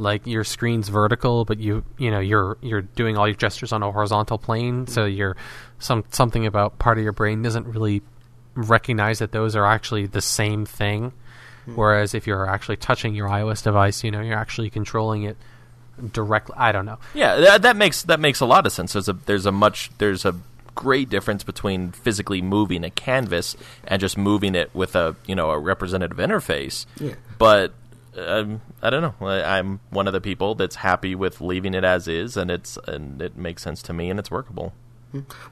Like 0.00 0.26
your 0.26 0.44
screen's 0.44 0.88
vertical, 0.88 1.44
but 1.44 1.58
you 1.58 1.84
you 1.96 2.10
know 2.10 2.20
you're 2.20 2.56
you're 2.60 2.82
doing 2.82 3.16
all 3.16 3.26
your 3.26 3.36
gestures 3.36 3.72
on 3.72 3.82
a 3.82 3.90
horizontal 3.90 4.38
plane, 4.38 4.84
mm-hmm. 4.84 4.92
so 4.92 5.06
you're 5.06 5.36
some 5.78 6.04
something 6.10 6.46
about 6.46 6.78
part 6.78 6.98
of 6.98 7.04
your 7.04 7.12
brain 7.12 7.42
doesn't 7.42 7.66
really 7.66 8.02
recognize 8.54 9.18
that 9.18 9.32
those 9.32 9.56
are 9.56 9.66
actually 9.66 10.06
the 10.06 10.20
same 10.20 10.64
thing. 10.64 11.12
Mm-hmm. 11.62 11.74
Whereas 11.74 12.14
if 12.14 12.26
you're 12.26 12.48
actually 12.48 12.76
touching 12.76 13.14
your 13.14 13.28
iOS 13.28 13.64
device, 13.64 14.04
you 14.04 14.12
know 14.12 14.20
you're 14.20 14.38
actually 14.38 14.70
controlling 14.70 15.24
it 15.24 15.36
directly. 16.12 16.54
I 16.58 16.72
don't 16.72 16.86
know. 16.86 16.98
Yeah, 17.14 17.36
that, 17.36 17.62
that 17.62 17.76
makes 17.76 18.02
that 18.02 18.20
makes 18.20 18.40
a 18.40 18.46
lot 18.46 18.66
of 18.66 18.72
sense. 18.72 18.92
There's 18.92 19.08
a 19.08 19.12
there's 19.12 19.46
a 19.46 19.52
much 19.52 19.90
there's 19.98 20.24
a 20.24 20.34
great 20.74 21.08
difference 21.08 21.42
between 21.42 21.90
physically 21.90 22.40
moving 22.40 22.84
a 22.84 22.90
canvas 22.90 23.56
and 23.84 24.00
just 24.00 24.16
moving 24.16 24.54
it 24.54 24.72
with 24.74 24.94
a 24.94 25.16
you 25.26 25.34
know 25.34 25.50
a 25.50 25.58
representative 25.58 26.18
interface. 26.18 26.86
Yeah. 27.00 27.14
But 27.38 27.72
um, 28.16 28.60
I 28.82 28.90
don't 28.90 29.02
know. 29.02 29.26
I, 29.26 29.58
I'm 29.58 29.80
one 29.90 30.06
of 30.06 30.12
the 30.12 30.20
people 30.20 30.54
that's 30.54 30.76
happy 30.76 31.14
with 31.14 31.40
leaving 31.40 31.74
it 31.74 31.84
as 31.84 32.08
is, 32.08 32.36
and 32.36 32.50
it's 32.50 32.78
and 32.86 33.20
it 33.20 33.36
makes 33.36 33.62
sense 33.62 33.82
to 33.82 33.92
me, 33.92 34.10
and 34.10 34.18
it's 34.18 34.30
workable. 34.30 34.72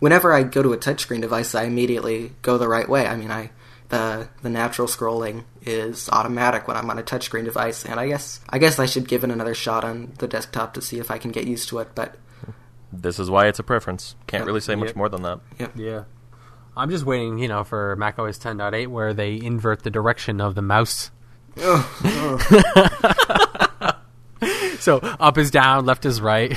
Whenever 0.01 0.33
I 0.33 0.43
go 0.43 0.63
to 0.63 0.73
a 0.73 0.77
touchscreen 0.77 1.23
device, 1.23 1.55
I 1.55 1.65
immediately 1.65 2.33
go 2.43 2.59
the 2.59 2.69
right 2.69 2.89
way. 2.89 3.07
I 3.07 3.17
mean, 3.17 3.31
I 3.31 3.51
the 3.89 4.29
the 4.43 4.51
natural 4.51 4.89
scrolling 4.89 5.45
is 5.63 6.09
automatic 6.11 6.67
when 6.69 6.77
I'm 6.77 6.89
on 6.91 6.99
a 6.99 7.03
touchscreen 7.03 7.45
device, 7.45 7.85
and 7.85 7.99
I 8.01 8.09
guess 8.09 8.41
I 8.49 8.59
guess 8.59 8.79
I 8.79 8.87
should 8.87 9.09
give 9.09 9.25
it 9.25 9.31
another 9.31 9.55
shot 9.55 9.85
on 9.85 10.13
the 10.19 10.27
desktop 10.29 10.75
to 10.75 10.83
see 10.83 10.99
if 10.99 11.11
I 11.11 11.19
can 11.19 11.31
get 11.31 11.47
used 11.47 11.69
to 11.71 11.79
it. 11.79 11.89
But 11.95 12.17
This 12.93 13.19
is 13.19 13.29
why 13.31 13.47
it's 13.47 13.59
a 13.59 13.63
preference. 13.65 14.15
Can't 14.27 14.45
really 14.47 14.61
say 14.61 14.75
much 14.75 14.89
Yep. 14.89 14.97
more 14.97 15.09
than 15.09 15.23
that. 15.23 15.41
yeah, 15.59 15.69
Yeah. 15.75 16.05
I'm 16.79 16.91
just 16.91 17.05
waiting, 17.07 17.39
you 17.39 17.49
know, 17.49 17.65
for 17.65 17.97
macOS 17.97 18.39
10.8 18.39 18.89
where 18.89 19.15
they 19.15 19.41
invert 19.41 19.83
the 19.83 19.91
direction 19.91 20.41
of 20.43 20.55
the 20.55 20.61
mouse. 20.63 21.11
so 24.79 24.99
up 24.99 25.39
is 25.39 25.51
down, 25.51 25.87
left 25.87 26.05
is 26.05 26.21
right. 26.21 26.53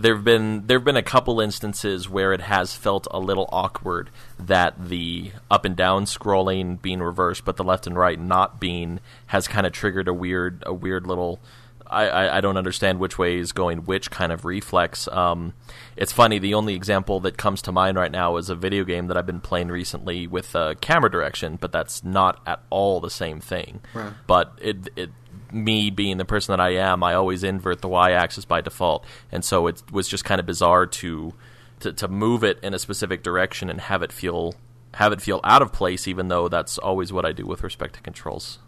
There've 0.00 0.24
been 0.24 0.66
there've 0.66 0.84
been 0.84 0.96
a 0.96 1.02
couple 1.02 1.40
instances 1.40 2.08
where 2.08 2.32
it 2.32 2.40
has 2.40 2.74
felt 2.74 3.06
a 3.10 3.18
little 3.18 3.48
awkward 3.52 4.10
that 4.38 4.88
the 4.88 5.32
up 5.50 5.64
and 5.64 5.76
down 5.76 6.04
scrolling 6.04 6.80
being 6.80 7.00
reversed, 7.00 7.44
but 7.44 7.56
the 7.56 7.64
left 7.64 7.86
and 7.86 7.96
right 7.96 8.18
not 8.18 8.60
being 8.60 9.00
has 9.26 9.46
kind 9.46 9.66
of 9.66 9.72
triggered 9.72 10.08
a 10.08 10.14
weird 10.14 10.62
a 10.66 10.74
weird 10.74 11.06
little. 11.06 11.40
I, 11.86 12.08
I, 12.08 12.36
I 12.36 12.40
don't 12.40 12.56
understand 12.56 13.00
which 13.00 13.18
way 13.18 13.38
is 13.38 13.50
going 13.50 13.78
which 13.78 14.12
kind 14.12 14.30
of 14.30 14.44
reflex. 14.44 15.08
Um, 15.08 15.54
it's 15.96 16.12
funny. 16.12 16.38
The 16.38 16.54
only 16.54 16.74
example 16.74 17.18
that 17.20 17.36
comes 17.36 17.62
to 17.62 17.72
mind 17.72 17.96
right 17.96 18.12
now 18.12 18.36
is 18.36 18.48
a 18.48 18.54
video 18.54 18.84
game 18.84 19.08
that 19.08 19.16
I've 19.16 19.26
been 19.26 19.40
playing 19.40 19.68
recently 19.68 20.28
with 20.28 20.54
uh, 20.54 20.74
camera 20.80 21.10
direction, 21.10 21.58
but 21.60 21.72
that's 21.72 22.04
not 22.04 22.40
at 22.46 22.62
all 22.70 23.00
the 23.00 23.10
same 23.10 23.40
thing. 23.40 23.80
Right. 23.92 24.12
But 24.28 24.56
it 24.62 24.88
it 24.94 25.10
me 25.52 25.90
being 25.90 26.16
the 26.18 26.24
person 26.24 26.52
that 26.52 26.60
I 26.60 26.70
am, 26.74 27.02
I 27.02 27.14
always 27.14 27.42
invert 27.44 27.80
the 27.80 27.88
y-axis 27.88 28.44
by 28.44 28.60
default, 28.60 29.04
and 29.30 29.44
so 29.44 29.66
it 29.66 29.82
was 29.90 30.08
just 30.08 30.24
kind 30.24 30.40
of 30.40 30.46
bizarre 30.46 30.86
to, 30.86 31.34
to 31.80 31.92
to 31.92 32.08
move 32.08 32.44
it 32.44 32.58
in 32.62 32.74
a 32.74 32.78
specific 32.78 33.22
direction 33.22 33.70
and 33.70 33.80
have 33.80 34.02
it 34.02 34.12
feel 34.12 34.54
have 34.94 35.12
it 35.12 35.20
feel 35.20 35.40
out 35.44 35.62
of 35.62 35.72
place, 35.72 36.08
even 36.08 36.28
though 36.28 36.48
that's 36.48 36.78
always 36.78 37.12
what 37.12 37.24
I 37.24 37.32
do 37.32 37.46
with 37.46 37.62
respect 37.62 37.94
to 37.94 38.00
controls. 38.00 38.58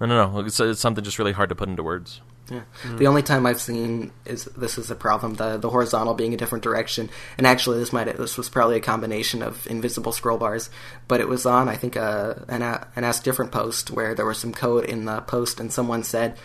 I 0.00 0.06
don't 0.06 0.34
know. 0.34 0.40
It's, 0.40 0.58
it's 0.58 0.80
something 0.80 1.04
just 1.04 1.18
really 1.18 1.32
hard 1.32 1.48
to 1.50 1.54
put 1.54 1.68
into 1.68 1.82
words. 1.82 2.20
Yeah. 2.52 2.96
The 2.96 3.06
only 3.06 3.22
time 3.22 3.46
I've 3.46 3.60
seen 3.60 4.12
is 4.24 4.44
this 4.44 4.78
is 4.78 4.90
a 4.90 4.94
problem 4.94 5.34
the 5.34 5.56
the 5.56 5.70
horizontal 5.70 6.14
being 6.14 6.34
a 6.34 6.36
different 6.36 6.64
direction, 6.64 7.10
and 7.38 7.46
actually 7.46 7.78
this 7.78 7.92
might 7.92 8.16
this 8.16 8.36
was 8.36 8.48
probably 8.48 8.76
a 8.76 8.80
combination 8.80 9.42
of 9.42 9.66
invisible 9.66 10.12
scroll 10.12 10.38
bars, 10.38 10.70
but 11.08 11.20
it 11.20 11.28
was 11.28 11.46
on 11.46 11.68
I 11.68 11.76
think 11.76 11.96
a 11.96 12.44
an, 12.48 12.62
an 12.62 13.04
Ask 13.04 13.22
Different 13.22 13.52
post 13.52 13.90
where 13.90 14.14
there 14.14 14.26
was 14.26 14.38
some 14.38 14.52
code 14.52 14.84
in 14.84 15.04
the 15.04 15.20
post, 15.22 15.60
and 15.60 15.72
someone 15.72 16.02
said 16.02 16.36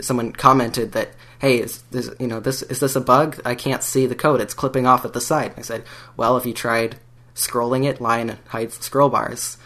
someone 0.00 0.32
commented 0.32 0.92
that 0.92 1.10
hey 1.38 1.60
is 1.60 1.82
this 1.90 2.10
you 2.18 2.26
know 2.26 2.40
this 2.40 2.62
is 2.62 2.80
this 2.80 2.96
a 2.96 3.00
bug? 3.00 3.40
I 3.44 3.54
can't 3.54 3.82
see 3.82 4.06
the 4.06 4.14
code. 4.14 4.40
It's 4.40 4.54
clipping 4.54 4.86
off 4.86 5.04
at 5.04 5.12
the 5.12 5.20
side. 5.20 5.54
I 5.56 5.62
said 5.62 5.84
well 6.16 6.36
if 6.36 6.46
you 6.46 6.52
tried 6.52 6.96
scrolling 7.34 7.84
it 7.84 8.00
line 8.00 8.38
hides 8.48 8.78
scroll 8.84 9.08
bars. 9.08 9.56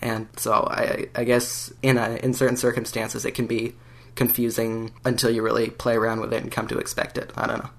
And 0.00 0.28
so 0.36 0.52
i 0.70 1.08
i 1.14 1.24
guess 1.24 1.72
in 1.82 1.98
a 1.98 2.16
in 2.22 2.34
certain 2.34 2.56
circumstances 2.56 3.24
it 3.24 3.32
can 3.32 3.46
be 3.46 3.74
confusing 4.18 4.92
until 5.04 5.30
you 5.30 5.40
really 5.40 5.70
play 5.70 5.94
around 5.94 6.20
with 6.20 6.32
it 6.34 6.42
and 6.42 6.52
come 6.52 6.68
to 6.68 6.76
expect 6.78 7.16
it 7.16 7.32
i 7.36 7.46
don't 7.46 7.58
know 7.58 7.70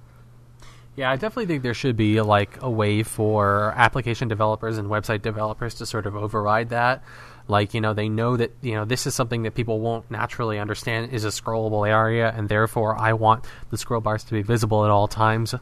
yeah, 0.99 1.09
I 1.09 1.15
definitely 1.15 1.45
think 1.45 1.63
there 1.63 1.73
should 1.73 1.95
be 1.95 2.19
like 2.19 2.61
a 2.61 2.69
way 2.69 3.03
for 3.03 3.73
application 3.77 4.27
developers 4.27 4.77
and 4.77 4.89
website 4.89 5.21
developers 5.21 5.75
to 5.75 5.85
sort 5.85 6.05
of 6.05 6.13
override 6.13 6.71
that. 6.71 7.03
Like, 7.47 7.73
you 7.73 7.79
know, 7.79 7.93
they 7.93 8.09
know 8.09 8.35
that, 8.35 8.51
you 8.61 8.73
know, 8.73 8.83
this 8.83 9.07
is 9.07 9.15
something 9.15 9.43
that 9.43 9.55
people 9.55 9.79
won't 9.79 10.11
naturally 10.11 10.59
understand 10.59 11.13
is 11.13 11.23
a 11.23 11.29
scrollable 11.29 11.87
area, 11.87 12.33
and 12.35 12.49
therefore 12.49 12.99
I 12.99 13.13
want 13.13 13.45
the 13.69 13.77
scroll 13.77 14.01
bars 14.01 14.25
to 14.25 14.33
be 14.33 14.41
visible 14.41 14.83
at 14.83 14.91
all 14.91 15.07
times. 15.07 15.55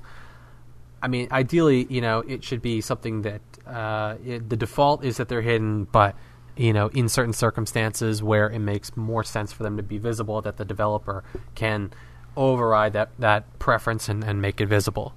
I 1.04 1.08
mean, 1.08 1.28
ideally, 1.32 1.86
you 1.88 2.02
know, 2.02 2.22
it 2.22 2.44
should 2.44 2.64
be 2.64 2.82
something 2.82 3.22
that 3.22 3.42
uh, 3.68 4.16
it, 4.26 4.50
the 4.50 4.58
default 4.58 5.06
is 5.06 5.18
that 5.18 5.30
they're 5.30 5.44
hidden, 5.44 5.84
but 5.84 6.16
you 6.58 6.74
know, 6.74 6.88
in 6.90 7.08
certain 7.10 7.34
circumstances 7.34 8.22
where 8.24 8.50
it 8.50 8.60
makes 8.60 8.96
more 8.98 9.24
sense 9.24 9.52
for 9.54 9.64
them 9.64 9.78
to 9.78 9.84
be 9.84 9.98
visible, 9.98 10.42
that 10.42 10.58
the 10.58 10.66
developer 10.66 11.24
can 11.56 11.92
override 12.36 12.94
that 12.94 13.10
that 13.20 13.58
preference 13.60 14.10
and, 14.10 14.24
and 14.24 14.42
make 14.42 14.62
it 14.62 14.68
visible. 14.68 15.14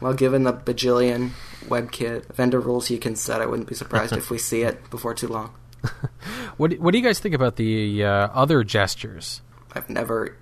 well 0.00 0.12
given 0.14 0.44
the 0.44 0.52
bajillion 0.52 1.30
webkit 1.66 2.26
vendor 2.34 2.60
rules 2.60 2.90
you 2.90 2.98
can 2.98 3.16
set 3.16 3.40
i 3.40 3.46
wouldn't 3.46 3.68
be 3.68 3.74
surprised 3.74 4.12
if 4.12 4.30
we 4.30 4.38
see 4.50 4.62
it 4.62 4.88
before 4.90 5.12
too 5.14 5.26
long 5.28 5.52
What 6.58 6.74
what 6.78 6.92
do 6.92 6.98
you 6.98 7.04
guys 7.04 7.18
think 7.18 7.34
about 7.34 7.56
the 7.56 8.04
uh, 8.04 8.28
other 8.34 8.62
gestures? 8.62 9.42
i've 9.72 9.88
never 9.90 10.36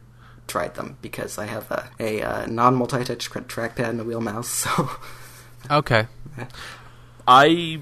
tried 0.49 0.75
them 0.75 0.99
because 1.01 1.39
i 1.39 1.47
have 1.47 1.71
a, 1.71 1.89
a 2.01 2.21
uh, 2.23 2.47
non-multi-touch 2.47 3.31
trackpad 3.31 3.89
and 3.89 4.01
a 4.01 4.05
wheel 4.05 4.21
mouse 4.21 4.49
so 4.49 4.91
Okay, 5.71 6.07
I 7.27 7.81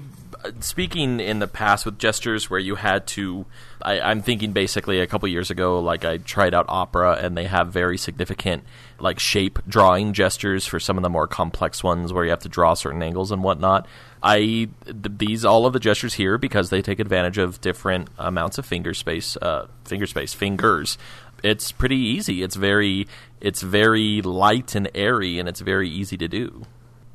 speaking 0.59 1.19
in 1.19 1.39
the 1.39 1.47
past 1.47 1.85
with 1.85 1.99
gestures 1.99 2.49
where 2.49 2.59
you 2.59 2.75
had 2.75 3.07
to 3.07 3.45
I, 3.81 3.99
I'm 3.99 4.21
thinking 4.21 4.53
basically 4.53 4.99
a 4.99 5.07
couple 5.07 5.27
years 5.29 5.51
ago, 5.51 5.79
like 5.79 6.03
I 6.03 6.17
tried 6.17 6.53
out 6.53 6.65
Opera 6.67 7.19
and 7.21 7.37
they 7.37 7.45
have 7.45 7.71
very 7.71 7.97
significant 7.97 8.63
like 8.99 9.19
shape 9.19 9.59
drawing 9.67 10.13
gestures 10.13 10.65
for 10.65 10.79
some 10.79 10.97
of 10.97 11.03
the 11.03 11.09
more 11.09 11.27
complex 11.27 11.83
ones 11.83 12.11
where 12.11 12.23
you 12.23 12.31
have 12.31 12.39
to 12.39 12.49
draw 12.49 12.73
certain 12.73 13.03
angles 13.03 13.31
and 13.31 13.43
whatnot. 13.43 13.87
I 14.23 14.37
th- 14.85 14.95
these 15.17 15.45
all 15.45 15.65
of 15.65 15.73
the 15.73 15.79
gestures 15.79 16.15
here 16.15 16.37
because 16.37 16.69
they 16.69 16.81
take 16.81 16.99
advantage 16.99 17.37
of 17.37 17.61
different 17.61 18.09
amounts 18.17 18.57
of 18.57 18.65
finger 18.65 18.93
space, 18.93 19.37
uh, 19.37 19.67
finger 19.85 20.07
space, 20.07 20.33
fingers. 20.33 20.97
It's 21.43 21.71
pretty 21.71 21.97
easy. 21.97 22.41
It's 22.41 22.55
very 22.55 23.07
it's 23.39 23.61
very 23.61 24.21
light 24.23 24.73
and 24.73 24.89
airy 24.95 25.37
and 25.37 25.47
it's 25.47 25.61
very 25.61 25.89
easy 25.89 26.17
to 26.17 26.27
do. 26.27 26.65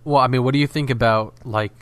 Well, 0.05 0.21
I 0.21 0.29
mean, 0.29 0.45
what 0.45 0.53
do 0.53 0.59
you 0.59 0.67
think 0.67 0.91
about 0.91 1.35
like? 1.45 1.73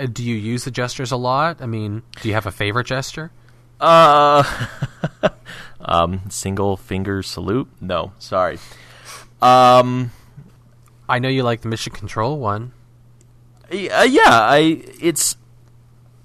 Uh, 0.00 0.06
do 0.06 0.24
you 0.24 0.34
use 0.34 0.64
the 0.64 0.70
gestures 0.70 1.12
a 1.12 1.16
lot? 1.16 1.60
I 1.60 1.66
mean, 1.66 2.02
do 2.22 2.28
you 2.28 2.34
have 2.34 2.46
a 2.46 2.50
favorite 2.50 2.86
gesture? 2.86 3.30
Uh, 3.78 4.42
um, 5.80 6.22
single 6.30 6.78
finger 6.78 7.22
salute. 7.22 7.68
No, 7.80 8.12
sorry. 8.18 8.58
Um, 9.42 10.10
I 11.08 11.18
know 11.18 11.28
you 11.28 11.42
like 11.42 11.60
the 11.60 11.68
mission 11.68 11.92
control 11.92 12.38
one. 12.38 12.72
uh, 13.70 13.74
yeah, 14.08 14.22
I 14.28 14.82
it's 15.00 15.36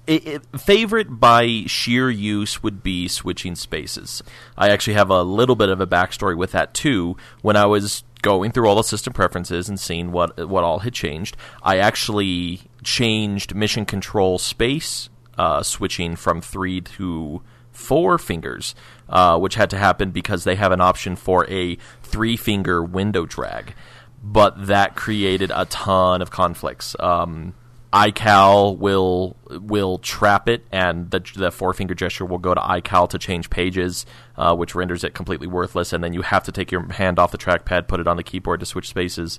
it, 0.06 0.26
it, 0.26 0.42
favorite 0.58 1.20
by 1.20 1.64
sheer 1.66 2.08
use 2.08 2.62
would 2.62 2.82
be 2.82 3.08
switching 3.08 3.56
spaces. 3.56 4.22
I 4.56 4.70
actually 4.70 4.94
have 4.94 5.10
a 5.10 5.22
little 5.22 5.56
bit 5.56 5.68
of 5.68 5.80
a 5.80 5.86
backstory 5.86 6.36
with 6.36 6.52
that 6.52 6.72
too. 6.72 7.16
When 7.42 7.56
I 7.56 7.66
was 7.66 8.04
going 8.22 8.52
through 8.52 8.68
all 8.68 8.76
the 8.76 8.84
system 8.84 9.12
preferences 9.12 9.68
and 9.68 9.78
seeing 9.78 10.12
what 10.12 10.48
what 10.48 10.64
all 10.64 10.78
had 10.78 10.94
changed, 10.94 11.36
I 11.62 11.78
actually 11.78 12.65
changed 12.82 13.54
mission 13.54 13.84
control 13.84 14.38
space 14.38 15.08
uh, 15.38 15.62
switching 15.62 16.16
from 16.16 16.40
three 16.40 16.80
to 16.80 17.42
four 17.70 18.18
fingers, 18.18 18.74
uh, 19.08 19.38
which 19.38 19.54
had 19.54 19.70
to 19.70 19.76
happen 19.76 20.10
because 20.10 20.44
they 20.44 20.56
have 20.56 20.72
an 20.72 20.80
option 20.80 21.14
for 21.14 21.48
a 21.50 21.76
three 22.02 22.36
finger 22.36 22.82
window 22.82 23.26
drag. 23.26 23.74
But 24.22 24.66
that 24.66 24.96
created 24.96 25.52
a 25.54 25.66
ton 25.66 26.22
of 26.22 26.30
conflicts. 26.30 26.96
Um, 26.98 27.54
iCal 27.92 28.76
will 28.76 29.36
will 29.48 29.98
trap 29.98 30.48
it, 30.48 30.66
and 30.72 31.10
the 31.10 31.20
the 31.36 31.50
four 31.50 31.72
finger 31.72 31.94
gesture 31.94 32.24
will 32.24 32.38
go 32.38 32.52
to 32.52 32.60
iCal 32.60 33.08
to 33.10 33.18
change 33.18 33.48
pages, 33.50 34.04
uh, 34.36 34.54
which 34.56 34.74
renders 34.74 35.04
it 35.04 35.14
completely 35.14 35.46
worthless. 35.46 35.92
And 35.92 36.02
then 36.02 36.12
you 36.12 36.22
have 36.22 36.44
to 36.44 36.52
take 36.52 36.72
your 36.72 36.90
hand 36.92 37.18
off 37.18 37.30
the 37.30 37.38
trackpad, 37.38 37.88
put 37.88 38.00
it 38.00 38.08
on 38.08 38.16
the 38.16 38.22
keyboard 38.22 38.60
to 38.60 38.66
switch 38.66 38.88
spaces. 38.88 39.38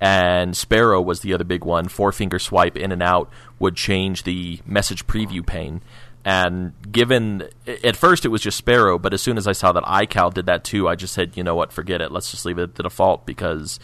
And 0.00 0.56
Sparrow 0.56 1.00
was 1.00 1.20
the 1.20 1.34
other 1.34 1.44
big 1.44 1.64
one. 1.64 1.88
Four 1.88 2.12
finger 2.12 2.38
swipe 2.38 2.76
in 2.76 2.92
and 2.92 3.02
out 3.02 3.30
would 3.58 3.74
change 3.74 4.22
the 4.22 4.60
message 4.64 5.06
preview 5.06 5.44
pane. 5.44 5.82
And 6.24 6.72
given 6.90 7.48
at 7.82 7.96
first 7.96 8.24
it 8.24 8.28
was 8.28 8.42
just 8.42 8.58
Sparrow, 8.58 8.98
but 8.98 9.14
as 9.14 9.22
soon 9.22 9.38
as 9.38 9.46
I 9.46 9.52
saw 9.52 9.72
that 9.72 9.84
iCal 9.84 10.32
did 10.32 10.46
that 10.46 10.62
too, 10.62 10.88
I 10.88 10.94
just 10.94 11.14
said, 11.14 11.36
you 11.36 11.42
know 11.42 11.54
what, 11.54 11.72
forget 11.72 12.00
it. 12.00 12.12
Let's 12.12 12.30
just 12.30 12.44
leave 12.44 12.58
it 12.58 12.62
at 12.62 12.74
the 12.74 12.82
default 12.82 13.24
because 13.26 13.80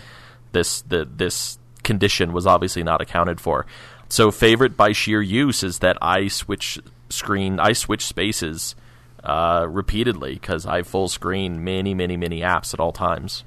this 0.53 0.83
the 0.83 1.09
this 1.11 1.59
condition 1.83 2.33
was 2.33 2.47
obviously 2.47 2.83
not 2.83 3.01
accounted 3.01 3.41
for. 3.41 3.67
So 4.09 4.31
favorite 4.31 4.77
by 4.77 4.93
sheer 4.93 5.23
use 5.23 5.63
is 5.63 5.79
that 5.81 5.99
I 6.03 6.29
switch 6.29 6.79
screen, 7.09 7.59
I 7.59 7.73
switch 7.73 8.05
spaces 8.05 8.75
uh, 9.23 9.67
repeatedly 9.69 10.35
because 10.35 10.67
I 10.67 10.83
full 10.83 11.09
screen 11.09 11.65
many, 11.65 11.95
many, 11.95 12.17
many 12.17 12.41
apps 12.41 12.75
at 12.75 12.81
all 12.81 12.93
times. 12.93 13.45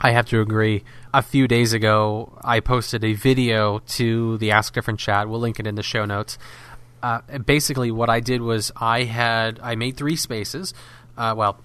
I 0.00 0.12
have 0.12 0.26
to 0.26 0.40
agree. 0.40 0.84
A 1.12 1.22
few 1.22 1.48
days 1.48 1.72
ago, 1.72 2.38
I 2.42 2.60
posted 2.60 3.04
a 3.04 3.14
video 3.14 3.80
to 3.80 4.38
the 4.38 4.50
Ask 4.52 4.72
Different 4.72 5.00
chat. 5.00 5.28
We'll 5.28 5.40
link 5.40 5.58
it 5.58 5.66
in 5.66 5.74
the 5.74 5.82
show 5.82 6.04
notes. 6.04 6.38
Uh, 7.02 7.20
basically, 7.38 7.90
what 7.90 8.10
I 8.10 8.20
did 8.20 8.42
was 8.42 8.70
I 8.76 9.04
had 9.04 9.58
I 9.62 9.74
made 9.74 9.96
three 9.96 10.16
spaces. 10.16 10.74
Uh, 11.16 11.34
well, 11.36 11.58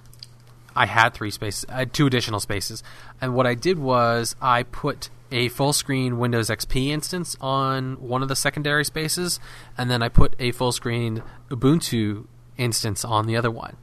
I 0.76 0.86
had 0.86 1.14
three 1.14 1.32
spaces, 1.32 1.66
I 1.70 1.80
had 1.80 1.94
two 1.94 2.06
additional 2.06 2.40
spaces, 2.40 2.84
and 3.22 3.34
what 3.34 3.48
I 3.48 3.54
did 3.54 3.80
was 3.80 4.36
I 4.42 4.64
put 4.64 5.10
a 5.32 5.48
full 5.50 5.74
screen 5.74 6.20
Windows 6.20 6.50
XP 6.50 6.88
instance 6.88 7.36
on 7.40 7.96
one 7.96 8.22
of 8.22 8.28
the 8.28 8.36
secondary 8.36 8.84
spaces, 8.84 9.40
and 9.78 9.90
then 9.90 10.04
I 10.04 10.10
put 10.10 10.36
a 10.38 10.52
full 10.52 10.72
screen 10.72 11.24
Ubuntu 11.50 12.26
instance 12.58 13.06
on 13.06 13.26
the 13.26 13.38
other 13.38 13.52
one. 13.52 13.78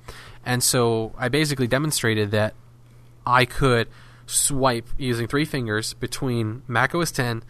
And 0.44 0.62
so 0.62 1.14
I 1.18 1.28
basically 1.28 1.66
demonstrated 1.66 2.30
that 2.32 2.54
I 3.26 3.44
could 3.44 3.88
swipe 4.32 4.88
using 4.98 5.26
three 5.26 5.44
fingers 5.44 5.94
between 5.94 6.62
Mac 6.66 6.94
OS 6.94 7.10
10, 7.12 7.42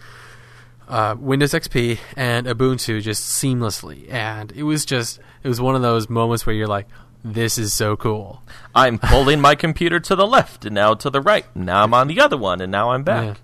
uh, 0.89 1.17
Windows 1.19 1.53
XP, 1.53 1.99
and 2.17 2.47
Ubuntu 2.47 3.01
just 3.01 3.25
seamlessly. 3.25 4.11
And 4.13 4.53
it 4.53 4.65
was 4.65 4.85
just, 4.85 5.21
it 5.43 5.49
was 5.49 5.61
one 5.61 5.75
of 5.75 5.83
those 5.83 6.09
moments 6.09 6.47
where 6.47 6.55
you're 6.55 6.67
like, 6.67 6.89
this 7.25 7.57
is 7.57 7.73
so 7.73 7.97
cool. 7.97 8.43
I'm 8.75 8.99
pulling 8.99 9.41
my 9.41 9.55
computer 9.55 10.01
to 10.01 10.17
the 10.17 10.27
left 10.27 10.65
and 10.65 10.75
now 10.75 10.95
to 10.95 11.11
the 11.11 11.21
right. 11.21 11.47
Now 11.55 11.85
I'm 11.85 11.95
on 11.95 12.09
the 12.09 12.21
other 12.21 12.37
one 12.37 12.61
and 12.61 12.73
now 12.73 12.91
I'm 12.91 13.05
back. 13.05 13.25
Yeah. 13.25 13.35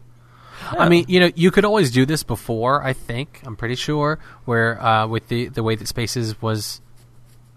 I 0.81 0.89
mean, 0.89 1.05
you 1.09 1.21
know, 1.21 1.31
you 1.35 1.51
could 1.51 1.65
always 1.65 1.91
do 1.91 2.05
this 2.05 2.25
before. 2.25 2.83
I 2.83 2.93
think 2.93 3.41
I'm 3.45 3.57
pretty 3.57 3.77
sure 3.77 4.19
where 4.45 4.83
uh, 4.83 5.07
with 5.07 5.29
the 5.29 5.49
the 5.49 5.63
way 5.63 5.77
that 5.77 5.87
Spaces 5.87 6.43
was 6.43 6.81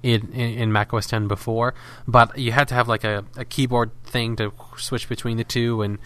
in, 0.04 0.32
in 0.34 0.72
Mac 0.72 0.94
OS 0.94 1.08
10 1.08 1.28
before, 1.28 1.74
but 2.08 2.38
you 2.38 2.52
had 2.52 2.68
to 2.70 2.74
have 2.74 2.88
like 2.88 3.04
a, 3.04 3.24
a 3.38 3.46
keyboard 3.46 3.92
thing 4.04 4.36
to 4.38 4.52
switch 4.78 5.08
between 5.08 5.38
the 5.38 5.44
two. 5.44 5.82
And 5.82 6.00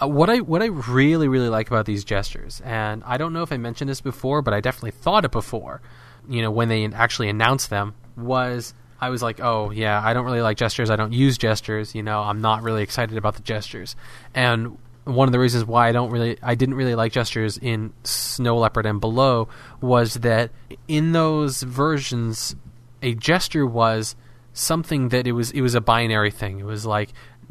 uh, 0.00 0.08
what 0.08 0.30
I 0.30 0.38
what 0.38 0.62
I 0.62 0.66
really 0.66 1.28
really 1.28 1.48
like 1.48 1.68
about 1.68 1.86
these 1.86 2.04
gestures, 2.04 2.60
and 2.64 3.02
I 3.04 3.16
don't 3.16 3.32
know 3.32 3.42
if 3.42 3.52
I 3.52 3.56
mentioned 3.56 3.88
this 3.88 4.00
before, 4.00 4.42
but 4.42 4.54
I 4.54 4.60
definitely 4.60 4.92
thought 4.92 5.24
it 5.24 5.32
before. 5.32 5.80
You 6.28 6.42
know, 6.42 6.50
when 6.50 6.68
they 6.68 6.84
actually 6.86 7.28
announced 7.28 7.70
them, 7.70 7.94
was 8.16 8.74
I 9.00 9.10
was 9.10 9.22
like, 9.22 9.40
oh 9.40 9.70
yeah, 9.70 10.00
I 10.02 10.14
don't 10.14 10.24
really 10.24 10.42
like 10.42 10.56
gestures. 10.56 10.90
I 10.90 10.96
don't 10.96 11.12
use 11.12 11.38
gestures. 11.38 11.94
You 11.94 12.02
know, 12.02 12.20
I'm 12.20 12.40
not 12.40 12.62
really 12.62 12.82
excited 12.82 13.16
about 13.16 13.34
the 13.34 13.42
gestures. 13.42 13.96
And 14.34 14.78
one 15.04 15.26
of 15.26 15.32
the 15.32 15.40
reasons 15.40 15.64
why 15.64 15.88
I 15.88 15.92
don't 15.92 16.10
really 16.10 16.38
I 16.42 16.54
didn't 16.54 16.76
really 16.76 16.94
like 16.94 17.12
gestures 17.12 17.58
in 17.58 17.92
Snow 18.04 18.58
Leopard 18.58 18.86
and 18.86 19.00
below 19.00 19.48
was 19.80 20.14
that 20.14 20.50
in 20.86 21.12
those 21.12 21.62
versions 21.62 22.54
a 23.02 23.14
gesture 23.14 23.66
was 23.66 24.16
something 24.52 25.08
that 25.08 25.26
it 25.26 25.32
was 25.32 25.50
it 25.50 25.60
was 25.60 25.74
a 25.74 25.80
binary 25.80 26.30
thing. 26.30 26.60
It 26.60 26.66
was 26.66 26.86
like 26.86 27.10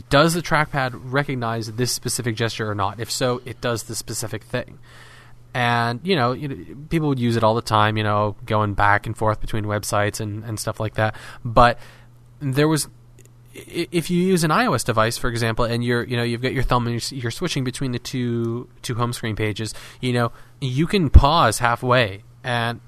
does 0.09 0.33
the 0.33 0.41
trackpad 0.41 0.99
recognize 1.03 1.71
this 1.73 1.91
specific 1.91 2.35
gesture 2.35 2.69
or 2.69 2.75
not? 2.75 2.99
If 2.99 3.11
so, 3.11 3.41
it 3.45 3.61
does 3.61 3.83
the 3.83 3.95
specific 3.95 4.43
thing. 4.43 4.79
And 5.53 5.99
you 6.03 6.15
know, 6.15 6.31
you 6.31 6.47
know, 6.47 6.75
people 6.89 7.09
would 7.09 7.19
use 7.19 7.35
it 7.35 7.43
all 7.43 7.55
the 7.55 7.61
time. 7.61 7.97
You 7.97 8.03
know, 8.03 8.35
going 8.45 8.73
back 8.73 9.05
and 9.05 9.17
forth 9.17 9.41
between 9.41 9.65
websites 9.65 10.19
and, 10.19 10.43
and 10.43 10.59
stuff 10.59 10.79
like 10.79 10.95
that. 10.95 11.15
But 11.43 11.77
there 12.39 12.67
was 12.67 12.87
if 13.53 14.09
you 14.09 14.21
use 14.21 14.45
an 14.45 14.51
iOS 14.51 14.85
device, 14.85 15.17
for 15.17 15.29
example, 15.29 15.65
and 15.65 15.83
you're 15.83 16.03
you 16.03 16.15
know 16.15 16.23
you've 16.23 16.41
got 16.41 16.53
your 16.53 16.63
thumb 16.63 16.87
and 16.87 16.93
you're, 16.93 17.19
you're, 17.19 17.31
switching 17.31 17.65
between 17.65 17.91
the 17.91 17.99
two 17.99 18.69
two 18.81 18.95
home 18.95 19.11
screen 19.11 19.35
pages, 19.35 19.73
you 19.99 20.13
know 20.13 20.31
you 20.61 20.87
can 20.87 21.09
pause 21.09 21.59
halfway 21.59 22.23
and 22.43 22.79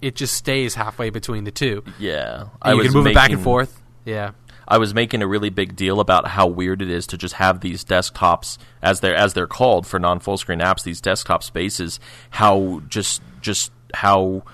it 0.00 0.16
just 0.16 0.34
stays 0.34 0.74
halfway 0.74 1.10
between 1.10 1.44
the 1.44 1.50
two. 1.50 1.82
Yeah, 1.98 2.48
I 2.62 2.72
you 2.72 2.82
can 2.82 2.92
move 2.92 3.04
making, 3.04 3.12
it 3.12 3.14
back 3.14 3.30
and 3.30 3.42
forth. 3.42 3.80
Yeah, 4.04 4.32
I 4.66 4.78
was 4.78 4.94
making 4.94 5.22
a 5.22 5.26
really 5.26 5.50
big 5.50 5.76
deal 5.76 6.00
about 6.00 6.28
how 6.28 6.46
weird 6.46 6.82
it 6.82 6.90
is 6.90 7.06
to 7.08 7.18
just 7.18 7.34
have 7.34 7.60
these 7.60 7.84
desktops 7.84 8.58
as 8.82 9.00
they're 9.00 9.14
as 9.14 9.34
they're 9.34 9.46
called 9.46 9.86
for 9.86 9.98
non 9.98 10.20
full 10.20 10.36
screen 10.36 10.60
apps. 10.60 10.82
These 10.82 11.00
desktop 11.00 11.42
spaces, 11.42 11.98
how 12.30 12.82
just 12.88 13.22
just 13.40 13.72
how 13.94 14.44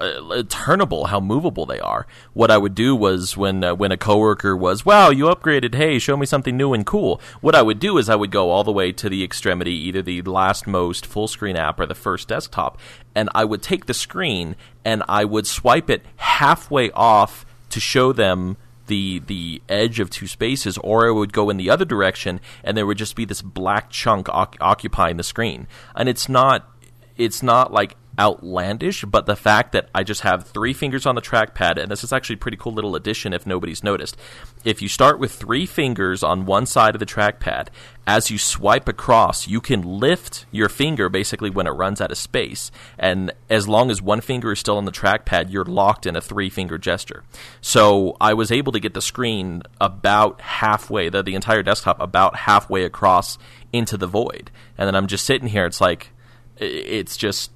uh, 0.00 0.42
turnable, 0.44 1.08
how 1.08 1.20
movable 1.20 1.66
they 1.66 1.78
are. 1.80 2.06
What 2.32 2.50
I 2.50 2.58
would 2.58 2.74
do 2.74 2.96
was 2.96 3.36
when 3.36 3.62
uh, 3.62 3.74
when 3.74 3.92
a 3.92 3.96
coworker 3.96 4.56
was, 4.56 4.86
"Wow, 4.86 5.10
you 5.10 5.26
upgraded! 5.26 5.74
Hey, 5.74 5.98
show 5.98 6.16
me 6.16 6.26
something 6.26 6.56
new 6.56 6.72
and 6.72 6.86
cool." 6.86 7.20
What 7.40 7.54
I 7.54 7.62
would 7.62 7.78
do 7.78 7.98
is 7.98 8.08
I 8.08 8.16
would 8.16 8.30
go 8.30 8.50
all 8.50 8.64
the 8.64 8.72
way 8.72 8.92
to 8.92 9.08
the 9.08 9.22
extremity, 9.22 9.72
either 9.72 10.02
the 10.02 10.22
last 10.22 10.66
most 10.66 11.06
full 11.06 11.28
screen 11.28 11.56
app 11.56 11.78
or 11.78 11.86
the 11.86 11.94
first 11.94 12.28
desktop, 12.28 12.78
and 13.14 13.28
I 13.34 13.44
would 13.44 13.62
take 13.62 13.86
the 13.86 13.94
screen 13.94 14.56
and 14.84 15.02
I 15.08 15.24
would 15.24 15.46
swipe 15.46 15.90
it 15.90 16.02
halfway 16.16 16.90
off 16.92 17.44
to 17.70 17.80
show 17.80 18.12
them 18.12 18.56
the 18.86 19.20
the 19.20 19.62
edge 19.68 20.00
of 20.00 20.10
two 20.10 20.26
spaces, 20.26 20.76
or 20.78 21.06
it 21.06 21.14
would 21.14 21.32
go 21.32 21.48
in 21.48 21.56
the 21.56 21.70
other 21.70 21.84
direction, 21.84 22.40
and 22.64 22.76
there 22.76 22.86
would 22.86 22.98
just 22.98 23.16
be 23.16 23.24
this 23.24 23.40
black 23.40 23.90
chunk 23.90 24.28
occupying 24.28 25.16
the 25.16 25.22
screen. 25.22 25.66
And 25.94 26.08
it's 26.08 26.28
not 26.28 26.68
it's 27.16 27.42
not 27.42 27.72
like 27.72 27.96
outlandish, 28.20 29.02
but 29.06 29.24
the 29.24 29.34
fact 29.34 29.72
that 29.72 29.88
I 29.94 30.04
just 30.04 30.20
have 30.20 30.46
three 30.46 30.74
fingers 30.74 31.06
on 31.06 31.14
the 31.14 31.22
trackpad, 31.22 31.78
and 31.78 31.90
this 31.90 32.04
is 32.04 32.12
actually 32.12 32.34
a 32.34 32.38
pretty 32.38 32.58
cool 32.58 32.74
little 32.74 32.94
addition 32.94 33.32
if 33.32 33.46
nobody's 33.46 33.82
noticed. 33.82 34.14
If 34.62 34.82
you 34.82 34.88
start 34.88 35.18
with 35.18 35.32
three 35.32 35.64
fingers 35.64 36.22
on 36.22 36.44
one 36.44 36.66
side 36.66 36.94
of 36.94 36.98
the 36.98 37.06
trackpad, 37.06 37.68
as 38.06 38.30
you 38.30 38.36
swipe 38.36 38.88
across, 38.88 39.48
you 39.48 39.62
can 39.62 39.80
lift 39.82 40.44
your 40.50 40.68
finger 40.68 41.08
basically 41.08 41.48
when 41.48 41.66
it 41.66 41.70
runs 41.70 42.00
out 42.02 42.10
of 42.10 42.18
space. 42.18 42.70
And 42.98 43.32
as 43.48 43.66
long 43.66 43.90
as 43.90 44.02
one 44.02 44.20
finger 44.20 44.52
is 44.52 44.58
still 44.58 44.76
on 44.76 44.84
the 44.84 44.92
trackpad, 44.92 45.50
you're 45.50 45.64
locked 45.64 46.04
in 46.04 46.14
a 46.14 46.20
three 46.20 46.50
finger 46.50 46.76
gesture. 46.76 47.24
So 47.62 48.18
I 48.20 48.34
was 48.34 48.52
able 48.52 48.72
to 48.72 48.80
get 48.80 48.92
the 48.92 49.00
screen 49.00 49.62
about 49.80 50.42
halfway, 50.42 51.08
the, 51.08 51.22
the 51.22 51.34
entire 51.34 51.62
desktop 51.62 51.98
about 52.00 52.36
halfway 52.36 52.84
across 52.84 53.38
into 53.72 53.96
the 53.96 54.06
void. 54.06 54.50
And 54.76 54.86
then 54.86 54.94
I'm 54.94 55.06
just 55.06 55.24
sitting 55.24 55.48
here, 55.48 55.64
it's 55.64 55.80
like, 55.80 56.10
it's 56.58 57.16
just 57.16 57.50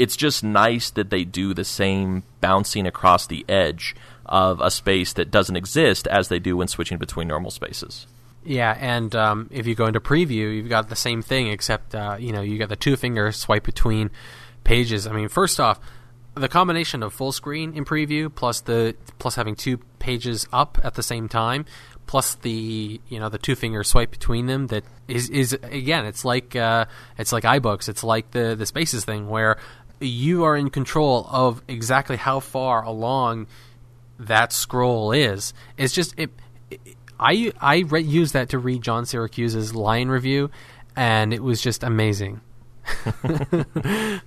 it's 0.00 0.16
just 0.16 0.42
nice 0.42 0.88
that 0.92 1.10
they 1.10 1.24
do 1.24 1.52
the 1.52 1.62
same 1.62 2.22
bouncing 2.40 2.86
across 2.86 3.26
the 3.26 3.44
edge 3.50 3.94
of 4.24 4.58
a 4.62 4.70
space 4.70 5.12
that 5.12 5.30
doesn't 5.30 5.56
exist 5.56 6.06
as 6.06 6.28
they 6.28 6.38
do 6.38 6.56
when 6.56 6.68
switching 6.68 6.96
between 6.96 7.28
normal 7.28 7.50
spaces. 7.50 8.06
Yeah, 8.42 8.74
and 8.80 9.14
um, 9.14 9.50
if 9.52 9.66
you 9.66 9.74
go 9.74 9.84
into 9.84 10.00
preview, 10.00 10.56
you've 10.56 10.70
got 10.70 10.88
the 10.88 10.96
same 10.96 11.20
thing, 11.20 11.48
except 11.48 11.94
uh, 11.94 12.16
you 12.18 12.32
know 12.32 12.40
you 12.40 12.56
got 12.56 12.70
the 12.70 12.76
two 12.76 12.96
finger 12.96 13.30
swipe 13.30 13.64
between 13.64 14.10
pages. 14.64 15.06
I 15.06 15.12
mean, 15.12 15.28
first 15.28 15.60
off, 15.60 15.78
the 16.34 16.48
combination 16.48 17.02
of 17.02 17.12
full 17.12 17.32
screen 17.32 17.74
in 17.74 17.84
preview 17.84 18.34
plus 18.34 18.62
the 18.62 18.96
plus 19.18 19.34
having 19.34 19.54
two 19.54 19.76
pages 19.98 20.48
up 20.50 20.78
at 20.82 20.94
the 20.94 21.02
same 21.02 21.28
time 21.28 21.66
plus 22.10 22.34
the 22.34 23.00
you 23.08 23.20
know 23.20 23.28
the 23.28 23.38
two 23.38 23.54
finger 23.54 23.84
swipe 23.84 24.10
between 24.10 24.46
them 24.46 24.66
that 24.66 24.82
is 25.06 25.30
is 25.30 25.52
again 25.52 26.04
it's 26.06 26.24
like 26.24 26.56
uh, 26.56 26.84
it's 27.16 27.32
like 27.32 27.44
iBooks 27.44 27.88
it's 27.88 28.02
like 28.02 28.28
the 28.32 28.56
the 28.56 28.66
spaces 28.66 29.04
thing 29.04 29.28
where 29.28 29.58
you 30.00 30.44
are 30.44 30.56
in 30.56 30.70
control 30.70 31.26
of 31.30 31.62
exactly 31.68 32.16
how 32.16 32.40
far 32.40 32.82
along 32.82 33.46
that 34.18 34.52
scroll 34.52 35.12
is. 35.12 35.52
It's 35.76 35.94
just 35.94 36.14
it. 36.16 36.30
it 36.70 36.80
I 37.18 37.52
I 37.60 37.80
re- 37.80 38.02
used 38.02 38.32
that 38.32 38.48
to 38.50 38.58
read 38.58 38.82
John 38.82 39.04
Siracusa's 39.04 39.74
Lion 39.74 40.10
review, 40.10 40.50
and 40.96 41.34
it 41.34 41.42
was 41.42 41.60
just 41.60 41.82
amazing. 41.82 42.40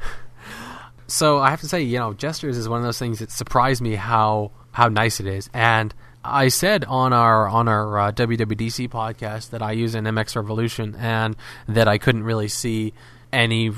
so 1.08 1.40
I 1.40 1.50
have 1.50 1.62
to 1.62 1.68
say, 1.68 1.82
you 1.82 1.98
know, 1.98 2.14
gestures 2.14 2.58
is 2.58 2.70
one 2.70 2.78
of 2.78 2.84
those 2.84 3.00
things 3.00 3.20
that 3.20 3.32
surprised 3.32 3.82
me 3.82 3.96
how 3.96 4.52
how 4.72 4.90
nice 4.90 5.20
it 5.20 5.26
is, 5.26 5.50
and 5.54 5.94
I 6.24 6.48
said 6.48 6.86
on 6.86 7.12
our 7.12 7.48
on 7.50 7.68
our 7.68 8.00
uh, 8.00 8.12
WWDC 8.12 8.90
podcast 8.90 9.50
that 9.50 9.62
I 9.62 9.74
use 9.74 9.94
an 9.94 10.06
MX 10.06 10.36
Revolution 10.38 10.96
and 10.96 11.36
that 11.68 11.88
I 11.88 11.98
couldn't 11.98 12.24
really 12.24 12.48
see 12.48 12.94
any 13.34 13.72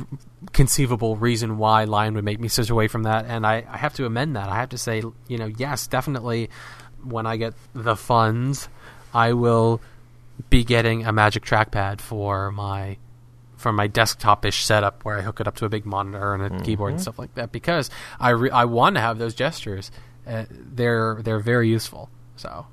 conceivable 0.53 1.15
reason 1.15 1.57
why 1.57 1.85
Lion 1.85 2.13
would 2.15 2.23
make 2.23 2.39
me 2.39 2.47
switch 2.47 2.69
away 2.69 2.87
from 2.87 3.03
that. 3.03 3.25
And 3.25 3.45
I, 3.47 3.65
I 3.69 3.77
have 3.77 3.93
to 3.95 4.05
amend 4.05 4.35
that. 4.35 4.49
I 4.49 4.55
have 4.55 4.69
to 4.69 4.77
say, 4.77 5.01
you 5.27 5.37
know, 5.37 5.45
yes, 5.47 5.87
definitely 5.87 6.49
when 7.03 7.25
I 7.25 7.37
get 7.37 7.53
the 7.73 7.95
funds, 7.95 8.69
I 9.13 9.33
will 9.33 9.81
be 10.49 10.63
getting 10.63 11.05
a 11.05 11.11
magic 11.11 11.43
trackpad 11.45 12.01
for 12.01 12.51
my 12.51 12.97
for 13.57 13.71
my 13.71 13.87
desktop-ish 13.87 14.63
setup 14.65 15.03
where 15.05 15.17
I 15.17 15.21
hook 15.21 15.39
it 15.39 15.47
up 15.47 15.55
to 15.57 15.65
a 15.65 15.69
big 15.69 15.85
monitor 15.85 16.33
and 16.33 16.43
a 16.43 16.49
Mm-hmm. 16.49 16.63
keyboard 16.63 16.91
and 16.93 17.01
stuff 17.01 17.17
like 17.17 17.33
that 17.35 17.51
because 17.51 17.89
I 18.19 18.31
re- 18.31 18.51
I 18.51 18.65
want 18.65 18.95
to 18.95 19.01
have 19.01 19.17
those 19.17 19.33
gestures. 19.33 19.91
Uh, 20.27 20.45
they're 20.51 21.19
they're 21.23 21.39
very 21.39 21.69
useful. 21.69 22.09
So 22.35 22.67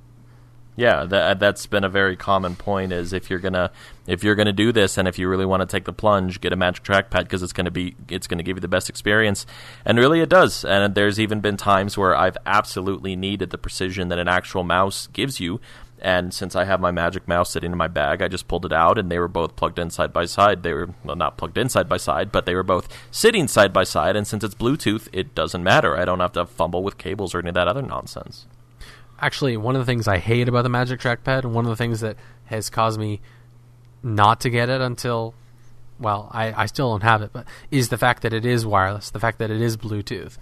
Yeah, 0.74 1.04
that 1.04 1.30
uh, 1.30 1.34
that's 1.34 1.66
been 1.66 1.84
a 1.84 1.88
very 1.88 2.16
common 2.16 2.56
point. 2.56 2.92
Is 2.92 3.12
if 3.12 3.28
you're 3.28 3.38
gonna 3.38 3.70
if 4.06 4.24
you're 4.24 4.34
gonna 4.34 4.54
do 4.54 4.72
this, 4.72 4.96
and 4.96 5.06
if 5.06 5.18
you 5.18 5.28
really 5.28 5.44
want 5.44 5.60
to 5.60 5.66
take 5.66 5.84
the 5.84 5.92
plunge, 5.92 6.40
get 6.40 6.52
a 6.52 6.56
Magic 6.56 6.82
Trackpad 6.82 7.24
because 7.24 7.42
it's 7.42 7.52
gonna 7.52 7.70
be 7.70 7.94
it's 8.08 8.26
gonna 8.26 8.42
give 8.42 8.56
you 8.56 8.62
the 8.62 8.68
best 8.68 8.88
experience, 8.88 9.44
and 9.84 9.98
really 9.98 10.20
it 10.20 10.30
does. 10.30 10.64
And 10.64 10.94
there's 10.94 11.20
even 11.20 11.40
been 11.40 11.58
times 11.58 11.98
where 11.98 12.16
I've 12.16 12.38
absolutely 12.46 13.16
needed 13.16 13.50
the 13.50 13.58
precision 13.58 14.08
that 14.08 14.18
an 14.18 14.28
actual 14.28 14.64
mouse 14.64 15.08
gives 15.08 15.40
you. 15.40 15.60
And 16.00 16.34
since 16.34 16.56
I 16.56 16.64
have 16.64 16.80
my 16.80 16.90
Magic 16.90 17.28
Mouse 17.28 17.50
sitting 17.50 17.70
in 17.70 17.78
my 17.78 17.86
bag, 17.86 18.22
I 18.22 18.28
just 18.28 18.48
pulled 18.48 18.66
it 18.66 18.72
out, 18.72 18.98
and 18.98 19.08
they 19.08 19.20
were 19.20 19.28
both 19.28 19.54
plugged 19.54 19.78
in 19.78 19.90
side 19.90 20.12
by 20.12 20.24
side. 20.24 20.62
They 20.62 20.72
were 20.72 20.88
well, 21.04 21.14
not 21.14 21.36
plugged 21.36 21.58
in 21.58 21.68
side 21.68 21.88
by 21.88 21.98
side, 21.98 22.32
but 22.32 22.44
they 22.46 22.54
were 22.54 22.64
both 22.64 22.88
sitting 23.10 23.46
side 23.46 23.74
by 23.74 23.84
side. 23.84 24.16
And 24.16 24.26
since 24.26 24.42
it's 24.42 24.54
Bluetooth, 24.54 25.08
it 25.12 25.34
doesn't 25.34 25.62
matter. 25.62 25.96
I 25.96 26.06
don't 26.06 26.18
have 26.20 26.32
to 26.32 26.46
fumble 26.46 26.82
with 26.82 26.98
cables 26.98 27.34
or 27.34 27.40
any 27.40 27.50
of 27.50 27.54
that 27.54 27.68
other 27.68 27.82
nonsense. 27.82 28.46
Actually, 29.22 29.56
one 29.56 29.76
of 29.76 29.80
the 29.80 29.86
things 29.86 30.08
I 30.08 30.18
hate 30.18 30.48
about 30.48 30.62
the 30.62 30.68
Magic 30.68 31.00
Trackpad, 31.00 31.44
and 31.44 31.54
one 31.54 31.64
of 31.64 31.70
the 31.70 31.76
things 31.76 32.00
that 32.00 32.16
has 32.46 32.68
caused 32.68 32.98
me 32.98 33.20
not 34.02 34.40
to 34.40 34.50
get 34.50 34.68
it 34.68 34.80
until, 34.80 35.32
well, 35.98 36.28
I, 36.32 36.64
I 36.64 36.66
still 36.66 36.90
don't 36.90 37.04
have 37.04 37.22
it, 37.22 37.32
but 37.32 37.46
is 37.70 37.88
the 37.88 37.96
fact 37.96 38.22
that 38.22 38.32
it 38.32 38.44
is 38.44 38.66
wireless, 38.66 39.10
the 39.10 39.20
fact 39.20 39.38
that 39.38 39.50
it 39.50 39.62
is 39.62 39.76
Bluetooth. 39.76 40.36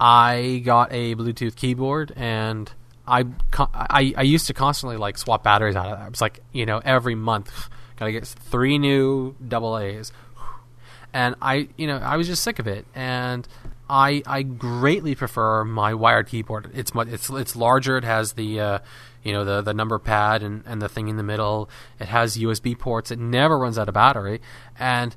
I 0.00 0.62
got 0.64 0.92
a 0.92 1.14
Bluetooth 1.14 1.54
keyboard 1.54 2.12
and. 2.16 2.72
I, 3.06 3.26
I, 3.58 4.14
I 4.16 4.22
used 4.22 4.46
to 4.46 4.54
constantly 4.54 4.96
like 4.96 5.18
swap 5.18 5.44
batteries 5.44 5.76
out 5.76 5.88
of 5.88 5.98
that. 5.98 6.06
It 6.06 6.10
was 6.10 6.22
like 6.22 6.40
you 6.52 6.64
know 6.64 6.80
every 6.82 7.14
month 7.14 7.68
gotta 7.98 8.12
get 8.12 8.24
three 8.24 8.78
new 8.78 9.34
double 9.46 9.76
A's, 9.76 10.10
and 11.12 11.34
I 11.42 11.68
you 11.76 11.86
know 11.86 11.98
I 11.98 12.16
was 12.16 12.26
just 12.26 12.42
sick 12.42 12.58
of 12.58 12.66
it, 12.66 12.86
and 12.94 13.46
I 13.88 14.22
I 14.26 14.42
greatly 14.42 15.14
prefer 15.14 15.64
my 15.64 15.94
wired 15.94 16.28
keyboard. 16.28 16.70
It's 16.74 16.94
much 16.94 17.08
it's 17.08 17.28
it's 17.30 17.54
larger. 17.54 17.98
It 17.98 18.04
has 18.04 18.32
the 18.32 18.60
uh, 18.60 18.78
you 19.22 19.32
know 19.32 19.44
the 19.44 19.60
the 19.60 19.74
number 19.74 19.98
pad 19.98 20.42
and 20.42 20.62
and 20.66 20.80
the 20.80 20.88
thing 20.88 21.08
in 21.08 21.16
the 21.16 21.22
middle. 21.22 21.68
It 22.00 22.08
has 22.08 22.36
USB 22.36 22.78
ports. 22.78 23.10
It 23.10 23.18
never 23.18 23.58
runs 23.58 23.78
out 23.78 23.88
of 23.88 23.94
battery, 23.94 24.40
and 24.78 25.14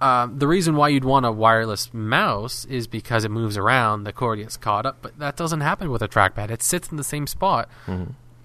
um, 0.00 0.38
the 0.38 0.46
reason 0.46 0.76
why 0.76 0.88
you'd 0.88 1.04
want 1.04 1.26
a 1.26 1.32
wireless 1.32 1.92
mouse 1.92 2.64
is 2.64 2.86
because 2.86 3.24
it 3.24 3.30
moves 3.30 3.58
around, 3.58 4.04
the 4.04 4.14
cord 4.14 4.38
gets 4.38 4.56
caught 4.56 4.86
up, 4.86 4.96
but 5.02 5.18
that 5.18 5.36
doesn't 5.36 5.60
happen 5.60 5.90
with 5.90 6.00
a 6.00 6.08
trackpad. 6.08 6.50
It 6.50 6.62
sits 6.62 6.88
in 6.88 6.96
the 6.96 7.04
same 7.04 7.26
spot. 7.26 7.68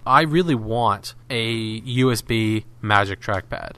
I 0.05 0.21
really 0.21 0.53
want 0.55 1.13
a 1.29 1.79
USB 1.81 2.65
Magic 2.81 3.21
trackpad. 3.21 3.75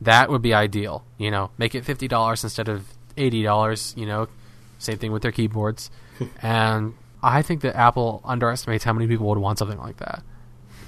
That 0.00 0.28
would 0.28 0.42
be 0.42 0.52
ideal. 0.52 1.04
You 1.16 1.30
know, 1.30 1.50
make 1.56 1.74
it 1.74 1.84
fifty 1.86 2.06
dollars 2.06 2.44
instead 2.44 2.68
of 2.68 2.86
eighty 3.16 3.42
dollars. 3.42 3.94
You 3.96 4.04
know, 4.04 4.28
same 4.78 4.98
thing 4.98 5.12
with 5.12 5.22
their 5.22 5.32
keyboards. 5.32 5.90
and 6.42 6.94
I 7.22 7.42
think 7.42 7.62
that 7.62 7.76
Apple 7.76 8.22
underestimates 8.24 8.84
how 8.84 8.92
many 8.92 9.06
people 9.06 9.28
would 9.28 9.38
want 9.38 9.58
something 9.58 9.78
like 9.78 9.96
that. 9.98 10.22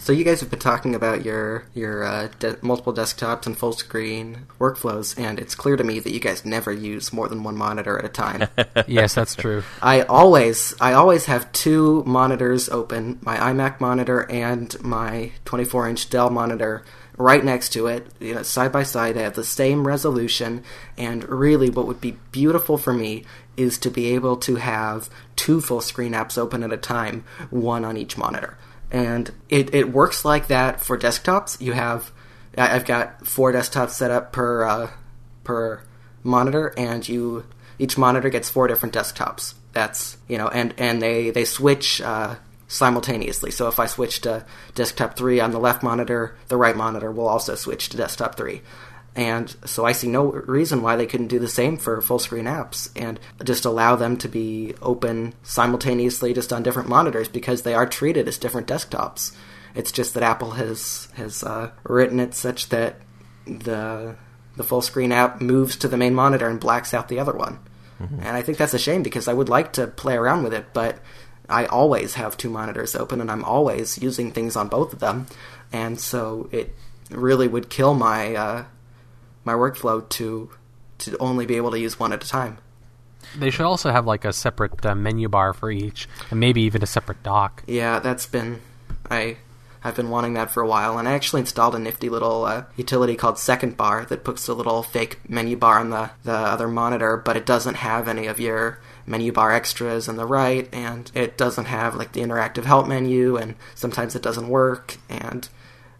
So 0.08 0.12
you 0.14 0.24
guys 0.24 0.40
have 0.40 0.48
been 0.48 0.58
talking 0.58 0.94
about 0.94 1.22
your 1.22 1.66
your 1.74 2.02
uh, 2.02 2.28
de- 2.38 2.56
multiple 2.62 2.94
desktops 2.94 3.44
and 3.44 3.58
full 3.58 3.74
screen 3.74 4.46
workflows, 4.58 5.18
and 5.18 5.38
it's 5.38 5.54
clear 5.54 5.76
to 5.76 5.84
me 5.84 5.98
that 5.98 6.12
you 6.14 6.18
guys 6.18 6.46
never 6.46 6.72
use 6.72 7.12
more 7.12 7.28
than 7.28 7.42
one 7.42 7.58
monitor 7.58 7.98
at 7.98 8.06
a 8.06 8.08
time. 8.08 8.48
yes, 8.86 9.14
that's 9.14 9.34
true. 9.34 9.64
I 9.82 10.02
always 10.02 10.74
I 10.80 10.94
always 10.94 11.26
have 11.26 11.52
two 11.52 12.04
monitors 12.06 12.70
open, 12.70 13.18
my 13.20 13.36
iMac 13.36 13.80
monitor 13.80 14.20
and 14.30 14.74
my 14.82 15.32
24-inch 15.44 16.08
Dell 16.08 16.30
monitor 16.30 16.84
right 17.18 17.44
next 17.44 17.70
to 17.70 17.88
it, 17.88 18.06
you 18.20 18.34
know, 18.34 18.42
side 18.42 18.72
by 18.72 18.84
side. 18.84 19.16
They 19.16 19.22
have 19.24 19.34
the 19.34 19.44
same 19.44 19.86
resolution, 19.86 20.64
and 20.96 21.28
really, 21.28 21.68
what 21.68 21.86
would 21.86 22.00
be 22.00 22.16
beautiful 22.32 22.78
for 22.78 22.92
me 22.92 23.24
is 23.56 23.76
to 23.78 23.90
be 23.90 24.14
able 24.14 24.36
to 24.36 24.56
have 24.56 25.10
two 25.36 25.60
full 25.60 25.80
screen 25.80 26.12
apps 26.12 26.38
open 26.38 26.62
at 26.62 26.72
a 26.72 26.76
time, 26.76 27.24
one 27.50 27.84
on 27.84 27.96
each 27.96 28.16
monitor. 28.16 28.56
And 28.90 29.30
it, 29.50 29.74
it 29.74 29.92
works 29.92 30.24
like 30.24 30.46
that 30.46 30.80
for 30.80 30.96
desktops. 30.96 31.60
You 31.60 31.72
have 31.72 32.10
I've 32.56 32.84
got 32.84 33.26
four 33.26 33.52
desktops 33.52 33.90
set 33.90 34.10
up 34.10 34.32
per 34.32 34.64
uh, 34.64 34.90
per 35.44 35.82
monitor, 36.22 36.72
and 36.76 37.06
you 37.08 37.44
each 37.78 37.98
monitor 37.98 38.30
gets 38.30 38.48
four 38.48 38.66
different 38.66 38.94
desktops. 38.94 39.54
That's 39.72 40.16
you 40.28 40.38
know, 40.38 40.48
and 40.48 40.74
and 40.78 41.00
they 41.00 41.30
they 41.30 41.44
switch 41.44 42.00
uh, 42.00 42.36
simultaneously. 42.68 43.50
So 43.50 43.66
if 43.66 43.80
I 43.80 43.86
switch 43.86 44.20
to 44.20 44.44
desktop 44.74 45.16
three 45.16 45.40
on 45.40 45.50
the 45.50 45.58
left 45.58 45.82
monitor, 45.82 46.36
the 46.48 46.56
right 46.56 46.76
monitor 46.76 47.10
will 47.10 47.26
also 47.26 47.54
switch 47.54 47.88
to 47.88 47.96
desktop 47.96 48.36
three. 48.36 48.62
And 49.16 49.54
so 49.64 49.84
I 49.84 49.92
see 49.92 50.06
no 50.06 50.30
reason 50.30 50.82
why 50.82 50.94
they 50.94 51.06
couldn't 51.06 51.26
do 51.26 51.40
the 51.40 51.48
same 51.48 51.76
for 51.76 52.00
full 52.00 52.20
screen 52.20 52.44
apps 52.44 52.90
and 52.94 53.18
just 53.42 53.64
allow 53.64 53.96
them 53.96 54.16
to 54.18 54.28
be 54.28 54.74
open 54.80 55.34
simultaneously 55.42 56.32
just 56.34 56.52
on 56.52 56.62
different 56.62 56.88
monitors 56.88 57.26
because 57.26 57.62
they 57.62 57.74
are 57.74 57.86
treated 57.86 58.28
as 58.28 58.38
different 58.38 58.68
desktops. 58.68 59.34
It's 59.74 59.90
just 59.90 60.14
that 60.14 60.22
Apple 60.22 60.52
has 60.52 61.08
has 61.14 61.42
uh, 61.42 61.72
written 61.82 62.20
it 62.20 62.34
such 62.34 62.68
that 62.68 63.00
the 63.46 64.16
the 64.56 64.64
full 64.64 64.82
screen 64.82 65.10
app 65.10 65.40
moves 65.40 65.76
to 65.76 65.88
the 65.88 65.96
main 65.96 66.14
monitor 66.14 66.48
and 66.48 66.60
blacks 66.60 66.94
out 66.94 67.08
the 67.08 67.18
other 67.18 67.32
one. 67.32 67.58
And 68.20 68.36
I 68.36 68.42
think 68.42 68.58
that's 68.58 68.74
a 68.74 68.78
shame 68.78 69.02
because 69.02 69.26
I 69.26 69.32
would 69.32 69.48
like 69.48 69.72
to 69.72 69.88
play 69.88 70.14
around 70.14 70.44
with 70.44 70.54
it, 70.54 70.66
but 70.72 70.98
I 71.48 71.66
always 71.66 72.14
have 72.14 72.36
two 72.36 72.50
monitors 72.50 72.94
open 72.94 73.20
and 73.20 73.30
I'm 73.30 73.44
always 73.44 73.98
using 73.98 74.32
things 74.32 74.56
on 74.56 74.68
both 74.68 74.92
of 74.92 74.98
them. 74.98 75.26
And 75.72 75.98
so 75.98 76.48
it 76.52 76.74
really 77.10 77.48
would 77.48 77.70
kill 77.70 77.94
my 77.94 78.34
uh, 78.34 78.64
my 79.44 79.54
workflow 79.54 80.06
to 80.10 80.50
to 80.98 81.16
only 81.18 81.46
be 81.46 81.56
able 81.56 81.70
to 81.70 81.78
use 81.78 81.98
one 81.98 82.12
at 82.12 82.24
a 82.24 82.28
time. 82.28 82.58
They 83.36 83.50
should 83.50 83.66
also 83.66 83.90
have 83.90 84.06
like 84.06 84.24
a 84.24 84.32
separate 84.32 84.84
uh, 84.84 84.94
menu 84.94 85.28
bar 85.28 85.52
for 85.52 85.70
each, 85.70 86.08
and 86.30 86.40
maybe 86.40 86.62
even 86.62 86.82
a 86.82 86.86
separate 86.86 87.22
dock. 87.22 87.62
Yeah, 87.66 87.98
that's 87.98 88.26
been 88.26 88.60
I 89.10 89.38
I've 89.82 89.96
been 89.96 90.10
wanting 90.10 90.34
that 90.34 90.50
for 90.50 90.62
a 90.62 90.66
while, 90.66 90.98
and 90.98 91.08
I 91.08 91.12
actually 91.12 91.40
installed 91.40 91.74
a 91.74 91.78
nifty 91.78 92.08
little 92.08 92.44
uh, 92.44 92.64
utility 92.76 93.16
called 93.16 93.38
Second 93.38 93.76
Bar 93.76 94.06
that 94.06 94.24
puts 94.24 94.48
a 94.48 94.54
little 94.54 94.82
fake 94.82 95.20
menu 95.28 95.56
bar 95.56 95.78
on 95.78 95.90
the 95.90 96.10
the 96.24 96.32
other 96.32 96.68
monitor, 96.68 97.16
but 97.16 97.36
it 97.36 97.46
doesn't 97.46 97.76
have 97.76 98.08
any 98.08 98.26
of 98.26 98.40
your 98.40 98.80
menu 99.08 99.32
bar 99.32 99.52
extras 99.52 100.08
on 100.08 100.16
the 100.16 100.26
right, 100.26 100.68
and 100.72 101.10
it 101.14 101.36
doesn't 101.36 101.66
have 101.66 101.96
like 101.96 102.12
the 102.12 102.20
interactive 102.20 102.64
help 102.64 102.86
menu, 102.86 103.36
and 103.36 103.54
sometimes 103.74 104.14
it 104.14 104.22
doesn't 104.22 104.48
work, 104.48 104.96
and 105.08 105.48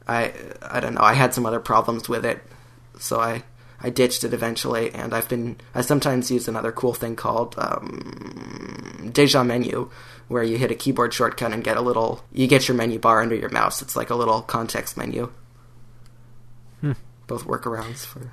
I 0.07 0.33
I 0.63 0.81
don't 0.81 0.95
know. 0.95 1.03
I 1.03 1.15
had 1.15 1.35
some 1.35 1.47
other 1.47 1.61
problems 1.61 2.09
with 2.09 2.25
it, 2.25 2.41
so 2.99 3.21
I 3.21 3.43
I 3.81 3.91
ditched 3.91 4.25
it 4.25 4.35
eventually, 4.35 4.93
and 4.93 5.15
I've 5.15 5.29
been 5.29 5.57
I 5.75 5.81
sometimes 5.83 6.31
use 6.31 6.49
another 6.49 6.73
cool 6.73 6.95
thing 6.95 7.17
called 7.17 7.55
um, 7.59 9.11
Deja 9.13 9.45
Menu, 9.45 9.91
where 10.29 10.43
you 10.43 10.59
hit 10.59 10.71
a 10.71 10.75
keyboard 10.75 11.15
shortcut 11.15 11.53
and 11.53 11.65
get 11.65 11.77
a 11.77 11.83
little 11.83 12.25
you 12.33 12.47
get 12.47 12.69
your 12.69 12.77
menu 12.77 12.99
bar 12.99 13.23
under 13.23 13.35
your 13.35 13.51
mouse. 13.51 13.83
It's 13.83 13.97
like 13.97 14.11
a 14.11 14.17
little 14.17 14.43
context 14.43 14.97
menu. 14.97 15.33
Both 17.27 17.45
workarounds 17.45 18.07
for 18.07 18.33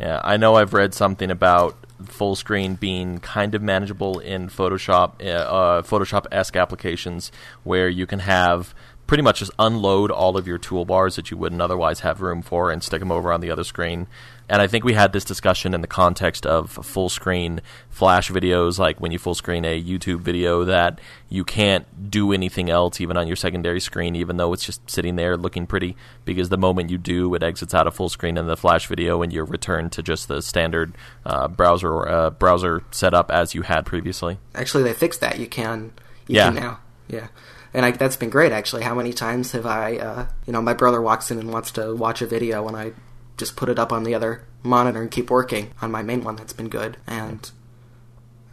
Yeah, 0.00 0.18
I 0.24 0.38
know 0.38 0.54
I've 0.54 0.72
read 0.72 0.94
something 0.94 1.30
about 1.30 1.76
full 2.06 2.34
screen 2.34 2.74
being 2.74 3.18
kind 3.18 3.54
of 3.54 3.60
manageable 3.60 4.18
in 4.18 4.48
Photoshop, 4.48 5.22
uh, 5.22 5.28
uh, 5.28 5.82
Photoshop 5.82 6.24
esque 6.32 6.56
applications 6.56 7.30
where 7.64 7.86
you 7.86 8.06
can 8.06 8.20
have 8.20 8.74
pretty 9.10 9.22
much 9.24 9.40
just 9.40 9.50
unload 9.58 10.08
all 10.08 10.36
of 10.36 10.46
your 10.46 10.56
toolbars 10.56 11.16
that 11.16 11.32
you 11.32 11.36
wouldn't 11.36 11.60
otherwise 11.60 11.98
have 11.98 12.20
room 12.20 12.40
for 12.40 12.70
and 12.70 12.80
stick 12.80 13.00
them 13.00 13.10
over 13.10 13.32
on 13.32 13.40
the 13.40 13.50
other 13.50 13.64
screen. 13.64 14.06
And 14.48 14.62
I 14.62 14.68
think 14.68 14.84
we 14.84 14.92
had 14.92 15.12
this 15.12 15.24
discussion 15.24 15.74
in 15.74 15.80
the 15.80 15.88
context 15.88 16.46
of 16.46 16.70
full 16.70 17.08
screen 17.08 17.60
flash 17.88 18.30
videos, 18.30 18.78
like 18.78 19.00
when 19.00 19.10
you 19.10 19.18
full 19.18 19.34
screen 19.34 19.64
a 19.64 19.82
YouTube 19.82 20.20
video, 20.20 20.62
that 20.64 21.00
you 21.28 21.42
can't 21.42 22.08
do 22.08 22.32
anything 22.32 22.70
else 22.70 23.00
even 23.00 23.16
on 23.16 23.26
your 23.26 23.34
secondary 23.34 23.80
screen, 23.80 24.14
even 24.14 24.36
though 24.36 24.52
it's 24.52 24.64
just 24.64 24.88
sitting 24.88 25.16
there 25.16 25.36
looking 25.36 25.66
pretty, 25.66 25.96
because 26.24 26.48
the 26.48 26.56
moment 26.56 26.88
you 26.88 26.96
do, 26.96 27.34
it 27.34 27.42
exits 27.42 27.74
out 27.74 27.88
of 27.88 27.96
full 27.96 28.08
screen 28.08 28.38
in 28.38 28.46
the 28.46 28.56
flash 28.56 28.86
video 28.86 29.22
and 29.22 29.32
you're 29.32 29.44
returned 29.44 29.90
to 29.90 30.04
just 30.04 30.28
the 30.28 30.40
standard 30.40 30.94
uh, 31.26 31.48
browser 31.48 32.06
uh, 32.08 32.30
browser 32.30 32.84
setup 32.92 33.28
as 33.32 33.56
you 33.56 33.62
had 33.62 33.84
previously. 33.84 34.38
actually 34.54 34.84
they 34.84 34.92
fixed 34.92 35.20
that. 35.20 35.40
You 35.40 35.48
can 35.48 35.90
you 36.28 36.36
Yeah. 36.36 36.52
can 36.52 36.62
now. 36.62 36.78
Yeah. 37.08 37.26
And 37.72 37.86
I, 37.86 37.92
that's 37.92 38.16
been 38.16 38.30
great, 38.30 38.52
actually. 38.52 38.82
How 38.82 38.94
many 38.94 39.12
times 39.12 39.52
have 39.52 39.66
I, 39.66 39.96
uh, 39.96 40.26
you 40.46 40.52
know, 40.52 40.60
my 40.60 40.74
brother 40.74 41.00
walks 41.00 41.30
in 41.30 41.38
and 41.38 41.52
wants 41.52 41.70
to 41.72 41.94
watch 41.94 42.20
a 42.20 42.26
video, 42.26 42.66
and 42.66 42.76
I 42.76 42.92
just 43.36 43.56
put 43.56 43.68
it 43.68 43.78
up 43.78 43.92
on 43.92 44.04
the 44.04 44.14
other 44.14 44.44
monitor 44.62 45.00
and 45.00 45.10
keep 45.10 45.30
working 45.30 45.72
on 45.80 45.90
my 45.90 46.02
main 46.02 46.24
one. 46.24 46.36
That's 46.36 46.52
been 46.52 46.68
good. 46.68 46.96
And 47.06 47.50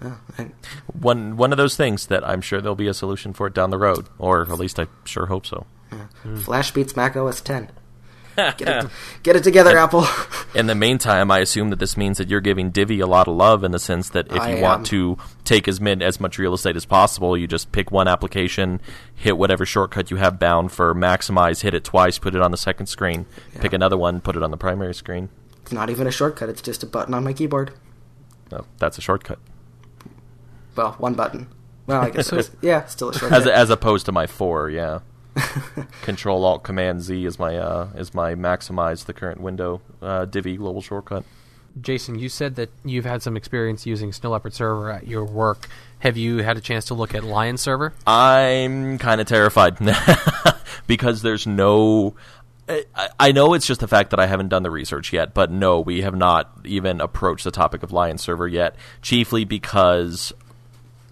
uh, 0.03 0.15
I, 0.37 0.51
One 0.93 1.35
one 1.37 1.51
of 1.51 1.57
those 1.57 1.75
things 1.75 2.07
that 2.07 2.27
I'm 2.27 2.41
sure 2.41 2.61
there'll 2.61 2.75
be 2.75 2.87
a 2.87 2.93
solution 2.93 3.33
for 3.33 3.47
it 3.47 3.53
down 3.53 3.71
the 3.71 3.77
road, 3.79 4.07
or 4.19 4.41
at 4.43 4.59
least 4.59 4.79
I 4.79 4.87
sure 5.05 5.25
hope 5.25 5.45
so. 5.45 5.65
Flash 6.43 6.71
beats 6.71 6.95
Mac 6.95 7.15
OS 7.15 7.41
10. 7.41 7.71
Get 8.37 8.61
it, 8.61 8.85
get 9.23 9.35
it 9.35 9.43
together, 9.43 9.75
Apple. 9.77 10.05
In 10.53 10.67
the 10.67 10.75
meantime, 10.75 11.31
I 11.31 11.39
assume 11.39 11.71
that 11.71 11.79
this 11.79 11.97
means 11.97 12.19
that 12.19 12.29
you're 12.29 12.39
giving 12.39 12.69
Divvy 12.69 12.99
a 12.99 13.07
lot 13.07 13.27
of 13.27 13.35
love 13.35 13.63
in 13.63 13.71
the 13.71 13.79
sense 13.79 14.09
that 14.11 14.27
if 14.27 14.39
I 14.39 14.51
you 14.51 14.55
am. 14.57 14.61
want 14.61 14.85
to 14.87 15.17
take 15.43 15.67
as 15.67 15.81
mid 15.81 16.03
as 16.03 16.19
much 16.19 16.37
real 16.37 16.53
estate 16.53 16.75
as 16.75 16.85
possible, 16.85 17.35
you 17.35 17.47
just 17.47 17.71
pick 17.71 17.91
one 17.91 18.07
application, 18.07 18.79
hit 19.15 19.39
whatever 19.39 19.65
shortcut 19.65 20.11
you 20.11 20.17
have 20.17 20.37
bound 20.37 20.71
for 20.71 20.93
maximize, 20.93 21.61
hit 21.61 21.73
it 21.73 21.83
twice, 21.83 22.19
put 22.19 22.35
it 22.35 22.41
on 22.41 22.51
the 22.51 22.57
second 22.57 22.85
screen, 22.85 23.25
pick 23.59 23.73
another 23.73 23.97
one, 23.97 24.21
put 24.21 24.35
it 24.35 24.43
on 24.43 24.51
the 24.51 24.57
primary 24.57 24.93
screen. 24.93 25.29
It's 25.63 25.71
not 25.71 25.89
even 25.89 26.05
a 26.05 26.11
shortcut, 26.11 26.47
it's 26.47 26.61
just 26.61 26.83
a 26.83 26.85
button 26.85 27.15
on 27.15 27.23
my 27.23 27.33
keyboard. 27.33 27.73
No, 28.51 28.65
that's 28.77 28.99
a 28.99 29.01
shortcut. 29.01 29.39
Well, 30.75 30.91
one 30.99 31.15
button. 31.15 31.47
Well, 31.87 32.01
I 32.01 32.11
guess 32.11 32.31
is. 32.33 32.51
Yeah, 32.61 32.85
still 32.85 33.09
a 33.09 33.13
shortcut. 33.17 33.41
As 33.41 33.47
as 33.47 33.69
opposed 33.71 34.05
to 34.05 34.11
my 34.11 34.27
four, 34.27 34.69
yeah. 34.69 34.99
Control 36.01 36.43
Alt 36.45 36.63
Command 36.63 37.01
Z 37.01 37.25
is 37.25 37.39
my 37.39 37.57
uh, 37.57 37.89
is 37.95 38.13
my 38.13 38.35
maximize 38.35 39.05
the 39.05 39.13
current 39.13 39.41
window 39.41 39.81
uh, 40.01 40.25
Divvy 40.25 40.57
global 40.57 40.81
shortcut. 40.81 41.23
Jason, 41.81 42.17
you 42.17 42.29
said 42.29 42.55
that 42.55 42.69
you've 42.83 43.05
had 43.05 43.21
some 43.21 43.37
experience 43.37 43.85
using 43.85 44.11
Snow 44.11 44.31
Leopard 44.31 44.53
Server 44.53 44.91
at 44.91 45.07
your 45.07 45.23
work. 45.23 45.67
Have 45.99 46.17
you 46.17 46.37
had 46.39 46.57
a 46.57 46.61
chance 46.61 46.85
to 46.85 46.93
look 46.93 47.13
at 47.13 47.23
Lion 47.23 47.57
Server? 47.57 47.93
I'm 48.05 48.97
kind 48.97 49.21
of 49.21 49.27
terrified 49.27 49.77
because 50.87 51.21
there's 51.21 51.47
no. 51.47 52.15
I, 52.69 53.09
I 53.19 53.31
know 53.31 53.53
it's 53.53 53.65
just 53.65 53.79
the 53.79 53.87
fact 53.87 54.09
that 54.09 54.19
I 54.19 54.25
haven't 54.25 54.49
done 54.49 54.63
the 54.63 54.71
research 54.71 55.13
yet, 55.13 55.33
but 55.33 55.51
no, 55.51 55.79
we 55.79 56.01
have 56.01 56.15
not 56.15 56.51
even 56.65 56.99
approached 56.99 57.45
the 57.45 57.51
topic 57.51 57.81
of 57.81 57.91
Lion 57.91 58.17
Server 58.17 58.47
yet. 58.47 58.75
Chiefly 59.01 59.45
because 59.45 60.33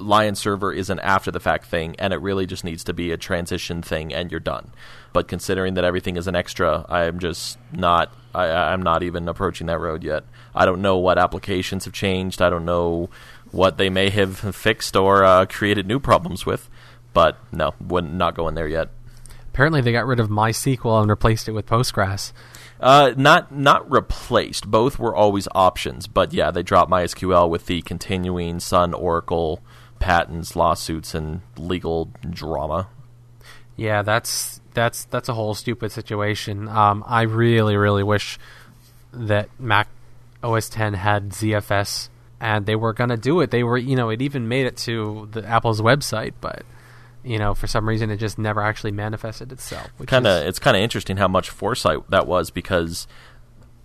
Lion 0.05 0.35
Server 0.35 0.71
is 0.71 0.89
an 0.89 0.99
after 0.99 1.31
the 1.31 1.39
fact 1.39 1.65
thing, 1.65 1.95
and 1.99 2.13
it 2.13 2.17
really 2.17 2.45
just 2.45 2.63
needs 2.63 2.83
to 2.85 2.93
be 2.93 3.11
a 3.11 3.17
transition 3.17 3.81
thing, 3.81 4.13
and 4.13 4.31
you're 4.31 4.39
done. 4.39 4.71
But 5.13 5.27
considering 5.27 5.73
that 5.73 5.83
everything 5.83 6.17
is 6.17 6.27
an 6.27 6.35
extra, 6.35 6.85
I'm 6.89 7.19
just 7.19 7.57
not. 7.71 8.13
I, 8.33 8.47
I'm 8.47 8.81
not 8.81 9.01
even 9.03 9.27
approaching 9.27 9.67
that 9.67 9.79
road 9.79 10.03
yet. 10.03 10.23
I 10.53 10.65
don't 10.65 10.81
know 10.81 10.97
what 10.97 11.17
applications 11.17 11.85
have 11.85 11.93
changed. 11.93 12.41
I 12.41 12.49
don't 12.49 12.65
know 12.65 13.09
what 13.51 13.77
they 13.77 13.89
may 13.89 14.09
have 14.09 14.37
fixed 14.37 14.95
or 14.95 15.23
uh, 15.23 15.45
created 15.45 15.87
new 15.87 15.99
problems 15.99 16.45
with. 16.45 16.69
But 17.13 17.37
no, 17.53 17.73
would 17.79 18.11
not 18.11 18.35
going 18.35 18.55
there 18.55 18.67
yet. 18.67 18.89
Apparently, 19.47 19.79
they 19.79 19.93
got 19.93 20.05
rid 20.05 20.19
of 20.19 20.27
MySQL 20.27 20.99
and 21.01 21.09
replaced 21.09 21.47
it 21.47 21.53
with 21.53 21.65
Postgres. 21.65 22.33
Uh, 22.77 23.13
not 23.15 23.53
not 23.53 23.89
replaced. 23.89 24.69
Both 24.69 24.99
were 24.99 25.15
always 25.15 25.47
options, 25.55 26.07
but 26.07 26.33
yeah, 26.33 26.51
they 26.51 26.61
dropped 26.61 26.91
MySQL 26.91 27.49
with 27.49 27.67
the 27.67 27.81
continuing 27.83 28.59
Sun 28.59 28.93
Oracle 28.93 29.61
patents, 30.05 30.55
lawsuits, 30.55 31.15
and 31.15 31.41
legal 31.57 32.11
drama. 32.29 32.87
Yeah, 33.75 34.03
that's 34.03 34.61
that's 34.75 35.05
that's 35.05 35.29
a 35.29 35.33
whole 35.33 35.55
stupid 35.55 35.91
situation. 35.91 36.67
Um, 36.67 37.03
I 37.07 37.23
really, 37.23 37.75
really 37.75 38.03
wish 38.03 38.37
that 39.11 39.49
Mac 39.59 39.87
OS 40.43 40.69
10 40.69 40.93
had 40.93 41.31
ZFS, 41.31 42.09
and 42.39 42.67
they 42.67 42.75
were 42.75 42.93
gonna 42.93 43.17
do 43.17 43.41
it. 43.41 43.49
They 43.49 43.63
were, 43.63 43.79
you 43.79 43.95
know, 43.95 44.11
it 44.11 44.21
even 44.21 44.47
made 44.47 44.67
it 44.67 44.77
to 44.85 45.27
the 45.31 45.43
Apple's 45.43 45.81
website, 45.81 46.33
but 46.39 46.61
you 47.23 47.39
know, 47.39 47.55
for 47.55 47.65
some 47.65 47.89
reason, 47.89 48.11
it 48.11 48.17
just 48.17 48.37
never 48.37 48.61
actually 48.61 48.91
manifested 48.91 49.51
itself. 49.51 49.89
Kind 50.05 50.27
of, 50.27 50.45
it's 50.45 50.59
kind 50.59 50.77
of 50.77 50.83
interesting 50.83 51.17
how 51.17 51.27
much 51.27 51.49
foresight 51.49 52.07
that 52.11 52.27
was 52.27 52.51
because, 52.51 53.07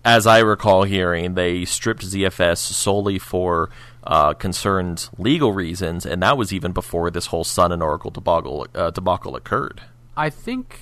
as 0.05 0.27
I 0.27 0.41
recall 0.41 0.83
hearing, 0.83 1.33
they 1.33 1.65
stripped 1.65 2.05
ZFS 2.05 2.59
solely 2.59 3.19
for 3.19 3.71
uh, 4.11 4.35
concerned 4.35 5.09
legal 5.17 5.53
reasons, 5.53 6.05
and 6.05 6.21
that 6.23 6.37
was 6.37 6.53
even 6.53 6.73
before 6.73 7.11
this 7.13 7.27
whole 7.27 7.45
Sun 7.45 7.71
and 7.71 7.81
Oracle 7.81 8.11
debacle 8.11 8.67
uh, 8.75 8.91
debacle 8.91 9.37
occurred. 9.37 9.81
I 10.17 10.31
think 10.31 10.81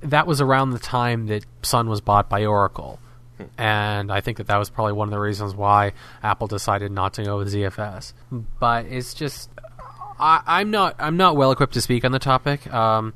that 0.00 0.26
was 0.26 0.40
around 0.40 0.70
the 0.70 0.78
time 0.78 1.26
that 1.26 1.44
Sun 1.62 1.90
was 1.90 2.00
bought 2.00 2.30
by 2.30 2.46
Oracle, 2.46 2.98
and 3.58 4.10
I 4.10 4.22
think 4.22 4.38
that 4.38 4.46
that 4.46 4.56
was 4.56 4.70
probably 4.70 4.94
one 4.94 5.08
of 5.08 5.12
the 5.12 5.20
reasons 5.20 5.54
why 5.54 5.92
Apple 6.22 6.46
decided 6.46 6.90
not 6.90 7.12
to 7.14 7.22
go 7.22 7.36
with 7.36 7.52
ZFS. 7.52 8.14
But 8.58 8.86
it's 8.86 9.12
just, 9.12 9.50
I, 10.18 10.40
I'm 10.46 10.70
not, 10.70 10.96
I'm 10.98 11.18
not 11.18 11.36
well 11.36 11.52
equipped 11.52 11.74
to 11.74 11.82
speak 11.82 12.06
on 12.06 12.12
the 12.12 12.18
topic. 12.18 12.72
Um, 12.72 13.12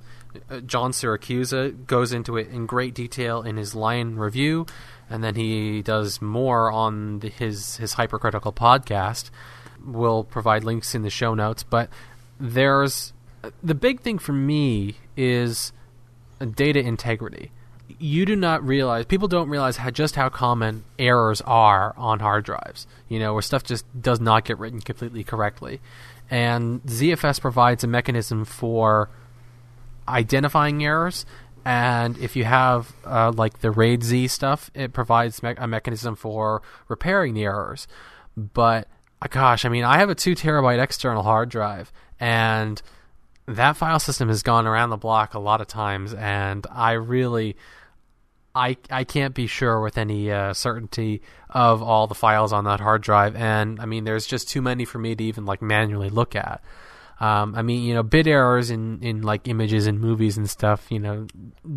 John 0.66 0.92
Siracusa 0.92 1.86
goes 1.86 2.12
into 2.12 2.36
it 2.36 2.48
in 2.48 2.66
great 2.66 2.94
detail 2.94 3.42
in 3.42 3.56
his 3.56 3.74
Lion 3.74 4.18
review, 4.18 4.66
and 5.10 5.22
then 5.22 5.34
he 5.34 5.82
does 5.82 6.20
more 6.22 6.70
on 6.70 7.20
the, 7.20 7.28
his 7.28 7.76
his 7.76 7.94
hypercritical 7.94 8.52
podcast. 8.52 9.30
We'll 9.84 10.24
provide 10.24 10.64
links 10.64 10.94
in 10.94 11.02
the 11.02 11.10
show 11.10 11.34
notes, 11.34 11.62
but 11.62 11.90
there's 12.40 13.12
the 13.62 13.74
big 13.74 14.00
thing 14.00 14.18
for 14.18 14.32
me 14.32 14.96
is 15.16 15.72
data 16.54 16.80
integrity. 16.80 17.50
You 17.98 18.24
do 18.24 18.34
not 18.34 18.66
realize 18.66 19.04
people 19.04 19.28
don't 19.28 19.48
realize 19.48 19.76
how 19.76 19.90
just 19.90 20.16
how 20.16 20.28
common 20.30 20.84
errors 20.98 21.40
are 21.42 21.94
on 21.96 22.20
hard 22.20 22.44
drives. 22.44 22.86
You 23.08 23.18
know, 23.18 23.34
where 23.34 23.42
stuff 23.42 23.62
just 23.62 23.84
does 24.00 24.20
not 24.20 24.44
get 24.44 24.58
written 24.58 24.80
completely 24.80 25.22
correctly. 25.22 25.80
And 26.30 26.82
ZFS 26.84 27.40
provides 27.40 27.84
a 27.84 27.86
mechanism 27.86 28.44
for 28.44 29.10
identifying 30.08 30.84
errors 30.84 31.24
and 31.64 32.18
if 32.18 32.36
you 32.36 32.44
have 32.44 32.92
uh, 33.04 33.32
like 33.34 33.60
the 33.60 33.70
RAID 33.70 34.02
Z 34.02 34.28
stuff, 34.28 34.70
it 34.74 34.92
provides 34.92 35.42
me- 35.42 35.54
a 35.56 35.66
mechanism 35.66 36.16
for 36.16 36.62
repairing 36.88 37.34
the 37.34 37.44
errors. 37.44 37.86
But 38.36 38.88
uh, 39.22 39.28
gosh, 39.30 39.64
I 39.64 39.68
mean, 39.68 39.84
I 39.84 39.98
have 39.98 40.10
a 40.10 40.14
two 40.14 40.34
terabyte 40.34 40.82
external 40.82 41.22
hard 41.22 41.48
drive, 41.48 41.92
and 42.20 42.80
that 43.46 43.76
file 43.76 43.98
system 43.98 44.28
has 44.28 44.42
gone 44.42 44.66
around 44.66 44.90
the 44.90 44.96
block 44.96 45.34
a 45.34 45.38
lot 45.38 45.60
of 45.60 45.66
times, 45.66 46.12
and 46.14 46.66
I 46.70 46.92
really, 46.92 47.56
I 48.54 48.76
I 48.90 49.04
can't 49.04 49.34
be 49.34 49.46
sure 49.46 49.80
with 49.80 49.96
any 49.98 50.30
uh, 50.30 50.52
certainty 50.52 51.22
of 51.50 51.82
all 51.82 52.06
the 52.06 52.14
files 52.14 52.52
on 52.52 52.64
that 52.64 52.80
hard 52.80 53.02
drive, 53.02 53.36
and 53.36 53.80
I 53.80 53.86
mean, 53.86 54.04
there's 54.04 54.26
just 54.26 54.48
too 54.48 54.60
many 54.60 54.84
for 54.84 54.98
me 54.98 55.14
to 55.14 55.24
even 55.24 55.46
like 55.46 55.62
manually 55.62 56.10
look 56.10 56.36
at. 56.36 56.62
Um, 57.20 57.54
I 57.54 57.62
mean, 57.62 57.82
you 57.84 57.94
know, 57.94 58.02
bit 58.02 58.26
errors 58.26 58.70
in, 58.70 59.02
in 59.02 59.22
like 59.22 59.46
images 59.46 59.86
and 59.86 60.00
movies 60.00 60.36
and 60.36 60.50
stuff, 60.50 60.86
you 60.90 60.98
know, 60.98 61.26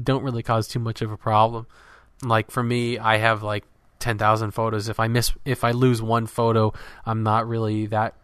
don't 0.04 0.24
really 0.24 0.44
cause 0.44 0.68
too 0.68 0.80
much 0.80 1.02
of 1.02 1.12
a 1.12 1.18
problem. 1.18 1.68
Like 2.24 2.50
for 2.50 2.64
me, 2.64 2.98
I 2.98 3.18
have 3.18 3.44
like 3.44 3.64
ten 4.00 4.18
thousand 4.18 4.52
photos. 4.52 4.90
If 4.90 5.00
I 5.00 5.08
miss, 5.08 5.32
if 5.46 5.64
I 5.64 5.72
lose 5.72 6.02
one 6.02 6.26
photo, 6.26 6.74
I'm 7.06 7.24
not 7.24 7.48
really 7.48 7.86
that 7.88 8.16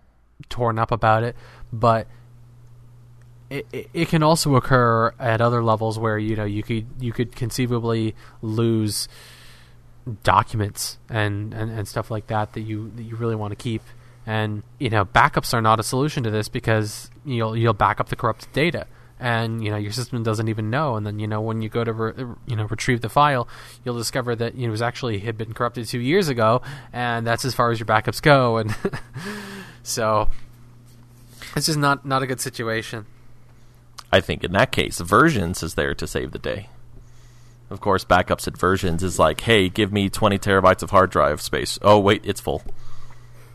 torn 0.49 0.79
up 0.79 0.91
about 0.91 1.23
it. 1.23 1.35
But 1.71 2.07
it, 3.49 3.67
it, 3.71 3.89
it 3.93 4.07
can 4.09 4.23
also 4.23 4.55
occur 4.55 5.13
at 5.19 5.41
other 5.41 5.63
levels 5.63 5.99
where 5.99 6.17
you 6.17 6.35
know 6.35 6.45
you 6.45 6.63
could 6.63 6.87
you 6.99 7.11
could 7.11 7.35
conceivably 7.35 8.15
lose 8.41 9.07
documents 10.23 10.97
and, 11.09 11.53
and, 11.53 11.71
and 11.71 11.87
stuff 11.87 12.11
like 12.11 12.27
that 12.27 12.53
that 12.53 12.61
you 12.61 12.91
that 12.95 13.03
you 13.03 13.15
really 13.15 13.35
want 13.35 13.51
to 13.51 13.55
keep. 13.55 13.81
And 14.25 14.63
you 14.79 14.89
know, 14.89 15.05
backups 15.05 15.53
are 15.53 15.61
not 15.61 15.79
a 15.79 15.83
solution 15.83 16.23
to 16.23 16.31
this 16.31 16.49
because 16.49 17.09
you'll 17.25 17.57
you'll 17.57 17.73
back 17.73 17.99
up 17.99 18.09
the 18.09 18.15
corrupted 18.15 18.51
data, 18.53 18.87
and 19.19 19.63
you 19.63 19.69
know 19.69 19.77
your 19.77 19.91
system 19.91 20.23
doesn't 20.23 20.47
even 20.47 20.69
know. 20.69 20.95
And 20.95 21.05
then 21.05 21.19
you 21.19 21.27
know 21.27 21.41
when 21.41 21.61
you 21.61 21.69
go 21.69 21.83
to 21.83 21.91
re- 21.91 22.25
you 22.45 22.55
know 22.55 22.65
retrieve 22.65 23.01
the 23.01 23.09
file, 23.09 23.47
you'll 23.83 23.97
discover 23.97 24.35
that 24.35 24.55
it 24.55 24.69
was 24.69 24.81
actually 24.81 25.19
had 25.19 25.37
been 25.37 25.53
corrupted 25.53 25.87
two 25.87 25.99
years 25.99 26.29
ago, 26.29 26.61
and 26.93 27.27
that's 27.27 27.43
as 27.43 27.53
far 27.53 27.71
as 27.71 27.79
your 27.79 27.87
backups 27.87 28.21
go. 28.21 28.57
And 28.63 28.75
so 29.83 30.29
this 31.55 31.67
is 31.67 31.75
not 31.75 32.05
not 32.05 32.23
a 32.23 32.27
good 32.27 32.39
situation. 32.39 33.05
I 34.11 34.21
think 34.21 34.43
in 34.43 34.51
that 34.51 34.71
case, 34.71 34.99
versions 34.99 35.63
is 35.63 35.73
there 35.73 35.95
to 35.95 36.05
save 36.05 36.31
the 36.31 36.39
day. 36.39 36.69
Of 37.69 37.81
course, 37.81 38.05
backups 38.05 38.47
at 38.47 38.55
versions 38.55 39.01
is 39.01 39.17
like, 39.17 39.41
hey, 39.41 39.67
give 39.69 39.91
me 39.91 40.07
20 40.07 40.37
terabytes 40.37 40.83
of 40.83 40.91
hard 40.91 41.09
drive 41.09 41.41
space. 41.41 41.79
Oh, 41.81 41.97
wait, 41.97 42.21
it's 42.23 42.39
full. 42.39 42.61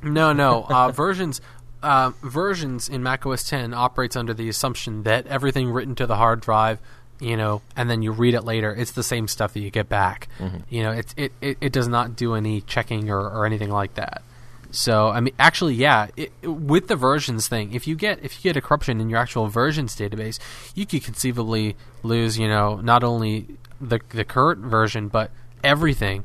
No, 0.03 0.33
no. 0.33 0.65
Uh, 0.65 0.91
versions 0.93 1.41
uh, 1.83 2.11
versions 2.23 2.89
in 2.89 3.03
Mac 3.03 3.25
OS 3.27 3.49
10 3.49 3.73
operates 3.75 4.17
under 4.17 4.35
the 4.35 4.49
assumption 4.49 5.05
that 5.05 5.27
everything 5.27 5.71
written 5.71 5.95
to 5.97 6.07
the 6.07 6.17
hard 6.17 6.41
drive, 6.41 6.81
you 7.21 7.37
know, 7.37 7.63
and 7.77 7.89
then 7.89 8.03
you 8.03 8.13
read 8.13 8.35
it 8.35 8.43
later, 8.43 8.75
it's 8.75 8.93
the 8.93 9.03
same 9.03 9.29
stuff 9.29 9.53
that 9.55 9.61
you 9.61 9.71
get 9.71 9.89
back. 9.89 10.29
You 10.69 10.83
know, 10.83 10.91
it, 10.93 11.15
it, 11.17 11.33
it, 11.41 11.59
it 11.61 11.73
does 11.73 11.89
not 11.89 12.17
do 12.17 12.35
any 12.35 12.61
checking 12.63 13.11
or, 13.11 13.21
or 13.21 13.47
anything 13.47 13.71
like 13.71 13.95
that. 13.95 14.23
So 14.71 15.09
I 15.09 15.21
mean, 15.21 15.35
actually, 15.39 15.75
yeah. 15.75 16.09
It, 16.17 16.31
with 16.43 16.89
the 16.89 16.97
versions 16.97 17.49
thing, 17.49 17.73
if 17.73 17.87
you 17.87 17.97
get 17.97 18.23
if 18.23 18.37
you 18.37 18.51
get 18.51 18.57
a 18.57 18.61
corruption 18.61 19.01
in 19.01 19.09
your 19.09 19.19
actual 19.19 19.47
versions 19.47 19.97
database, 19.97 20.39
you 20.75 20.85
could 20.85 21.03
conceivably 21.03 21.75
lose, 22.03 22.39
you 22.39 22.49
know, 22.49 22.77
not 22.77 23.03
only 23.03 23.47
the 23.81 24.01
the 24.11 24.25
current 24.25 24.61
version 24.61 25.09
but 25.09 25.31
everything, 25.65 26.25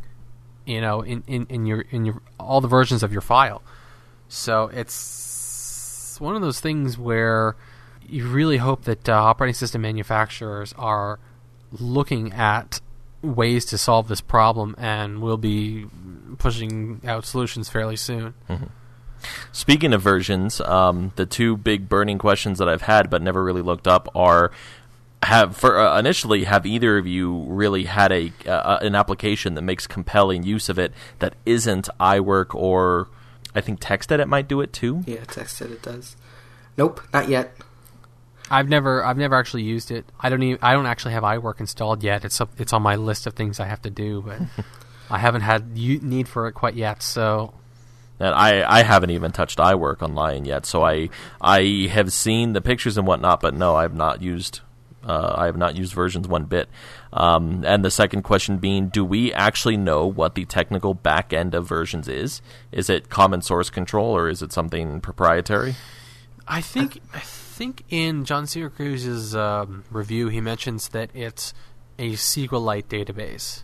you 0.66 0.82
know, 0.82 1.02
in, 1.02 1.24
in, 1.28 1.46
in 1.50 1.66
your 1.66 1.82
in 1.92 2.06
your 2.06 2.22
all 2.40 2.62
the 2.62 2.68
versions 2.68 3.04
of 3.04 3.12
your 3.12 3.22
file. 3.22 3.62
So 4.28 4.70
it's 4.74 6.18
one 6.20 6.36
of 6.36 6.42
those 6.42 6.60
things 6.60 6.98
where 6.98 7.56
you 8.08 8.28
really 8.28 8.58
hope 8.58 8.84
that 8.84 9.08
uh, 9.08 9.14
operating 9.14 9.54
system 9.54 9.82
manufacturers 9.82 10.74
are 10.78 11.20
looking 11.72 12.34
at 12.34 12.82
ways 13.22 13.66
to 13.66 13.78
solve 13.78 14.08
this 14.08 14.22
problem 14.22 14.76
and 14.78 15.22
will 15.22 15.38
be 15.38 15.86
pushing 16.38 17.02
out 17.06 17.26
solutions 17.26 17.70
fairly 17.70 17.96
soon. 17.96 18.34
Speaking 19.52 19.94
of 19.94 20.02
versions, 20.02 20.60
um, 20.62 21.14
the 21.16 21.26
two 21.26 21.56
big 21.56 21.88
burning 21.88 22.18
questions 22.18 22.60
that 22.60 22.68
I've 22.68 22.82
had 22.82 23.10
but 23.10 23.22
never 23.22 23.44
really 23.44 23.62
looked 23.62 23.88
up 23.88 24.10
are 24.16 24.52
have 25.26 25.56
for 25.56 25.80
uh, 25.80 26.00
initially 26.00 26.44
have 26.46 26.66
either 26.66 26.98
of 26.98 27.08
you 27.08 27.44
really 27.44 27.86
had 27.86 28.12
a 28.12 28.32
uh, 28.48 28.80
an 28.82 28.96
application 28.96 29.56
that 29.56 29.62
makes 29.62 29.88
compelling 29.88 30.44
use 30.44 30.70
of 30.70 30.78
it 30.80 30.94
that 31.20 31.36
isn't 31.46 31.90
iWork 32.00 32.54
or 32.56 33.10
I 33.56 33.62
think 33.62 33.80
TextEdit 33.80 34.28
might 34.28 34.48
do 34.48 34.62
it 34.62 34.74
too. 34.74 35.04
Yeah, 35.06 35.18
TextEdit 35.26 35.82
does. 35.82 36.16
Nope, 36.78 37.02
not 37.14 37.30
yet. 37.30 37.56
I've 38.50 38.70
never 38.70 39.04
I've 39.04 39.18
never 39.18 39.36
actually 39.36 39.64
used 39.64 39.92
it. 39.92 40.06
I 40.20 40.30
don't 40.30 40.44
even 40.44 40.60
I 40.62 40.74
don't 40.74 40.86
actually 40.86 41.14
have 41.14 41.24
iWork 41.24 41.60
installed 41.60 42.04
yet. 42.04 42.26
It's 42.26 42.40
up, 42.42 42.50
it's 42.60 42.74
on 42.74 42.82
my 42.82 42.96
list 42.96 43.26
of 43.26 43.34
things 43.34 43.60
I 43.60 43.66
have 43.66 43.82
to 43.84 43.90
do, 43.90 44.22
but 44.22 44.40
I 45.10 45.18
haven't 45.18 45.42
had 45.42 45.72
u- 45.76 46.00
need 46.02 46.28
for 46.28 46.48
it 46.48 46.54
quite 46.54 46.76
yet. 46.76 47.02
So 47.02 47.54
And 48.20 48.34
I, 48.36 48.80
I 48.80 48.84
haven't 48.84 49.12
even 49.12 49.32
touched 49.32 49.60
iWork 49.60 50.02
on 50.02 50.14
Lion 50.14 50.46
yet, 50.46 50.66
so 50.66 50.84
I 50.84 51.10
I 51.42 51.90
have 51.92 52.12
seen 52.12 52.54
the 52.54 52.62
pictures 52.62 52.98
and 52.98 53.08
whatnot, 53.08 53.40
but 53.42 53.54
no, 53.54 53.76
I 53.76 53.84
have 53.84 53.96
not 53.96 54.22
used 54.22 54.62
uh, 55.06 55.36
I 55.38 55.46
have 55.46 55.58
not 55.58 55.76
used 55.76 55.94
versions 55.94 56.28
one 56.28 56.46
bit. 56.46 56.70
Um, 57.12 57.64
and 57.66 57.84
the 57.84 57.92
second 57.92 58.24
question 58.24 58.58
being, 58.58 58.90
do 58.90 59.04
we 59.06 59.34
actually 59.34 59.78
know 59.78 60.08
what 60.08 60.36
the 60.36 60.46
technical 60.46 60.94
back 60.94 61.34
end 61.34 61.54
of 61.54 61.68
versions 61.68 62.08
is? 62.08 62.42
Is 62.72 62.90
it 62.90 63.10
common 63.10 63.42
source 63.42 63.70
control 63.70 64.16
or 64.16 64.30
is 64.30 64.42
it 64.42 64.52
something 64.52 65.02
proprietary? 65.02 65.76
I 66.48 66.62
think 66.62 67.00
I 67.14 67.20
think 67.20 67.84
in 67.90 68.26
John 68.26 68.46
Siracusa's 68.46 69.36
um, 69.36 69.84
review 69.92 70.28
he 70.28 70.42
mentions 70.42 70.90
that 70.90 71.10
it's 71.14 71.54
a 72.00 72.14
SQLite 72.14 72.86
database. 72.86 73.64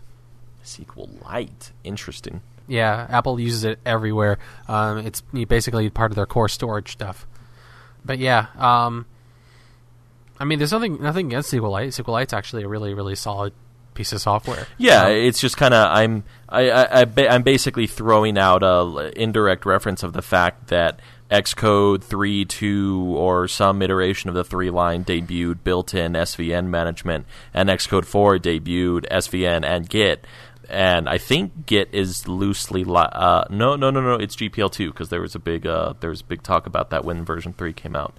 SQLite, 0.64 1.72
interesting. 1.84 2.40
Yeah, 2.68 3.06
Apple 3.10 3.40
uses 3.40 3.64
it 3.64 3.80
everywhere. 3.84 4.38
Um, 4.68 4.98
it's 4.98 5.20
basically 5.20 5.90
part 5.90 6.12
of 6.12 6.16
their 6.16 6.26
core 6.26 6.48
storage 6.48 6.92
stuff. 6.92 7.26
But 8.04 8.18
yeah, 8.18 8.46
um, 8.56 9.06
I 10.40 10.44
mean, 10.44 10.58
there's 10.58 10.72
nothing 10.72 11.00
nothing 11.02 11.26
against 11.26 11.52
SQLite. 11.52 11.88
SQLite's 11.88 12.32
actually 12.32 12.62
a 12.64 12.68
really 12.68 12.94
really 12.94 13.14
solid 13.14 13.52
piece 13.94 14.12
of 14.12 14.20
software. 14.20 14.66
Yeah, 14.78 15.04
Um, 15.06 15.12
it's 15.12 15.40
just 15.40 15.56
kind 15.56 15.74
of 15.74 15.86
I'm 15.94 16.24
I, 16.48 16.70
I, 16.70 17.00
I 17.00 17.04
ba- 17.04 17.30
I'm 17.30 17.42
basically 17.42 17.86
throwing 17.86 18.38
out 18.38 18.62
a 18.62 19.12
indirect 19.20 19.66
reference 19.66 20.02
of 20.02 20.12
the 20.14 20.22
fact 20.22 20.68
that 20.68 21.00
Xcode 21.30 22.04
3.2 22.04 23.04
or 23.04 23.46
some 23.46 23.82
iteration 23.82 24.28
of 24.28 24.34
the 24.34 24.42
three 24.42 24.70
line 24.70 25.04
debuted 25.04 25.62
built-in 25.62 26.14
SVN 26.14 26.66
management, 26.66 27.26
and 27.54 27.68
Xcode 27.68 28.04
4 28.04 28.38
debuted 28.38 29.06
SVN 29.10 29.64
and 29.64 29.88
Git. 29.88 30.26
And 30.68 31.08
I 31.08 31.18
think 31.18 31.66
Git 31.66 31.88
is 31.92 32.26
loosely 32.26 32.84
li- 32.84 33.08
uh, 33.12 33.44
no 33.50 33.76
no 33.76 33.90
no 33.90 34.00
no 34.00 34.14
it's 34.14 34.36
GPL2 34.36 34.86
because 34.88 35.08
there 35.08 35.20
was 35.20 35.34
a 35.34 35.38
big 35.40 35.66
uh, 35.66 35.94
there 36.00 36.10
was 36.10 36.22
big 36.22 36.42
talk 36.42 36.66
about 36.66 36.90
that 36.90 37.04
when 37.04 37.24
version 37.24 37.52
3 37.52 37.72
came 37.74 37.94
out 37.94 38.14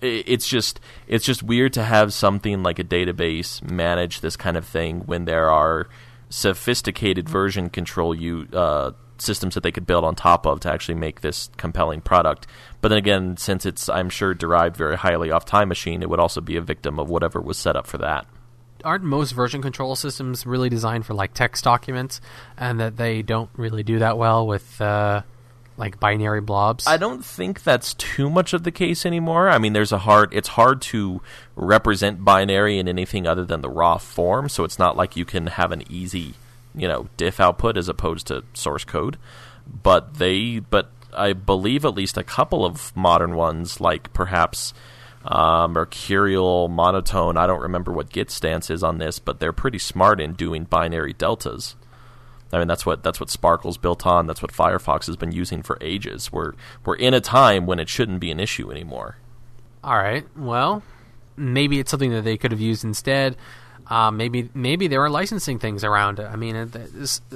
it's 0.00 0.46
just 0.46 0.80
it's 1.06 1.24
just 1.24 1.42
weird 1.42 1.72
to 1.74 1.84
have 1.84 2.12
something 2.12 2.62
like 2.62 2.78
a 2.78 2.84
database 2.84 3.62
manage 3.62 4.20
this 4.20 4.36
kind 4.36 4.56
of 4.56 4.66
thing 4.66 5.00
when 5.00 5.24
there 5.24 5.50
are 5.50 5.88
sophisticated 6.28 7.28
version 7.28 7.70
control 7.70 8.14
you 8.14 8.48
uh, 8.52 8.90
systems 9.18 9.54
that 9.54 9.62
they 9.62 9.70
could 9.72 9.86
build 9.86 10.04
on 10.04 10.14
top 10.14 10.46
of 10.46 10.60
to 10.60 10.70
actually 10.72 10.94
make 10.96 11.20
this 11.20 11.50
compelling 11.56 12.00
product. 12.00 12.46
But 12.80 12.88
then 12.88 12.98
again, 12.98 13.36
since 13.36 13.64
it's 13.66 13.88
I'm 13.88 14.10
sure 14.10 14.34
derived 14.34 14.76
very 14.76 14.96
highly 14.96 15.30
off 15.30 15.44
Time 15.44 15.68
Machine, 15.68 16.02
it 16.02 16.10
would 16.10 16.20
also 16.20 16.40
be 16.40 16.56
a 16.56 16.60
victim 16.60 16.98
of 16.98 17.08
whatever 17.08 17.40
was 17.40 17.58
set 17.58 17.76
up 17.76 17.86
for 17.86 17.98
that. 17.98 18.26
aren't 18.84 19.04
most 19.04 19.32
version 19.32 19.62
control 19.62 19.96
systems 19.96 20.44
really 20.44 20.68
designed 20.68 21.06
for 21.06 21.14
like 21.14 21.32
text 21.32 21.64
documents, 21.64 22.20
and 22.56 22.80
that 22.80 22.96
they 22.96 23.22
don't 23.22 23.50
really 23.56 23.82
do 23.82 24.00
that 24.00 24.18
well 24.18 24.46
with 24.46 24.80
uh, 24.80 25.22
like 25.76 25.98
binary 25.98 26.40
blobs? 26.40 26.86
I 26.86 26.96
don't 26.96 27.24
think 27.24 27.62
that's 27.62 27.94
too 27.94 28.30
much 28.30 28.52
of 28.52 28.62
the 28.62 28.70
case 28.70 29.04
anymore. 29.04 29.48
I 29.48 29.58
mean, 29.58 29.72
there's 29.72 29.92
a 29.92 29.98
hard. 29.98 30.32
It's 30.32 30.48
hard 30.48 30.80
to 30.82 31.20
represent 31.56 32.24
binary 32.24 32.78
in 32.78 32.88
anything 32.88 33.26
other 33.26 33.44
than 33.44 33.60
the 33.60 33.70
raw 33.70 33.98
form, 33.98 34.48
so 34.48 34.64
it's 34.64 34.78
not 34.78 34.96
like 34.96 35.16
you 35.16 35.24
can 35.24 35.48
have 35.48 35.72
an 35.72 35.82
easy, 35.90 36.34
you 36.74 36.88
know, 36.88 37.08
diff 37.16 37.40
output 37.40 37.76
as 37.76 37.88
opposed 37.88 38.26
to 38.28 38.44
source 38.54 38.84
code. 38.84 39.16
But 39.82 40.14
they, 40.14 40.58
but 40.58 40.90
I 41.12 41.32
believe 41.32 41.84
at 41.84 41.94
least 41.94 42.16
a 42.16 42.24
couple 42.24 42.64
of 42.64 42.94
modern 42.96 43.34
ones, 43.34 43.80
like 43.80 44.12
perhaps 44.12 44.74
uh, 45.24 45.66
Mercurial 45.68 46.68
Monotone. 46.68 47.36
I 47.36 47.46
don't 47.46 47.62
remember 47.62 47.92
what 47.92 48.10
Git 48.10 48.30
stance 48.30 48.70
is 48.70 48.82
on 48.82 48.98
this, 48.98 49.18
but 49.18 49.40
they're 49.40 49.52
pretty 49.52 49.78
smart 49.78 50.20
in 50.20 50.34
doing 50.34 50.64
binary 50.64 51.14
deltas. 51.14 51.76
I 52.54 52.58
mean, 52.58 52.68
that's 52.68 52.86
what 52.86 53.02
that's 53.02 53.20
what 53.20 53.30
Sparkle's 53.30 53.76
built 53.76 54.06
on. 54.06 54.26
That's 54.26 54.42
what 54.42 54.52
Firefox 54.52 55.06
has 55.06 55.16
been 55.16 55.32
using 55.32 55.62
for 55.62 55.78
ages. 55.80 56.32
We're 56.32 56.52
we're 56.84 56.96
in 56.96 57.14
a 57.14 57.20
time 57.20 57.66
when 57.66 57.78
it 57.78 57.88
shouldn't 57.88 58.20
be 58.20 58.30
an 58.30 58.40
issue 58.40 58.70
anymore. 58.70 59.16
All 59.82 59.96
right. 59.96 60.24
Well, 60.36 60.82
maybe 61.36 61.78
it's 61.78 61.90
something 61.90 62.10
that 62.12 62.22
they 62.22 62.36
could 62.36 62.52
have 62.52 62.60
used 62.60 62.84
instead. 62.84 63.36
Um, 63.88 64.16
maybe 64.16 64.48
maybe 64.54 64.86
there 64.86 65.02
are 65.02 65.10
licensing 65.10 65.58
things 65.58 65.84
around 65.84 66.18
it. 66.18 66.26
I 66.26 66.36
mean, 66.36 66.54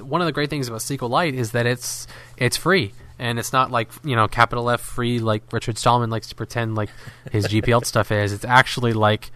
one 0.00 0.20
of 0.22 0.26
the 0.26 0.32
great 0.32 0.48
things 0.48 0.68
about 0.68 0.80
SQLite 0.80 1.34
is 1.34 1.52
that 1.52 1.66
it's 1.66 2.06
it's 2.38 2.56
free 2.56 2.92
and 3.18 3.38
it's 3.38 3.52
not 3.52 3.70
like 3.70 3.90
you 4.04 4.16
know 4.16 4.28
capital 4.28 4.70
F 4.70 4.80
free 4.80 5.18
like 5.18 5.42
Richard 5.52 5.76
Stallman 5.76 6.10
likes 6.10 6.28
to 6.28 6.34
pretend 6.34 6.74
like 6.74 6.90
his 7.30 7.46
GPL 7.46 7.84
stuff 7.84 8.12
is. 8.12 8.32
It's 8.32 8.44
actually 8.44 8.92
like 8.92 9.30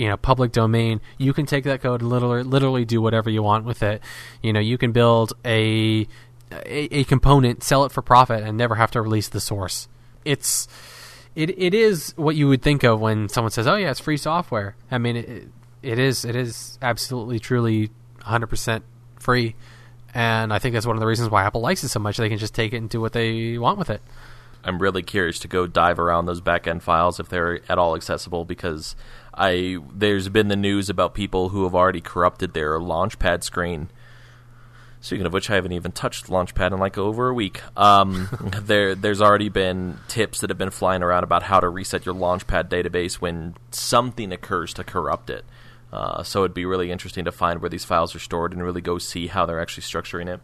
you 0.00 0.08
know 0.08 0.16
public 0.16 0.50
domain. 0.50 1.02
You 1.18 1.34
can 1.34 1.44
take 1.44 1.64
that 1.64 1.82
code 1.82 2.00
and 2.00 2.08
literally 2.08 2.42
literally 2.42 2.86
do 2.86 3.02
whatever 3.02 3.28
you 3.28 3.42
want 3.42 3.66
with 3.66 3.82
it. 3.82 4.02
You 4.42 4.54
know, 4.54 4.60
you 4.60 4.78
can 4.78 4.92
build 4.92 5.34
a 5.44 6.08
a, 6.50 6.98
a 7.00 7.04
component, 7.04 7.62
sell 7.62 7.84
it 7.84 7.92
for 7.92 8.00
profit, 8.00 8.42
and 8.42 8.56
never 8.56 8.76
have 8.76 8.90
to 8.92 9.02
release 9.02 9.28
the 9.28 9.40
source. 9.40 9.88
It's 10.24 10.66
it 11.34 11.50
it 11.58 11.74
is 11.74 12.14
what 12.16 12.34
you 12.34 12.48
would 12.48 12.62
think 12.62 12.82
of 12.82 12.98
when 12.98 13.28
someone 13.28 13.50
says, 13.50 13.66
"Oh 13.66 13.76
yeah, 13.76 13.90
it's 13.90 14.00
free 14.00 14.16
software." 14.16 14.74
I 14.90 14.96
mean, 14.96 15.16
it 15.16 15.48
it 15.82 15.98
is 15.98 16.24
it 16.24 16.34
is 16.34 16.78
absolutely 16.80 17.38
truly 17.38 17.90
100% 18.20 18.82
free, 19.18 19.54
and 20.14 20.50
I 20.50 20.58
think 20.58 20.72
that's 20.72 20.86
one 20.86 20.96
of 20.96 21.00
the 21.00 21.06
reasons 21.06 21.30
why 21.30 21.44
Apple 21.44 21.60
likes 21.60 21.84
it 21.84 21.88
so 21.88 22.00
much. 22.00 22.16
They 22.16 22.30
can 22.30 22.38
just 22.38 22.54
take 22.54 22.72
it 22.72 22.78
and 22.78 22.88
do 22.88 23.02
what 23.02 23.12
they 23.12 23.58
want 23.58 23.78
with 23.78 23.90
it. 23.90 24.00
I'm 24.64 24.78
really 24.78 25.02
curious 25.02 25.38
to 25.40 25.48
go 25.48 25.66
dive 25.66 25.98
around 25.98 26.26
those 26.26 26.40
backend 26.40 26.82
files 26.82 27.18
if 27.20 27.28
they're 27.28 27.60
at 27.68 27.78
all 27.78 27.96
accessible 27.96 28.44
because 28.44 28.94
I 29.34 29.78
there's 29.92 30.28
been 30.28 30.48
the 30.48 30.56
news 30.56 30.88
about 30.88 31.14
people 31.14 31.50
who 31.50 31.64
have 31.64 31.74
already 31.74 32.00
corrupted 32.00 32.52
their 32.52 32.78
Launchpad 32.78 33.42
screen. 33.42 33.90
Speaking 35.02 35.24
of 35.24 35.32
which, 35.32 35.48
I 35.48 35.54
haven't 35.54 35.72
even 35.72 35.92
touched 35.92 36.26
Launchpad 36.26 36.72
in 36.72 36.78
like 36.78 36.98
over 36.98 37.30
a 37.30 37.34
week. 37.34 37.62
Um, 37.74 38.28
there, 38.62 38.94
there's 38.94 39.22
already 39.22 39.48
been 39.48 39.98
tips 40.08 40.40
that 40.40 40.50
have 40.50 40.58
been 40.58 40.70
flying 40.70 41.02
around 41.02 41.24
about 41.24 41.44
how 41.44 41.58
to 41.58 41.70
reset 41.70 42.04
your 42.04 42.14
Launchpad 42.14 42.68
database 42.68 43.14
when 43.14 43.54
something 43.70 44.30
occurs 44.30 44.74
to 44.74 44.84
corrupt 44.84 45.30
it. 45.30 45.46
Uh, 45.90 46.22
so 46.22 46.44
it'd 46.44 46.54
be 46.54 46.66
really 46.66 46.90
interesting 46.90 47.24
to 47.24 47.32
find 47.32 47.60
where 47.60 47.70
these 47.70 47.84
files 47.84 48.14
are 48.14 48.20
stored 48.20 48.52
and 48.52 48.62
really 48.62 48.82
go 48.82 48.98
see 48.98 49.26
how 49.26 49.46
they're 49.46 49.60
actually 49.60 49.82
structuring 49.82 50.28
it. 50.32 50.40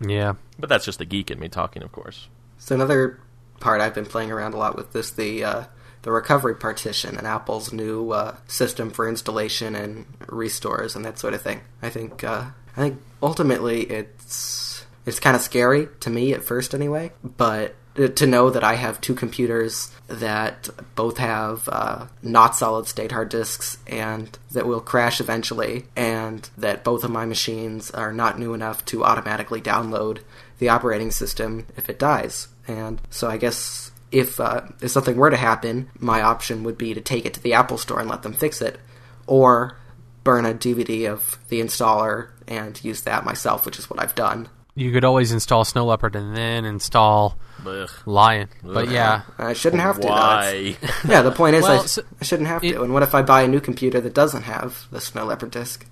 Yeah, 0.00 0.34
But 0.58 0.68
that's 0.68 0.84
just 0.84 0.98
the 0.98 1.04
geek 1.04 1.30
in 1.30 1.40
me 1.40 1.48
talking, 1.48 1.82
of 1.82 1.90
course. 1.90 2.28
So 2.58 2.74
another 2.74 3.18
part 3.58 3.80
I've 3.80 3.94
been 3.94 4.06
playing 4.06 4.30
around 4.30 4.54
a 4.54 4.56
lot 4.56 4.76
with 4.76 4.92
this 4.92 5.10
the 5.10 5.42
uh, 5.42 5.64
the 6.02 6.12
recovery 6.12 6.54
partition 6.54 7.16
and 7.16 7.26
Apple's 7.26 7.72
new 7.72 8.10
uh, 8.12 8.36
system 8.46 8.90
for 8.90 9.08
installation 9.08 9.74
and 9.74 10.06
restores 10.28 10.96
and 10.96 11.04
that 11.04 11.18
sort 11.18 11.34
of 11.34 11.42
thing. 11.42 11.60
I 11.82 11.90
think 11.90 12.24
uh, 12.24 12.46
I 12.76 12.80
think 12.80 13.00
ultimately 13.22 13.82
it's 13.82 14.86
it's 15.06 15.20
kind 15.20 15.36
of 15.36 15.42
scary 15.42 15.88
to 16.00 16.10
me 16.10 16.32
at 16.32 16.44
first 16.44 16.74
anyway, 16.74 17.12
but 17.24 17.74
to 18.06 18.26
know 18.26 18.50
that 18.50 18.62
I 18.62 18.74
have 18.74 19.00
two 19.00 19.14
computers 19.14 19.90
that 20.06 20.68
both 20.94 21.18
have 21.18 21.68
uh, 21.70 22.06
not 22.22 22.54
solid 22.54 22.86
state 22.86 23.10
hard 23.10 23.28
disks 23.28 23.78
and 23.88 24.38
that 24.52 24.66
will 24.66 24.80
crash 24.80 25.20
eventually, 25.20 25.86
and 25.96 26.48
that 26.56 26.84
both 26.84 27.02
of 27.02 27.10
my 27.10 27.24
machines 27.24 27.90
are 27.90 28.12
not 28.12 28.38
new 28.38 28.54
enough 28.54 28.84
to 28.86 29.04
automatically 29.04 29.60
download 29.60 30.20
the 30.58 30.68
operating 30.68 31.10
system 31.10 31.66
if 31.76 31.90
it 31.90 31.98
dies. 31.98 32.48
And 32.68 33.00
so 33.10 33.28
I 33.28 33.36
guess 33.36 33.87
if 34.12 34.40
uh, 34.40 34.62
if 34.80 34.90
something 34.90 35.16
were 35.16 35.30
to 35.30 35.36
happen, 35.36 35.90
my 35.98 36.22
option 36.22 36.64
would 36.64 36.78
be 36.78 36.94
to 36.94 37.00
take 37.00 37.26
it 37.26 37.34
to 37.34 37.40
the 37.42 37.52
Apple 37.54 37.78
Store 37.78 38.00
and 38.00 38.08
let 38.08 38.22
them 38.22 38.32
fix 38.32 38.60
it, 38.62 38.78
or 39.26 39.76
burn 40.24 40.44
a 40.46 40.54
DVD 40.54 41.10
of 41.10 41.38
the 41.48 41.60
installer 41.60 42.30
and 42.46 42.82
use 42.84 43.02
that 43.02 43.24
myself, 43.24 43.64
which 43.66 43.78
is 43.78 43.88
what 43.90 44.00
I've 44.00 44.14
done. 44.14 44.48
you 44.74 44.92
could 44.92 45.04
always 45.04 45.32
install 45.32 45.64
Snow 45.64 45.84
Leopard 45.86 46.14
and 46.16 46.36
then 46.36 46.64
install 46.64 47.36
Ugh. 47.66 47.90
Lion. 48.06 48.48
But 48.62 48.90
yeah, 48.90 49.22
I 49.38 49.52
shouldn't 49.52 49.82
have 49.82 50.00
to. 50.00 50.06
Why? 50.06 50.50
It's- 50.82 51.04
Yeah, 51.08 51.22
the 51.22 51.32
point 51.32 51.56
is 51.56 51.64
I, 51.64 51.78
so- 51.86 52.02
I 52.20 52.24
shouldn't 52.24 52.48
have 52.48 52.62
it- 52.64 52.72
to. 52.74 52.82
And 52.82 52.92
what 52.94 53.02
if 53.02 53.14
I 53.14 53.22
buy 53.22 53.42
a 53.42 53.48
new 53.48 53.60
computer 53.60 54.00
that 54.00 54.14
doesn't 54.14 54.42
have 54.42 54.86
the 54.90 55.00
Snow 55.00 55.24
Leopard 55.26 55.50
disc? 55.50 55.84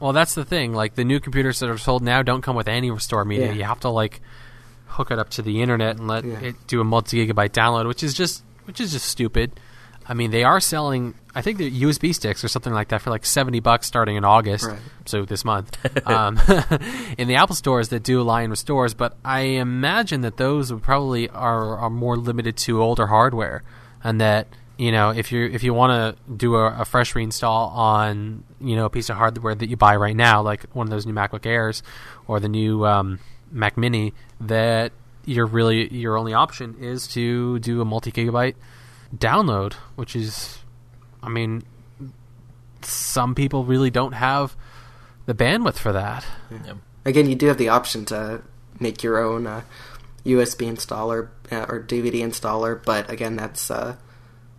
Well, 0.00 0.12
that's 0.12 0.34
the 0.34 0.44
thing. 0.44 0.74
Like 0.74 0.94
the 0.94 1.04
new 1.04 1.18
computers 1.20 1.58
that 1.60 1.68
are 1.70 1.78
sold 1.78 2.02
now 2.02 2.22
don't 2.22 2.42
come 2.42 2.54
with 2.54 2.68
any 2.68 2.90
restore 2.90 3.24
media. 3.24 3.46
Yeah. 3.46 3.52
You 3.52 3.64
have 3.64 3.80
to 3.80 3.88
like 3.88 4.20
hook 4.98 5.10
it 5.10 5.18
up 5.18 5.30
to 5.30 5.42
the 5.42 5.62
internet 5.62 5.96
and 5.96 6.06
let 6.06 6.24
Yeah. 6.24 6.40
it 6.40 6.56
do 6.66 6.80
a 6.80 6.84
multi 6.84 7.24
gigabyte 7.26 7.50
download, 7.52 7.86
which 7.86 8.02
is 8.02 8.12
just 8.12 8.44
which 8.66 8.80
is 8.80 8.92
just 8.92 9.06
stupid. 9.06 9.52
I 10.10 10.14
mean, 10.14 10.30
they 10.30 10.42
are 10.44 10.58
selling. 10.60 11.14
I 11.34 11.42
think 11.42 11.58
the 11.58 11.70
USB 11.82 12.14
sticks 12.14 12.42
or 12.42 12.48
something 12.48 12.72
like 12.72 12.88
that 12.88 13.00
for 13.02 13.10
like 13.10 13.24
seventy 13.26 13.60
bucks 13.60 13.86
starting 13.86 14.16
in 14.16 14.24
August, 14.24 14.66
Right. 14.66 14.78
so 15.04 15.24
this 15.24 15.44
month, 15.44 15.76
um, 16.06 16.38
in 17.18 17.28
the 17.28 17.36
Apple 17.36 17.54
stores 17.54 17.88
that 17.90 18.02
do 18.02 18.22
Lion 18.22 18.50
restores. 18.50 18.94
But 18.94 19.16
I 19.24 19.40
imagine 19.40 20.22
that 20.22 20.36
those 20.36 20.72
would 20.72 20.82
probably 20.82 21.28
are 21.30 21.76
are 21.78 21.90
more 21.90 22.16
limited 22.16 22.56
to 22.66 22.82
older 22.82 23.06
hardware, 23.06 23.62
and 24.02 24.18
that 24.20 24.48
you 24.78 24.90
know 24.92 25.10
if 25.10 25.30
you 25.30 25.44
if 25.46 25.62
you 25.62 25.74
want 25.74 25.92
to 25.92 26.32
do 26.32 26.56
a, 26.56 26.80
a 26.80 26.84
fresh 26.86 27.12
reinstall 27.14 27.70
on 27.72 28.44
you 28.60 28.74
know 28.76 28.86
a 28.86 28.90
piece 28.90 29.10
of 29.10 29.16
hardware 29.16 29.54
that 29.54 29.68
you 29.68 29.76
buy 29.76 29.94
right 29.96 30.16
now, 30.16 30.40
like 30.42 30.64
one 30.74 30.86
of 30.86 30.90
those 30.90 31.04
new 31.06 31.12
MacBook 31.14 31.44
Airs 31.46 31.82
or 32.26 32.40
the 32.40 32.48
new 32.48 32.86
um, 32.86 33.18
Mac 33.50 33.76
Mini, 33.76 34.12
that 34.40 34.92
your 35.24 35.46
really 35.46 35.92
your 35.94 36.16
only 36.16 36.32
option 36.34 36.76
is 36.80 37.06
to 37.08 37.58
do 37.60 37.80
a 37.80 37.84
multi 37.84 38.10
gigabyte 38.12 38.54
download, 39.16 39.74
which 39.96 40.14
is, 40.16 40.58
I 41.22 41.28
mean, 41.28 41.62
some 42.82 43.34
people 43.34 43.64
really 43.64 43.90
don't 43.90 44.12
have 44.12 44.56
the 45.26 45.34
bandwidth 45.34 45.76
for 45.76 45.92
that. 45.92 46.24
Yeah. 46.50 46.74
again, 47.04 47.28
you 47.28 47.34
do 47.34 47.46
have 47.46 47.58
the 47.58 47.68
option 47.70 48.04
to 48.06 48.42
make 48.80 49.02
your 49.02 49.18
own 49.18 49.46
uh, 49.46 49.62
USB 50.24 50.70
installer 50.70 51.28
uh, 51.50 51.66
or 51.68 51.80
DVD 51.82 52.20
installer, 52.20 52.82
but 52.84 53.10
again, 53.10 53.36
that's 53.36 53.70
uh, 53.70 53.96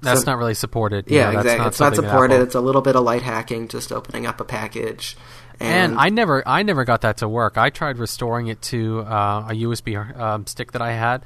That's 0.02 0.22
some- 0.22 0.34
not 0.34 0.38
really 0.40 0.54
supported. 0.54 1.10
You 1.10 1.18
yeah, 1.18 1.32
know, 1.32 1.32
that's 1.44 1.46
exactly. 1.46 1.60
not 1.60 1.68
it's 1.68 1.80
not 1.80 1.96
supported. 1.96 2.42
It's 2.42 2.56
a 2.56 2.62
little 2.62 2.82
bit 2.82 2.96
of 2.96 3.04
light 3.04 3.22
hacking, 3.22 3.68
just 3.68 3.92
opening 3.92 4.26
up 4.26 4.40
a 4.40 4.46
package. 4.46 5.18
And 5.60 6.00
I 6.00 6.10
never, 6.10 6.48
I 6.48 6.64
never 6.64 6.86
got 6.86 7.02
that 7.02 7.18
to 7.18 7.28
work. 7.28 7.58
I 7.58 7.70
tried 7.70 7.98
restoring 7.98 8.48
it 8.48 8.62
to 8.64 9.02
uh, 9.02 9.48
a 9.50 9.54
USB 9.54 10.18
um, 10.18 10.48
stick 10.48 10.72
that 10.72 10.82
I 10.82 10.94
had. 10.94 11.24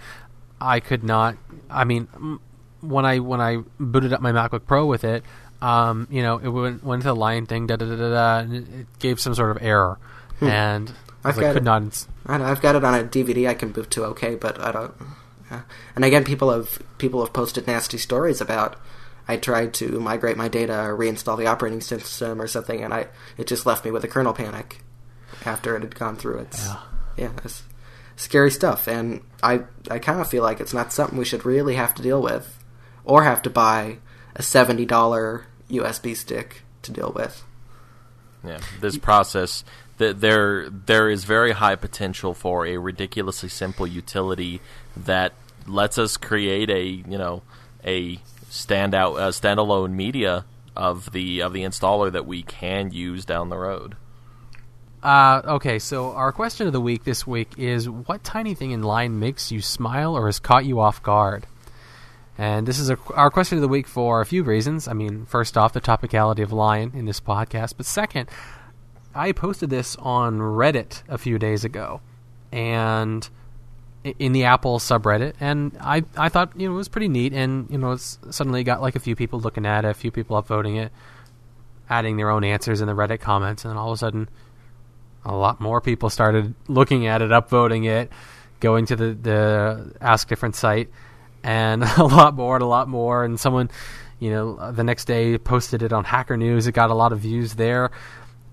I 0.60 0.80
could 0.80 1.04
not. 1.04 1.38
I 1.70 1.84
mean, 1.84 2.08
when 2.82 3.06
I 3.06 3.20
when 3.20 3.42
I 3.42 3.60
booted 3.80 4.14
up 4.14 4.22
my 4.22 4.32
MacBook 4.32 4.66
Pro 4.66 4.86
with 4.86 5.04
it, 5.04 5.24
um, 5.62 6.08
you 6.10 6.22
know, 6.22 6.38
it 6.38 6.48
went, 6.50 6.84
went 6.84 7.02
to 7.04 7.10
the 7.10 7.16
Lion 7.16 7.46
thing, 7.46 7.68
da 7.68 7.76
da 7.76 7.86
da 7.86 7.96
da, 7.96 8.10
da 8.10 8.40
and 8.40 8.54
it, 8.54 8.80
it 8.80 9.00
gave 9.00 9.20
some 9.20 9.36
sort 9.36 9.56
of 9.56 9.62
error, 9.62 10.00
and 10.42 10.92
I, 11.24 11.30
I've 11.30 11.36
got 11.36 11.54
could 11.54 11.62
it. 11.62 11.64
not. 11.64 11.82
ins- 11.84 12.08
I 12.26 12.42
I've 12.42 12.62
got 12.62 12.76
it 12.76 12.84
on 12.84 12.94
a 12.94 13.04
DVD. 13.04 13.48
I 13.48 13.54
can 13.54 13.72
boot 13.72 13.92
to 13.92 14.04
okay, 14.06 14.36
but 14.36 14.60
I 14.60 14.72
don't. 14.72 14.94
Yeah. 15.52 15.62
And 15.96 16.04
again, 16.04 16.24
people 16.24 16.52
have 16.52 16.82
people 16.98 17.22
have 17.24 17.34
posted 17.34 17.68
nasty 17.68 17.98
stories 17.98 18.42
about. 18.42 18.76
I 19.28 19.38
tried 19.38 19.74
to 19.76 20.00
migrate 20.00 20.38
my 20.38 20.48
data 20.48 20.80
or 20.84 20.98
reinstall 20.98 21.38
the 21.38 21.48
operating 21.48 21.82
system 21.82 22.42
or 22.42 22.48
something, 22.48 22.84
and 22.84 22.94
I 22.94 23.08
it 23.38 23.48
just 23.48 23.66
left 23.66 23.86
me 23.86 23.92
with 23.92 24.04
a 24.04 24.08
kernel 24.08 24.34
panic 24.34 24.82
after 25.46 25.76
it 25.76 25.84
had 25.84 25.96
gone 25.96 26.16
through 26.16 26.40
its. 26.40 26.66
Yeah. 26.66 26.80
Yeah, 27.16 27.32
it's 27.44 27.64
scary 28.16 28.52
stuff, 28.52 28.88
and 28.88 29.22
I 29.42 29.62
I 29.90 30.00
kind 30.00 30.20
of 30.20 30.30
feel 30.30 30.44
like 30.44 30.60
it's 30.60 30.74
not 30.74 30.92
something 30.92 31.18
we 31.18 31.26
should 31.26 31.46
really 31.46 31.76
have 31.76 31.94
to 31.96 32.02
deal 32.02 32.22
with, 32.22 32.64
or 33.06 33.24
have 33.24 33.42
to 33.44 33.50
buy 33.50 34.00
a 34.36 34.44
seventy 34.44 34.86
dollar 34.86 35.46
USB 35.70 36.16
stick 36.16 36.64
to 36.82 36.92
deal 36.92 37.12
with. 37.16 37.44
Yeah, 38.44 38.60
this 38.82 38.98
process 38.98 39.64
th- 40.00 40.18
there 40.18 40.70
there 40.70 41.10
is 41.10 41.24
very 41.24 41.52
high 41.52 41.76
potential 41.76 42.34
for 42.34 42.66
a 42.66 42.78
ridiculously 42.78 43.50
simple 43.50 43.88
utility 43.88 44.62
that 44.98 45.34
lets 45.68 45.98
us 45.98 46.18
create 46.18 46.70
a 46.70 46.84
you 46.84 47.18
know 47.18 47.42
a 47.86 48.20
standout 48.54 49.20
uh, 49.20 49.30
standalone 49.32 49.94
media 49.94 50.46
of 50.76 51.12
the 51.12 51.42
of 51.42 51.54
the 51.54 51.64
installer 51.64 52.12
that 52.12 52.28
we 52.28 52.44
can 52.44 52.92
use 52.92 53.26
down 53.26 53.50
the 53.50 53.58
road. 53.58 53.98
Uh, 55.02 55.42
okay, 55.46 55.80
so 55.80 56.12
our 56.14 56.32
question 56.32 56.68
of 56.68 56.72
the 56.72 56.80
week 56.80 57.04
this 57.04 57.26
week 57.26 57.50
is: 57.58 57.90
What 57.90 58.24
tiny 58.24 58.54
thing 58.54 58.72
in 58.72 58.84
Lion 58.84 59.20
makes 59.20 59.52
you 59.52 59.60
smile 59.60 60.16
or 60.16 60.28
has 60.28 60.40
caught 60.40 60.66
you 60.66 60.80
off 60.80 61.02
guard? 61.02 61.48
And 62.38 62.68
this 62.68 62.80
is 62.80 62.90
a, 62.90 62.98
our 63.14 63.30
question 63.30 63.58
of 63.58 63.62
the 63.64 63.68
week 63.68 63.88
for 63.88 64.22
a 64.22 64.26
few 64.26 64.44
reasons. 64.44 64.88
I 64.88 64.94
mean, 64.94 65.26
first 65.26 65.58
off, 65.58 65.74
the 65.74 65.82
topicality 65.82 66.42
of 66.44 66.54
Lion 66.54 66.92
in 66.96 67.06
this 67.06 67.20
podcast, 67.20 67.74
but 67.76 67.86
second, 67.86 68.30
I 69.16 69.32
posted 69.32 69.72
this 69.72 69.96
on 69.98 70.40
Reddit 70.40 71.04
a 71.10 71.18
few 71.18 71.38
days 71.38 71.66
ago, 71.66 72.02
and 72.52 73.28
in 74.20 74.34
the 74.34 74.46
Apple 74.46 74.80
subreddit, 74.80 75.34
and 75.40 75.78
I 75.80 76.04
I 76.18 76.30
thought 76.30 76.54
you 76.58 76.68
know 76.68 76.74
it 76.74 76.78
was 76.78 76.90
pretty 76.90 77.08
neat, 77.08 77.34
and 77.34 77.70
you 77.70 77.78
know 77.78 77.92
it's 77.92 78.20
suddenly 78.30 78.64
got 78.64 78.82
like 78.82 78.96
a 78.96 79.00
few 79.00 79.16
people 79.16 79.40
looking 79.40 79.66
at 79.66 79.86
it, 79.86 79.90
a 79.90 79.94
few 79.94 80.12
people 80.12 80.42
upvoting 80.42 80.78
it, 80.78 80.92
adding 81.90 82.18
their 82.18 82.30
own 82.30 82.44
answers 82.44 82.82
in 82.82 82.88
the 82.88 82.94
Reddit 82.94 83.22
comments, 83.22 83.64
and 83.64 83.72
then 83.72 83.78
all 83.78 83.92
of 83.92 83.96
a 83.96 83.98
sudden 83.98 84.30
a 85.26 85.36
lot 85.36 85.62
more 85.62 85.80
people 85.80 86.10
started 86.10 86.54
looking 86.68 87.08
at 87.08 87.22
it, 87.22 87.32
upvoting 87.32 87.86
it, 87.86 88.12
going 88.60 88.86
to 88.88 88.96
the, 88.96 89.14
the 89.14 89.94
Ask 90.02 90.28
Different 90.28 90.56
site, 90.56 90.90
and 91.44 91.84
a 91.98 92.04
lot 92.04 92.36
more 92.36 92.56
and 92.56 92.64
a 92.64 92.68
lot 92.68 92.90
more. 92.90 93.24
And 93.24 93.40
someone, 93.40 93.70
you 94.20 94.32
know, 94.32 94.72
the 94.72 94.84
next 94.84 95.06
day 95.06 95.38
posted 95.38 95.82
it 95.82 95.94
on 95.94 96.04
Hacker 96.04 96.38
News. 96.38 96.68
It 96.68 96.74
got 96.74 96.90
a 96.90 96.96
lot 96.96 97.14
of 97.14 97.20
views 97.20 97.56
there. 97.56 97.92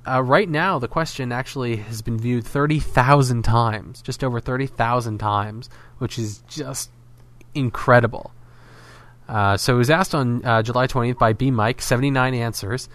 Uh, 0.07 0.23
right 0.23 0.49
now, 0.49 0.79
the 0.79 0.89
question 0.89 1.31
actually 1.31 1.77
has 1.77 2.01
been 2.01 2.19
viewed 2.19 2.47
30,000 2.47 3.43
times, 3.43 4.01
just 4.01 4.25
over 4.25 4.41
30,000 4.41 5.19
times, 5.19 5.69
which 5.99 6.19
is 6.19 6.39
just 6.49 6.91
incredible. 7.55 8.33
Uh, 9.29 9.57
so 9.57 9.75
it 9.75 9.79
was 9.79 9.91
asked 9.91 10.15
on 10.15 10.45
uh, 10.45 10.63
July 10.63 10.87
20th 10.87 11.19
by 11.19 11.33
B 11.33 11.51
Mike, 11.51 11.83
79 11.83 12.35
answers. 12.35 12.89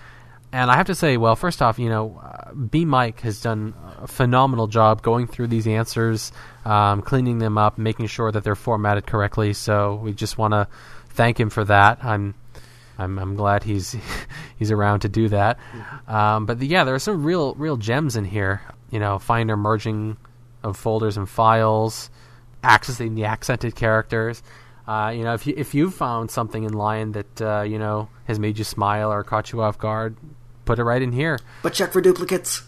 And 0.52 0.72
I 0.72 0.76
have 0.76 0.88
to 0.88 0.96
say, 0.96 1.18
well, 1.18 1.36
first 1.36 1.62
off, 1.62 1.80
you 1.80 1.90
know, 1.90 2.22
uh, 2.24 2.54
B 2.54 2.86
Mike 2.86 3.22
has 3.22 3.42
done 3.42 3.74
a 4.02 4.08
phenomenal 4.08 4.68
job 4.68 5.02
going 5.02 5.28
through 5.28 5.48
these 5.48 5.68
answers, 5.68 6.32
um, 6.66 7.02
cleaning 7.02 7.38
them 7.40 7.58
up, 7.58 7.78
making 7.78 8.08
sure 8.08 8.32
that 8.32 8.44
they're 8.44 8.56
formatted 8.56 9.06
correctly. 9.06 9.54
So 9.54 9.96
we 9.96 10.14
just 10.14 10.38
want 10.38 10.54
to 10.54 10.68
thank 11.10 11.40
him 11.40 11.50
for 11.50 11.64
that. 11.66 12.04
I'm, 12.04 12.36
I'm, 12.98 13.20
I'm 13.20 13.36
glad 13.36 13.64
he's 13.64 13.96
he's 14.58 14.72
around 14.72 15.02
to 15.02 15.10
do 15.10 15.30
that. 15.30 15.60
Um, 16.08 16.46
but 16.46 16.60
the, 16.60 16.68
yeah, 16.68 16.84
there 16.84 16.96
are 16.96 17.00
some 17.00 17.24
real 17.24 17.56
real 17.56 17.78
gems 17.78 18.16
in 18.16 18.26
here. 18.26 18.62
You 18.92 19.00
know, 19.00 19.20
finder 19.20 19.58
merging 19.58 20.18
of 20.64 20.78
folders 20.78 21.18
and 21.18 21.28
files, 21.30 22.10
accessing 22.64 23.16
the 23.16 23.26
accented 23.26 23.76
characters. 23.76 24.42
Uh, 24.88 25.12
you 25.16 25.24
know, 25.24 25.34
if 25.34 25.48
you 25.48 25.54
if 25.58 25.74
you 25.74 25.90
found 25.90 26.30
something 26.30 26.64
in 26.64 26.74
Lion 26.74 27.14
that 27.14 27.42
uh, 27.42 27.62
you 27.62 27.80
know 27.80 28.10
has 28.26 28.40
made 28.40 28.58
you 28.58 28.64
smile 28.64 29.12
or 29.12 29.24
caught 29.24 29.52
you 29.52 29.62
off 29.62 29.78
guard, 29.78 30.16
put 30.66 30.80
it 30.80 30.84
right 30.84 31.02
in 31.02 31.12
here. 31.12 31.40
But 31.64 31.74
check 31.74 31.92
for 31.92 32.02
duplicates. 32.02 32.64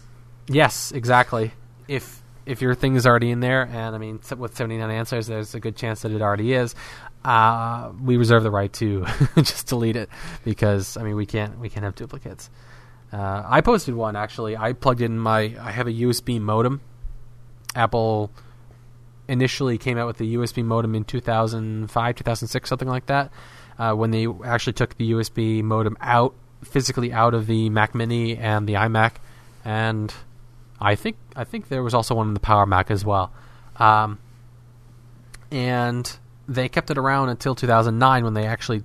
Yes, 0.48 0.90
exactly. 0.92 1.52
If 1.86 2.22
if 2.44 2.62
your 2.62 2.74
thing 2.74 2.96
is 2.96 3.06
already 3.06 3.30
in 3.30 3.40
there, 3.40 3.62
and 3.62 3.94
I 3.94 3.98
mean, 3.98 4.20
with 4.36 4.56
seventy 4.56 4.78
nine 4.78 4.90
answers, 4.90 5.26
there's 5.26 5.54
a 5.54 5.60
good 5.60 5.76
chance 5.76 6.02
that 6.02 6.10
it 6.10 6.22
already 6.22 6.54
is. 6.54 6.74
Uh, 7.24 7.92
we 8.02 8.16
reserve 8.16 8.42
the 8.42 8.50
right 8.50 8.72
to 8.74 9.04
just 9.36 9.66
delete 9.66 9.96
it 9.96 10.08
because 10.44 10.96
I 10.96 11.02
mean 11.02 11.16
we 11.16 11.26
can't 11.26 11.58
we 11.58 11.68
can't 11.68 11.84
have 11.84 11.94
duplicates. 11.94 12.50
Uh, 13.12 13.42
I 13.44 13.60
posted 13.60 13.94
one 13.94 14.16
actually. 14.16 14.56
I 14.56 14.72
plugged 14.72 15.00
in 15.00 15.18
my 15.18 15.54
I 15.60 15.72
have 15.72 15.86
a 15.86 15.92
USB 15.92 16.40
modem. 16.40 16.80
Apple 17.74 18.30
initially 19.28 19.78
came 19.78 19.98
out 19.98 20.06
with 20.06 20.18
the 20.18 20.34
USB 20.36 20.64
modem 20.64 20.94
in 20.94 21.04
2005, 21.04 22.14
2006, 22.14 22.68
something 22.68 22.88
like 22.88 23.06
that. 23.06 23.30
Uh, 23.78 23.94
when 23.94 24.10
they 24.10 24.26
actually 24.44 24.72
took 24.72 24.96
the 24.96 25.12
USB 25.12 25.62
modem 25.62 25.96
out 26.00 26.34
physically 26.64 27.12
out 27.12 27.34
of 27.34 27.46
the 27.46 27.70
Mac 27.70 27.94
Mini 27.94 28.36
and 28.36 28.68
the 28.68 28.74
iMac, 28.74 29.16
and 29.64 30.12
I 30.80 30.94
think 30.94 31.16
I 31.36 31.44
think 31.44 31.68
there 31.68 31.82
was 31.82 31.94
also 31.94 32.14
one 32.14 32.28
in 32.28 32.34
the 32.34 32.40
Power 32.40 32.66
Mac 32.66 32.90
as 32.90 33.04
well. 33.04 33.32
Um, 33.76 34.18
and 35.50 36.18
they 36.48 36.68
kept 36.68 36.90
it 36.90 36.98
around 36.98 37.28
until 37.28 37.54
2009 37.54 38.24
when 38.24 38.34
they 38.34 38.46
actually 38.46 38.82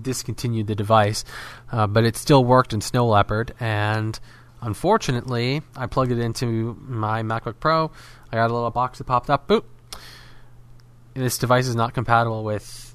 discontinued 0.00 0.66
the 0.66 0.74
device, 0.74 1.24
uh, 1.72 1.86
but 1.86 2.04
it 2.04 2.16
still 2.16 2.44
worked 2.44 2.72
in 2.72 2.80
Snow 2.80 3.06
Leopard. 3.08 3.54
And 3.58 4.18
unfortunately, 4.60 5.62
I 5.74 5.86
plugged 5.86 6.12
it 6.12 6.18
into 6.18 6.76
my 6.80 7.22
MacBook 7.22 7.58
Pro. 7.58 7.90
I 8.30 8.36
got 8.36 8.50
a 8.50 8.54
little 8.54 8.70
box 8.70 8.98
that 8.98 9.04
popped 9.04 9.30
up. 9.30 9.48
Boop. 9.48 9.64
This 11.14 11.38
device 11.38 11.66
is 11.66 11.74
not 11.74 11.94
compatible 11.94 12.44
with 12.44 12.94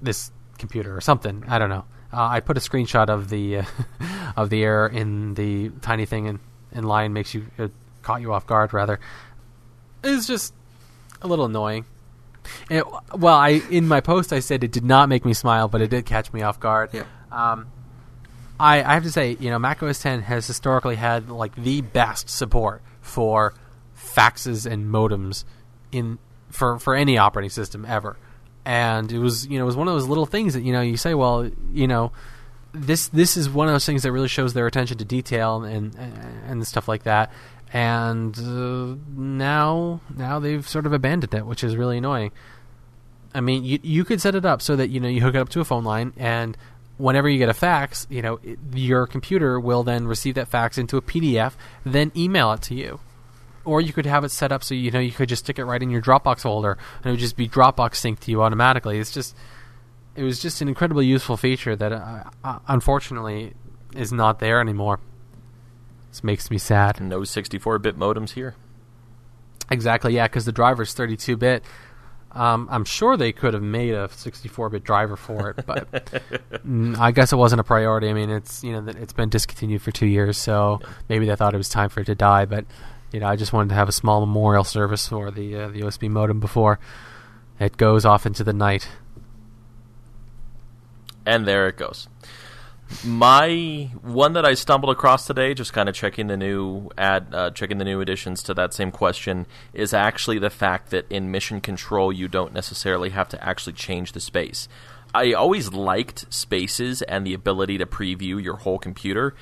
this 0.00 0.30
computer 0.58 0.96
or 0.96 1.00
something. 1.00 1.44
I 1.48 1.58
don't 1.58 1.70
know. 1.70 1.84
Uh, 2.12 2.28
I 2.28 2.40
put 2.40 2.56
a 2.56 2.60
screenshot 2.60 3.08
of 3.08 3.30
the 3.30 3.58
uh, 3.58 3.64
of 4.36 4.50
the 4.50 4.62
error 4.62 4.86
in 4.86 5.34
the 5.34 5.70
tiny 5.80 6.06
thing 6.06 6.26
in, 6.26 6.40
in 6.70 6.84
Lion 6.84 7.12
makes 7.12 7.34
you 7.34 7.46
uh, 7.58 7.68
caught 8.02 8.20
you 8.20 8.32
off 8.32 8.46
guard 8.46 8.72
rather. 8.72 9.00
It's 10.04 10.26
just 10.26 10.54
a 11.22 11.26
little 11.26 11.46
annoying. 11.46 11.86
It, 12.70 12.84
well, 13.14 13.36
I 13.36 13.62
in 13.70 13.86
my 13.86 14.00
post 14.00 14.32
I 14.32 14.40
said 14.40 14.64
it 14.64 14.72
did 14.72 14.84
not 14.84 15.08
make 15.08 15.24
me 15.24 15.34
smile, 15.34 15.68
but 15.68 15.80
it 15.80 15.90
did 15.90 16.06
catch 16.06 16.32
me 16.32 16.42
off 16.42 16.58
guard. 16.60 16.90
Yeah. 16.92 17.04
Um, 17.30 17.66
I, 18.58 18.82
I 18.82 18.94
have 18.94 19.02
to 19.02 19.10
say, 19.10 19.36
you 19.40 19.50
know, 19.50 19.58
Mac 19.58 19.82
OS 19.82 20.00
10 20.00 20.22
has 20.22 20.46
historically 20.46 20.96
had 20.96 21.28
like 21.28 21.54
the 21.56 21.80
best 21.80 22.30
support 22.30 22.82
for 23.00 23.54
faxes 23.96 24.70
and 24.70 24.86
modems 24.86 25.44
in 25.90 26.18
for 26.50 26.78
for 26.78 26.94
any 26.94 27.18
operating 27.18 27.50
system 27.50 27.84
ever. 27.84 28.16
And 28.64 29.10
it 29.10 29.18
was, 29.18 29.46
you 29.46 29.58
know, 29.58 29.64
it 29.64 29.66
was 29.66 29.76
one 29.76 29.88
of 29.88 29.94
those 29.94 30.06
little 30.06 30.26
things 30.26 30.54
that 30.54 30.62
you 30.62 30.72
know 30.72 30.80
you 30.80 30.96
say, 30.96 31.14
well, 31.14 31.50
you 31.72 31.88
know, 31.88 32.12
this 32.72 33.08
this 33.08 33.36
is 33.36 33.50
one 33.50 33.68
of 33.68 33.74
those 33.74 33.86
things 33.86 34.02
that 34.04 34.12
really 34.12 34.28
shows 34.28 34.54
their 34.54 34.66
attention 34.66 34.98
to 34.98 35.04
detail 35.04 35.64
and 35.64 35.94
and, 35.96 36.14
and 36.46 36.66
stuff 36.66 36.88
like 36.88 37.02
that. 37.02 37.32
And 37.72 38.38
uh, 38.38 38.96
now 39.16 40.00
now 40.14 40.38
they've 40.38 40.68
sort 40.68 40.86
of 40.86 40.92
abandoned 40.92 41.34
it, 41.34 41.46
which 41.46 41.64
is 41.64 41.76
really 41.76 41.98
annoying. 41.98 42.32
I 43.34 43.40
mean, 43.40 43.64
you 43.64 43.78
you 43.82 44.04
could 44.04 44.20
set 44.20 44.34
it 44.34 44.44
up 44.44 44.60
so 44.60 44.76
that 44.76 44.90
you 44.90 45.00
know 45.00 45.08
you 45.08 45.22
hook 45.22 45.34
it 45.34 45.38
up 45.38 45.48
to 45.50 45.60
a 45.60 45.64
phone 45.64 45.84
line, 45.84 46.12
and 46.16 46.56
whenever 46.98 47.28
you 47.28 47.38
get 47.38 47.48
a 47.48 47.54
fax, 47.54 48.06
you 48.10 48.20
know 48.20 48.40
it, 48.42 48.58
your 48.74 49.06
computer 49.06 49.58
will 49.58 49.82
then 49.82 50.06
receive 50.06 50.34
that 50.34 50.48
fax 50.48 50.76
into 50.76 50.96
a 50.96 51.02
PDF, 51.02 51.54
then 51.84 52.12
email 52.14 52.52
it 52.52 52.62
to 52.62 52.74
you. 52.74 53.00
Or 53.64 53.80
you 53.80 53.92
could 53.92 54.06
have 54.06 54.24
it 54.24 54.30
set 54.30 54.52
up 54.52 54.64
so 54.64 54.74
you 54.74 54.90
know 54.90 55.00
you 55.00 55.12
could 55.12 55.28
just 55.28 55.44
stick 55.44 55.58
it 55.58 55.64
right 55.64 55.82
in 55.82 55.88
your 55.88 56.02
Dropbox 56.02 56.40
folder, 56.40 56.72
and 56.98 57.06
it 57.06 57.10
would 57.10 57.20
just 57.20 57.36
be 57.36 57.48
Dropbox 57.48 57.92
synced 57.92 58.20
to 58.20 58.30
you 58.30 58.42
automatically. 58.42 58.98
It's 58.98 59.12
just 59.12 59.34
it 60.14 60.24
was 60.24 60.40
just 60.40 60.60
an 60.60 60.68
incredibly 60.68 61.06
useful 61.06 61.38
feature 61.38 61.74
that 61.74 61.92
uh, 61.92 62.24
uh, 62.44 62.58
unfortunately 62.68 63.54
is 63.94 64.12
not 64.12 64.40
there 64.40 64.60
anymore. 64.60 65.00
This 66.12 66.22
makes 66.22 66.50
me 66.50 66.58
sad. 66.58 67.00
No 67.00 67.20
64-bit 67.20 67.98
modems 67.98 68.32
here. 68.32 68.54
Exactly, 69.70 70.14
yeah, 70.14 70.26
because 70.26 70.44
the 70.44 70.52
driver's 70.52 70.92
32 70.92 71.38
bit. 71.38 71.64
Um, 72.32 72.68
I'm 72.70 72.84
sure 72.84 73.16
they 73.16 73.32
could 73.32 73.54
have 73.54 73.62
made 73.62 73.94
a 73.94 74.10
64 74.10 74.68
bit 74.68 74.84
driver 74.84 75.16
for 75.16 75.50
it, 75.50 75.64
but 75.64 76.22
I 77.00 77.12
guess 77.12 77.32
it 77.32 77.36
wasn't 77.36 77.60
a 77.60 77.64
priority. 77.64 78.10
I 78.10 78.12
mean, 78.12 78.28
it's 78.28 78.62
you 78.62 78.72
know 78.72 78.90
it's 78.90 79.14
been 79.14 79.30
discontinued 79.30 79.80
for 79.80 79.90
two 79.90 80.06
years, 80.06 80.36
so 80.36 80.80
maybe 81.08 81.24
they 81.24 81.34
thought 81.34 81.54
it 81.54 81.58
was 81.58 81.70
time 81.70 81.88
for 81.88 82.00
it 82.00 82.06
to 82.06 82.14
die. 82.14 82.44
But 82.44 82.66
you 83.12 83.20
know, 83.20 83.26
I 83.26 83.36
just 83.36 83.52
wanted 83.54 83.70
to 83.70 83.74
have 83.74 83.88
a 83.88 83.92
small 83.92 84.20
memorial 84.20 84.64
service 84.64 85.08
for 85.08 85.30
the 85.30 85.56
uh, 85.56 85.68
the 85.68 85.80
USB 85.80 86.10
modem 86.10 86.40
before 86.40 86.78
it 87.58 87.78
goes 87.78 88.04
off 88.04 88.26
into 88.26 88.44
the 88.44 88.54
night. 88.54 88.88
And 91.24 91.46
there 91.46 91.68
it 91.68 91.76
goes. 91.76 92.08
My 93.04 93.90
one 94.02 94.34
that 94.34 94.44
I 94.44 94.54
stumbled 94.54 94.92
across 94.92 95.26
today, 95.26 95.54
just 95.54 95.72
kind 95.72 95.88
of 95.88 95.94
checking 95.94 96.28
the 96.28 96.36
new 96.36 96.90
ad, 96.96 97.28
uh, 97.32 97.50
checking 97.50 97.78
the 97.78 97.84
new 97.84 98.00
additions 98.00 98.42
to 98.44 98.54
that 98.54 98.72
same 98.72 98.90
question, 98.90 99.46
is 99.72 99.92
actually 99.92 100.38
the 100.38 100.50
fact 100.50 100.90
that 100.90 101.10
in 101.10 101.30
mission 101.30 101.60
control 101.60 102.12
you 102.12 102.28
don't 102.28 102.52
necessarily 102.52 103.10
have 103.10 103.28
to 103.30 103.44
actually 103.44 103.72
change 103.72 104.12
the 104.12 104.20
space. 104.20 104.68
I 105.14 105.32
always 105.32 105.72
liked 105.72 106.32
spaces 106.32 107.02
and 107.02 107.26
the 107.26 107.34
ability 107.34 107.78
to 107.78 107.86
preview 107.86 108.42
your 108.42 108.56
whole 108.56 108.78
computer, 108.78 109.34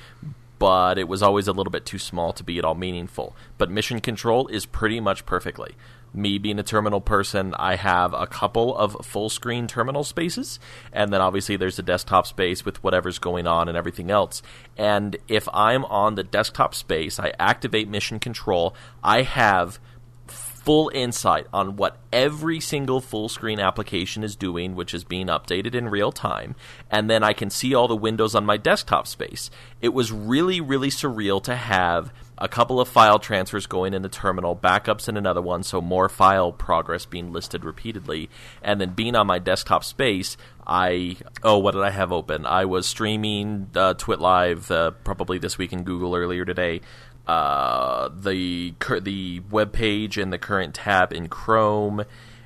but 0.57 0.97
it 0.97 1.07
was 1.07 1.21
always 1.21 1.47
a 1.47 1.53
little 1.53 1.71
bit 1.71 1.85
too 1.85 1.99
small 1.99 2.33
to 2.33 2.43
be 2.43 2.57
at 2.57 2.65
all 2.65 2.75
meaningful. 2.75 3.35
But 3.57 3.69
mission 3.69 4.01
control 4.01 4.47
is 4.47 4.65
pretty 4.65 4.99
much 4.99 5.25
perfectly 5.25 5.75
me 6.13 6.37
being 6.37 6.59
a 6.59 6.63
terminal 6.63 7.01
person, 7.01 7.53
I 7.57 7.75
have 7.75 8.13
a 8.13 8.27
couple 8.27 8.75
of 8.75 8.97
full 9.05 9.29
screen 9.29 9.67
terminal 9.67 10.03
spaces, 10.03 10.59
and 10.91 11.11
then 11.11 11.21
obviously 11.21 11.55
there's 11.55 11.79
a 11.79 11.83
desktop 11.83 12.27
space 12.27 12.65
with 12.65 12.83
whatever's 12.83 13.19
going 13.19 13.47
on 13.47 13.69
and 13.69 13.77
everything 13.77 14.11
else. 14.11 14.41
And 14.77 15.17
if 15.27 15.47
I'm 15.53 15.85
on 15.85 16.15
the 16.15 16.23
desktop 16.23 16.75
space, 16.75 17.19
I 17.19 17.33
activate 17.39 17.87
mission 17.87 18.19
control, 18.19 18.75
I 19.03 19.21
have 19.21 19.79
full 20.27 20.91
insight 20.93 21.47
on 21.51 21.75
what 21.75 21.97
every 22.13 22.59
single 22.59 23.01
full 23.01 23.27
screen 23.27 23.59
application 23.59 24.23
is 24.23 24.35
doing, 24.35 24.75
which 24.75 24.93
is 24.93 25.03
being 25.03 25.27
updated 25.27 25.73
in 25.73 25.89
real 25.89 26.11
time, 26.11 26.55
and 26.89 27.09
then 27.09 27.23
I 27.23 27.33
can 27.33 27.49
see 27.49 27.73
all 27.73 27.87
the 27.87 27.95
windows 27.95 28.35
on 28.35 28.45
my 28.45 28.57
desktop 28.57 29.07
space. 29.07 29.49
It 29.81 29.89
was 29.89 30.11
really, 30.11 30.61
really 30.61 30.89
surreal 30.89 31.41
to 31.43 31.55
have 31.55 32.13
a 32.41 32.47
couple 32.47 32.81
of 32.81 32.87
file 32.87 33.19
transfers 33.19 33.67
going 33.67 33.93
in 33.93 34.01
the 34.01 34.09
terminal, 34.09 34.55
backups 34.55 35.07
in 35.07 35.15
another 35.15 35.41
one, 35.41 35.61
so 35.61 35.79
more 35.79 36.09
file 36.09 36.51
progress 36.51 37.05
being 37.05 37.31
listed 37.31 37.63
repeatedly, 37.63 38.31
and 38.63 38.81
then 38.81 38.93
being 38.93 39.15
on 39.15 39.27
my 39.27 39.37
desktop 39.37 39.83
space, 39.83 40.35
I 40.65 41.17
oh 41.43 41.59
what 41.59 41.75
did 41.75 41.83
I 41.83 41.91
have 41.91 42.11
open? 42.11 42.47
I 42.47 42.65
was 42.65 42.87
streaming 42.87 43.67
uh, 43.75 43.93
Twit 43.93 44.19
Live 44.19 44.71
uh, 44.71 44.91
probably 45.03 45.37
this 45.37 45.59
week 45.59 45.71
in 45.71 45.83
Google 45.83 46.15
earlier 46.15 46.43
today. 46.43 46.81
Uh, 47.27 48.09
the 48.09 48.73
the 49.01 49.41
web 49.51 49.71
page 49.71 50.17
and 50.17 50.33
the 50.33 50.39
current 50.39 50.73
tab 50.73 51.13
in 51.13 51.29
Chrome, 51.29 52.03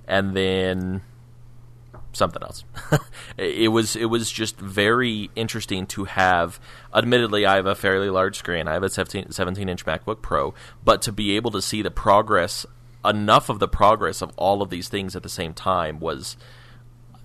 and 0.07 0.35
then 0.35 1.03
something 2.16 2.41
else. 2.41 2.63
it 3.38 3.72
was 3.72 3.95
it 3.95 4.05
was 4.05 4.32
just 4.32 4.57
very 4.57 5.30
interesting 5.36 5.86
to 5.88 6.05
have. 6.05 6.59
Admittedly, 6.93 7.45
I 7.45 7.55
have 7.55 7.66
a 7.66 7.76
fairly 7.76 8.09
large 8.09 8.38
screen. 8.38 8.68
I 8.68 8.74
have 8.74 8.84
a 8.84 8.89
17, 8.89 9.32
17 9.32 9.70
inch 9.70 9.86
MacBook 9.86 10.22
Pro, 10.22 10.53
but 10.84 11.01
to 11.03 11.11
be 11.11 11.36
able 11.36 11.51
to 11.51 11.61
see 11.61 11.82
the 11.82 11.91
progress, 11.91 12.66
enough 13.03 13.49
of 13.49 13.59
the 13.59 13.68
progress 13.68 14.22
of 14.22 14.32
all 14.38 14.61
of 14.61 14.70
these 14.70 14.89
things 14.89 15.16
at 15.16 15.24
the 15.24 15.30
same 15.30 15.53
time 15.53 15.99
was. 15.99 16.38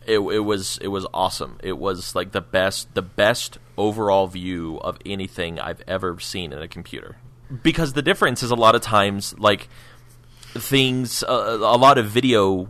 It, 0.07 0.19
it 0.19 0.41
was 0.41 0.79
it 0.79 0.89
was 0.89 1.07
awesome. 1.13 1.59
It 1.63 1.77
was 1.77 2.15
like 2.15 2.33
the 2.33 2.41
best 2.41 2.95
the 2.95 3.03
best 3.03 3.59
overall 3.77 4.27
view 4.27 4.79
of 4.79 4.97
anything 5.05 5.61
I've 5.61 5.83
ever 5.87 6.19
seen 6.19 6.55
in 6.55 6.63
a 6.63 6.67
computer 6.67 7.17
because 7.63 7.93
the 7.93 8.03
difference 8.03 8.43
is 8.43 8.51
a 8.51 8.57
lot 8.57 8.75
of 8.75 8.81
times 8.81 9.39
like 9.39 9.69
things 10.55 11.23
uh, 11.23 11.59
a 11.61 11.77
lot 11.77 11.99
of 11.99 12.07
video 12.07 12.69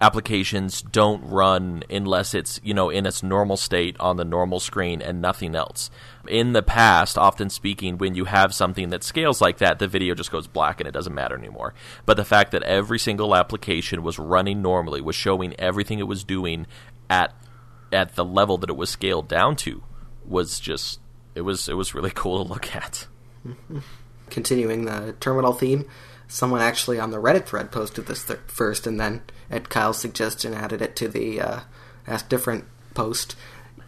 applications 0.00 0.82
don't 0.82 1.24
run 1.24 1.82
unless 1.88 2.34
it's 2.34 2.60
you 2.62 2.74
know 2.74 2.90
in 2.90 3.06
its 3.06 3.22
normal 3.22 3.56
state 3.56 3.96
on 3.98 4.16
the 4.16 4.24
normal 4.24 4.60
screen 4.60 5.00
and 5.00 5.22
nothing 5.22 5.54
else. 5.54 5.90
In 6.28 6.52
the 6.52 6.62
past 6.62 7.16
often 7.16 7.48
speaking 7.48 7.96
when 7.96 8.14
you 8.14 8.26
have 8.26 8.54
something 8.54 8.90
that 8.90 9.02
scales 9.02 9.40
like 9.40 9.58
that 9.58 9.78
the 9.78 9.88
video 9.88 10.14
just 10.14 10.30
goes 10.30 10.46
black 10.46 10.80
and 10.80 10.88
it 10.88 10.92
doesn't 10.92 11.14
matter 11.14 11.36
anymore. 11.36 11.72
But 12.04 12.18
the 12.18 12.24
fact 12.24 12.50
that 12.52 12.62
every 12.64 12.98
single 12.98 13.34
application 13.34 14.02
was 14.02 14.18
running 14.18 14.60
normally 14.60 15.00
was 15.00 15.16
showing 15.16 15.54
everything 15.58 15.98
it 15.98 16.08
was 16.08 16.24
doing 16.24 16.66
at 17.08 17.32
at 17.92 18.16
the 18.16 18.24
level 18.24 18.58
that 18.58 18.70
it 18.70 18.76
was 18.76 18.90
scaled 18.90 19.28
down 19.28 19.56
to 19.56 19.82
was 20.26 20.60
just 20.60 21.00
it 21.34 21.42
was 21.42 21.68
it 21.68 21.74
was 21.74 21.94
really 21.94 22.10
cool 22.14 22.44
to 22.44 22.52
look 22.52 22.74
at. 22.74 23.06
Continuing 24.28 24.86
the 24.86 25.14
terminal 25.20 25.52
theme, 25.52 25.86
someone 26.28 26.60
actually 26.60 26.98
on 26.98 27.10
the 27.10 27.20
Reddit 27.20 27.46
thread 27.46 27.70
posted 27.70 28.06
this 28.06 28.24
th- 28.24 28.40
first, 28.46 28.86
and 28.86 28.98
then 28.98 29.22
at 29.50 29.68
Kyle's 29.68 29.98
suggestion 29.98 30.54
added 30.54 30.82
it 30.82 30.96
to 30.96 31.08
the 31.08 31.40
uh, 31.40 31.60
Ask 32.06 32.28
Different 32.28 32.64
post. 32.94 33.36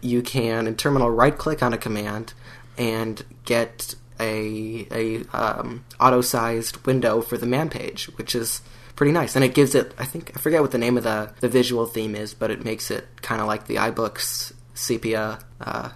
You 0.01 0.23
can 0.23 0.67
in 0.67 0.77
terminal 0.77 1.11
right 1.11 1.37
click 1.37 1.63
on 1.63 1.73
a 1.73 1.79
command 1.79 2.35
and 2.77 3.25
get 3.45 3.95
a 4.21 4.87
a 4.91 5.25
um, 5.37 5.85
auto 6.01 6.21
sized 6.21 6.85
window 6.87 7.21
for 7.21 7.37
the 7.37 7.47
man 7.47 7.69
page, 7.69 8.07
which 8.17 8.35
is 8.35 8.63
pretty 8.97 9.13
nice. 9.13 9.35
And 9.35 9.45
it 9.45 9.55
gives 9.55 9.75
it 9.75 9.95
I 9.99 10.05
think 10.05 10.33
I 10.37 10.41
forget 10.41 10.61
what 10.63 10.71
the 10.71 10.79
name 10.79 10.97
of 10.97 11.05
the 11.05 11.33
the 11.41 11.49
visual 11.49 11.87
theme 11.87 12.15
is, 12.15 12.35
but 12.35 12.51
it 12.51 12.65
makes 12.65 12.91
it 12.91 13.07
kind 13.23 13.41
of 13.41 13.47
like 13.47 13.67
the 13.67 13.77
iBooks 13.77 14.53
sepia, 14.75 15.41
uh, 15.61 15.91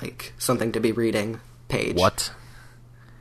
like 0.00 0.32
something 0.38 0.72
to 0.72 0.80
be 0.80 0.92
reading 0.92 1.40
page. 1.68 1.96
What? 1.96 2.32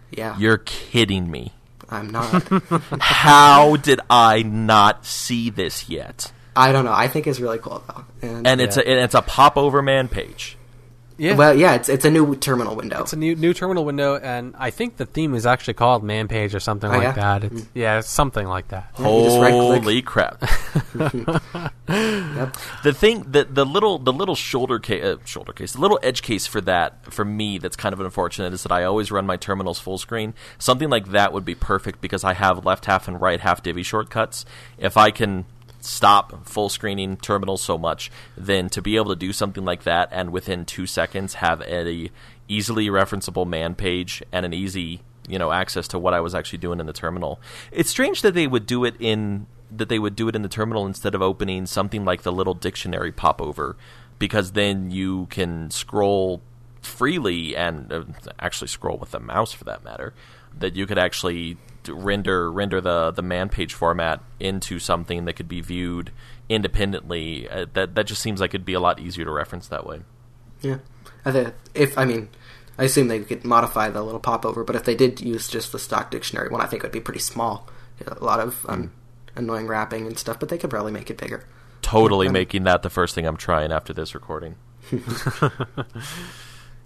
Yeah. 0.09 0.37
You're 0.37 0.57
kidding 0.57 1.29
me. 1.29 1.53
I'm 1.91 2.09
not. 2.09 2.47
How 2.99 3.75
did 3.75 3.99
I 4.09 4.43
not 4.43 5.05
see 5.05 5.49
this 5.49 5.89
yet? 5.89 6.31
I 6.55 6.71
don't 6.71 6.85
know. 6.85 6.93
I 6.93 7.07
think 7.07 7.27
it's 7.27 7.39
really 7.39 7.59
cool 7.59 7.83
though. 7.87 8.05
And, 8.21 8.47
And 8.47 8.61
it's 8.61 8.77
a 8.77 8.87
and 8.87 8.99
it's 8.99 9.15
a 9.15 9.21
pop 9.21 9.57
over 9.57 9.81
man 9.81 10.07
page. 10.07 10.57
Yeah, 11.17 11.35
well, 11.35 11.53
yeah, 11.53 11.75
it's 11.75 11.89
it's 11.89 12.05
a 12.05 12.09
new 12.09 12.35
terminal 12.35 12.75
window. 12.75 13.01
it's 13.01 13.13
a 13.13 13.17
new 13.17 13.35
new 13.35 13.53
terminal 13.53 13.85
window, 13.85 14.15
and 14.17 14.55
I 14.57 14.71
think 14.71 14.97
the 14.97 15.05
theme 15.05 15.35
is 15.35 15.45
actually 15.45 15.75
called 15.75 16.03
Man 16.03 16.27
Page 16.27 16.55
or 16.55 16.59
something 16.59 16.89
Oh, 16.89 16.93
like 16.93 17.03
yeah? 17.03 17.11
that. 17.39 17.43
It's, 17.43 17.65
yeah, 17.73 17.99
it's 17.99 18.09
something 18.09 18.47
like 18.47 18.69
that. 18.69 18.91
Yeah, 18.99 19.07
you 19.09 19.23
just 19.25 19.39
right-click. 19.39 19.83
Holy 19.83 20.01
crap! 20.01 20.43
Yep. 21.91 22.55
the 22.83 22.93
thing 22.93 23.23
the 23.29 23.43
the 23.43 23.65
little 23.65 23.97
the 23.99 24.13
little 24.13 24.35
shoulder 24.35 24.79
case 24.79 25.03
uh, 25.03 25.17
shoulder 25.25 25.51
case 25.51 25.73
the 25.73 25.81
little 25.81 25.99
edge 26.01 26.21
case 26.21 26.47
for 26.47 26.61
that 26.61 27.11
for 27.11 27.25
me 27.25 27.57
that's 27.57 27.75
kind 27.75 27.91
of 27.91 27.99
unfortunate 27.99 28.53
is 28.53 28.63
that 28.63 28.71
I 28.71 28.85
always 28.85 29.11
run 29.11 29.25
my 29.25 29.35
terminals 29.35 29.79
full 29.79 29.97
screen. 29.97 30.33
Something 30.57 30.89
like 30.89 31.07
that 31.11 31.33
would 31.33 31.43
be 31.43 31.55
perfect 31.55 31.99
because 31.99 32.23
I 32.23 32.33
have 32.33 32.65
left 32.65 32.85
half 32.85 33.07
and 33.09 33.19
right 33.19 33.41
half 33.41 33.61
divvy 33.61 33.83
shortcuts. 33.83 34.45
If 34.77 34.95
I 34.95 35.11
can 35.11 35.45
stop 35.81 36.47
full 36.47 36.69
screening 36.69 37.17
terminals 37.17 37.61
so 37.61 37.77
much, 37.77 38.11
then 38.37 38.69
to 38.69 38.81
be 38.81 38.95
able 38.95 39.09
to 39.09 39.15
do 39.15 39.33
something 39.33 39.65
like 39.65 39.83
that 39.83 40.09
and 40.11 40.31
within 40.31 40.65
two 40.65 40.85
seconds 40.85 41.35
have 41.35 41.61
a 41.61 42.09
easily 42.47 42.87
referenceable 42.87 43.47
man 43.47 43.75
page 43.75 44.21
and 44.31 44.45
an 44.45 44.53
easy 44.53 45.01
you 45.27 45.39
know 45.39 45.51
access 45.51 45.87
to 45.89 45.99
what 45.99 46.13
I 46.13 46.19
was 46.19 46.35
actually 46.35 46.59
doing 46.59 46.79
in 46.79 46.85
the 46.85 46.93
terminal. 46.93 47.39
It's 47.71 47.89
strange 47.89 48.21
that 48.21 48.33
they 48.33 48.47
would 48.47 48.65
do 48.65 48.85
it 48.85 48.95
in 48.99 49.47
that 49.71 49.89
they 49.89 49.99
would 49.99 50.15
do 50.15 50.27
it 50.27 50.35
in 50.35 50.41
the 50.41 50.49
terminal 50.49 50.85
instead 50.85 51.15
of 51.15 51.21
opening 51.21 51.65
something 51.65 52.03
like 52.03 52.23
the 52.23 52.31
little 52.31 52.53
dictionary 52.53 53.11
popover 53.11 53.77
because 54.19 54.51
then 54.51 54.91
you 54.91 55.27
can 55.27 55.71
scroll 55.71 56.41
freely 56.81 57.55
and 57.55 57.91
uh, 57.91 58.03
actually 58.39 58.67
scroll 58.67 58.97
with 58.97 59.11
the 59.11 59.19
mouse 59.19 59.53
for 59.53 59.63
that 59.63 59.83
matter 59.83 60.13
that 60.57 60.75
you 60.75 60.85
could 60.85 60.97
actually 60.97 61.57
render 61.89 62.51
render 62.51 62.79
the 62.81 63.11
the 63.11 63.21
man 63.21 63.49
page 63.49 63.73
format 63.73 64.21
into 64.39 64.79
something 64.79 65.25
that 65.25 65.33
could 65.33 65.47
be 65.47 65.61
viewed 65.61 66.11
independently 66.49 67.47
uh, 67.49 67.65
that 67.73 67.95
that 67.95 68.05
just 68.05 68.21
seems 68.21 68.39
like 68.41 68.51
it'd 68.53 68.65
be 68.65 68.73
a 68.73 68.79
lot 68.79 68.99
easier 68.99 69.25
to 69.25 69.31
reference 69.31 69.67
that 69.67 69.85
way 69.85 70.01
Yeah. 70.61 70.77
I 71.25 71.31
thi- 71.31 71.51
if 71.73 71.97
I 71.97 72.05
mean, 72.05 72.29
I 72.77 72.83
assume 72.85 73.07
they 73.07 73.19
could 73.19 73.43
modify 73.45 73.89
the 73.89 74.01
little 74.03 74.19
popover, 74.19 74.63
but 74.63 74.75
if 74.75 74.83
they 74.85 74.95
did 74.95 75.21
use 75.21 75.47
just 75.47 75.71
the 75.71 75.77
stock 75.79 76.09
dictionary 76.11 76.49
one, 76.49 76.61
I 76.61 76.65
think 76.65 76.83
it 76.83 76.87
would 76.87 76.91
be 76.91 76.99
pretty 76.99 77.19
small. 77.19 77.67
A 78.07 78.23
lot 78.23 78.39
of 78.39 78.65
um, 78.67 78.91
annoying 79.35 79.67
wrapping 79.67 80.07
and 80.07 80.17
stuff, 80.17 80.39
but 80.39 80.49
they 80.49 80.57
could 80.57 80.69
probably 80.71 80.91
make 80.91 81.09
it 81.11 81.17
bigger. 81.17 81.45
totally 81.83 82.25
Yeah. 82.27 82.31
making 82.31 82.63
that 82.63 82.81
the 82.81 82.89
first 82.89 83.13
thing 83.15 83.25
I'm 83.27 83.37
trying 83.37 83.71
after 83.71 83.93
this 83.93 84.13
recording 84.15 84.55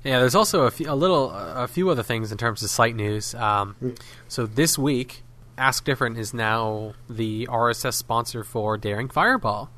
Yeah, 0.05 0.19
there's 0.19 0.35
also 0.35 0.65
a, 0.65 0.71
few, 0.71 0.89
a 0.89 0.93
little, 0.93 1.31
a 1.31 1.67
few 1.67 1.89
other 1.89 2.03
things 2.03 2.31
in 2.31 2.37
terms 2.37 2.61
of 2.61 2.69
site 2.69 2.95
news. 2.95 3.33
Um, 3.33 3.95
so 4.27 4.45
this 4.45 4.77
week, 4.77 5.23
Ask 5.57 5.83
Different 5.83 6.19
is 6.19 6.31
now 6.31 6.93
the 7.09 7.47
RSS 7.47 7.95
sponsor 7.95 8.43
for 8.43 8.77
Daring 8.77 9.09
Fireball. 9.09 9.71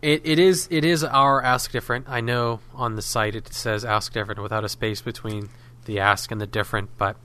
It, 0.00 0.22
it 0.24 0.38
is 0.38 0.66
it 0.70 0.82
is 0.82 1.04
our 1.04 1.42
Ask 1.42 1.72
Different. 1.72 2.08
I 2.08 2.22
know 2.22 2.60
on 2.74 2.96
the 2.96 3.02
site 3.02 3.34
it 3.34 3.52
says 3.52 3.84
Ask 3.84 4.14
Different 4.14 4.40
without 4.42 4.64
a 4.64 4.68
space 4.68 5.02
between 5.02 5.50
the 5.84 6.00
Ask 6.00 6.30
and 6.30 6.40
the 6.40 6.46
Different, 6.46 6.96
but 6.96 7.16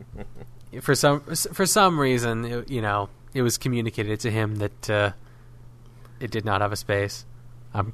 for 0.80 0.94
some 0.94 1.20
for 1.20 1.66
some 1.66 2.00
reason, 2.00 2.46
it, 2.46 2.70
you 2.70 2.80
know, 2.80 3.10
it 3.34 3.42
was 3.42 3.58
communicated 3.58 4.20
to 4.20 4.30
him 4.30 4.56
that 4.56 4.88
uh, 4.88 5.12
it 6.18 6.30
did 6.30 6.46
not 6.46 6.62
have 6.62 6.72
a 6.72 6.76
space. 6.76 7.26
I'm 7.74 7.92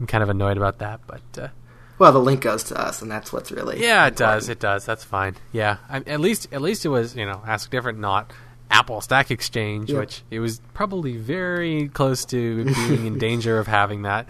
I'm 0.00 0.06
kind 0.06 0.22
of 0.22 0.30
annoyed 0.30 0.56
about 0.56 0.78
that, 0.78 1.00
but. 1.06 1.22
Uh, 1.38 1.48
Well, 1.98 2.12
the 2.12 2.20
link 2.20 2.42
goes 2.42 2.62
to 2.64 2.78
us, 2.80 3.00
and 3.02 3.10
that's 3.10 3.32
what's 3.32 3.50
really 3.50 3.80
yeah, 3.80 4.06
it 4.06 4.16
does. 4.16 4.48
It 4.48 4.60
does. 4.60 4.84
That's 4.84 5.04
fine. 5.04 5.36
Yeah, 5.52 5.78
I, 5.88 5.98
at 6.06 6.20
least 6.20 6.48
at 6.52 6.60
least 6.62 6.84
it 6.84 6.90
was 6.90 7.16
you 7.16 7.24
know 7.24 7.42
Ask 7.46 7.70
Different, 7.70 7.98
not 7.98 8.32
Apple 8.70 9.00
Stack 9.00 9.30
Exchange, 9.30 9.90
Yeah. 9.90 10.00
which 10.00 10.22
it 10.30 10.40
was 10.40 10.60
probably 10.74 11.16
very 11.16 11.88
close 11.88 12.24
to 12.26 12.64
being 12.64 13.06
in 13.06 13.18
danger 13.28 13.58
of 13.58 13.66
having 13.66 14.02
that. 14.02 14.28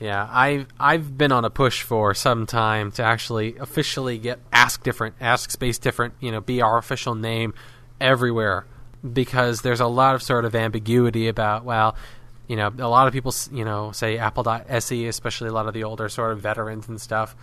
Yeah, 0.00 0.26
I 0.30 0.64
I've 0.78 1.18
been 1.18 1.32
on 1.32 1.44
a 1.44 1.50
push 1.50 1.82
for 1.82 2.14
some 2.14 2.46
time 2.46 2.92
to 2.92 3.02
actually 3.02 3.56
officially 3.58 4.16
get 4.16 4.38
Ask 4.52 4.82
Different, 4.82 5.16
Ask 5.20 5.50
Space 5.50 5.78
Different, 5.78 6.14
you 6.20 6.30
know, 6.30 6.40
be 6.40 6.62
our 6.62 6.78
official 6.78 7.14
name, 7.16 7.52
everywhere 8.00 8.64
because 9.12 9.60
there's 9.62 9.80
a 9.80 9.86
lot 9.86 10.14
of 10.14 10.22
sort 10.22 10.44
of 10.44 10.54
ambiguity 10.54 11.28
about 11.28 11.64
well 11.64 11.94
you 12.48 12.56
know 12.56 12.72
a 12.78 12.88
lot 12.88 13.06
of 13.06 13.12
people 13.12 13.32
you 13.52 13.64
know 13.64 13.92
say 13.92 14.18
apple.se 14.18 15.06
especially 15.06 15.48
a 15.48 15.52
lot 15.52 15.66
of 15.68 15.74
the 15.74 15.84
older 15.84 16.08
sort 16.08 16.32
of 16.32 16.40
veterans 16.40 16.88
and 16.88 17.00
stuff 17.00 17.36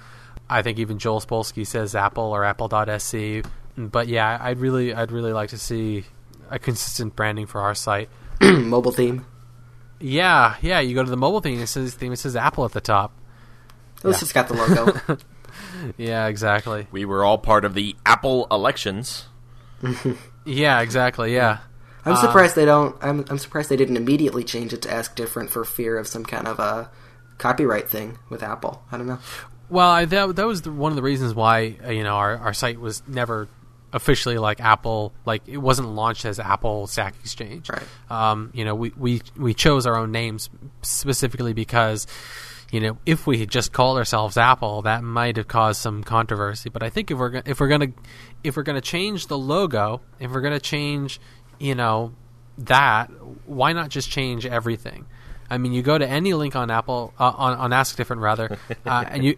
i 0.50 0.62
think 0.62 0.78
even 0.80 0.98
joel 1.00 1.22
spolsky 1.22 1.66
says 1.66 1.96
apple 1.96 2.24
or 2.36 2.44
apple.se 2.44 3.44
mm, 3.78 3.92
but 3.92 4.08
yeah 4.08 4.38
i'd 4.42 4.60
really 4.60 4.94
i'd 4.94 5.12
really 5.12 5.32
like 5.32 5.50
to 5.52 5.58
see 5.58 6.04
a 6.50 6.60
consistent 6.60 7.16
branding 7.16 7.46
for 7.46 7.62
our 7.62 7.74
site 7.76 8.10
Mobile 8.42 8.92
theme. 8.92 9.26
yeah 10.00 10.56
yeah 10.62 10.80
you 10.80 10.94
go 10.96 11.04
to 11.04 11.10
the 11.10 11.16
mobile 11.18 11.40
theme. 11.42 11.60
it 11.60 11.68
says 11.68 11.94
theme 11.94 12.12
it 12.12 12.18
says 12.18 12.36
apple 12.36 12.66
at 12.66 12.72
the 12.74 12.82
top 12.82 13.12
At 14.00 14.06
least 14.06 14.22
Yeah. 14.22 14.24
it's 14.26 14.34
got 14.34 14.48
the 14.48 14.54
logo. 14.56 15.18
yeah 15.98 16.28
exactly 16.28 16.88
We 16.92 17.06
were 17.06 17.24
all 17.24 17.38
part 17.38 17.64
of 17.64 17.74
the 17.76 17.96
Apple 18.06 18.46
elections. 18.52 19.28
yeah 20.46 20.82
exactly 20.82 21.34
yeah 21.34 21.60
I'm 22.06 22.16
surprised 22.18 22.56
they 22.56 22.66
don't. 22.66 22.96
I'm, 23.02 23.26
I'm 23.30 23.38
surprised 23.38 23.70
they 23.70 23.78
didn't 23.78 23.98
immediately 23.98 24.44
change 24.44 24.74
it 24.74 24.82
to 24.84 24.92
Ask 24.92 25.16
Different 25.16 25.50
for 25.50 25.66
fear 25.66 25.98
of 25.98 26.08
some 26.08 26.24
kind 26.24 26.48
of 26.48 26.60
a 26.60 26.90
copyright 27.38 27.90
thing 27.90 28.20
with 28.30 28.44
Apple. 28.44 28.84
I 28.92 28.98
don't 28.98 29.08
know. 29.08 29.20
Well, 29.70 29.90
I, 29.90 30.06
that 30.06 30.36
that 30.36 30.46
was 30.46 30.62
the, 30.62 30.72
one 30.72 30.92
of 30.92 30.96
the 30.96 31.02
reasons 31.02 31.34
why 31.34 31.78
uh, 31.84 31.90
you 31.90 32.04
know 32.04 32.16
our, 32.16 32.38
our 32.38 32.54
site 32.54 32.80
was 32.80 33.02
never 33.08 33.48
officially 33.94 34.38
like 34.38 34.60
Apple, 34.60 35.14
like 35.26 35.48
it 35.48 35.58
wasn't 35.58 35.88
launched 35.88 36.26
as 36.26 36.40
Apple 36.40 36.86
Stack 36.86 37.16
Exchange. 37.22 37.70
Right. 37.70 37.84
Um, 38.10 38.52
you 38.54 38.66
know, 38.66 38.76
we, 38.76 38.92
we 38.96 39.22
we 39.36 39.54
chose 39.54 39.88
our 39.88 39.96
own 39.96 40.12
names 40.12 40.50
specifically 40.82 41.54
because 41.54 42.06
you 42.72 42.82
know 42.82 42.98
if 43.06 43.26
we 43.26 43.40
had 43.40 43.50
just 43.50 43.72
called 43.72 43.98
ourselves 43.98 44.38
Apple, 44.38 44.84
that 44.84 45.04
might 45.04 45.38
have 45.38 45.48
caused 45.48 45.82
some 45.82 46.04
controversy. 46.04 46.70
But 46.70 46.84
I 46.84 46.90
think 46.90 47.10
if 47.10 47.18
we're 47.18 47.30
go- 47.30 47.42
if 47.46 47.60
we're 47.60 47.70
gonna 47.70 47.94
if 48.44 48.56
we're 48.58 48.64
gonna 48.64 48.82
change 48.82 49.28
the 49.28 49.38
logo, 49.38 50.02
if 50.20 50.30
we're 50.30 50.42
gonna 50.42 50.60
change, 50.60 51.20
you 51.60 51.76
know, 51.76 52.14
that 52.58 53.10
why 53.46 53.74
not 53.74 53.90
just 53.90 54.10
change 54.10 54.46
everything? 54.46 55.06
I 55.50 55.58
mean, 55.58 55.74
you 55.74 55.82
go 55.82 55.98
to 55.98 56.08
any 56.08 56.34
link 56.34 56.56
on 56.56 56.72
Apple 56.72 57.14
uh, 57.20 57.34
on 57.36 57.58
on 57.58 57.74
Ask 57.74 57.96
Different 57.96 58.22
rather, 58.22 58.58
uh, 58.86 59.06
and 59.08 59.24
you 59.24 59.38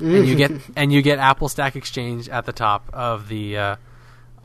and 0.00 0.26
you 0.26 0.36
get 0.36 0.52
and 0.76 0.92
you 0.92 1.02
get 1.02 1.18
Apple 1.18 1.48
Stack 1.48 1.76
Exchange 1.76 2.28
at 2.28 2.46
the 2.46 2.52
top 2.52 2.88
of 2.92 3.28
the 3.28 3.56
uh, 3.56 3.76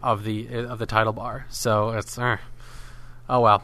of 0.01 0.23
the 0.23 0.47
uh, 0.49 0.71
of 0.71 0.79
the 0.79 0.85
title 0.85 1.13
bar. 1.13 1.45
So 1.49 1.89
it's 1.89 2.17
uh, 2.17 2.37
oh 3.29 3.41
well, 3.41 3.63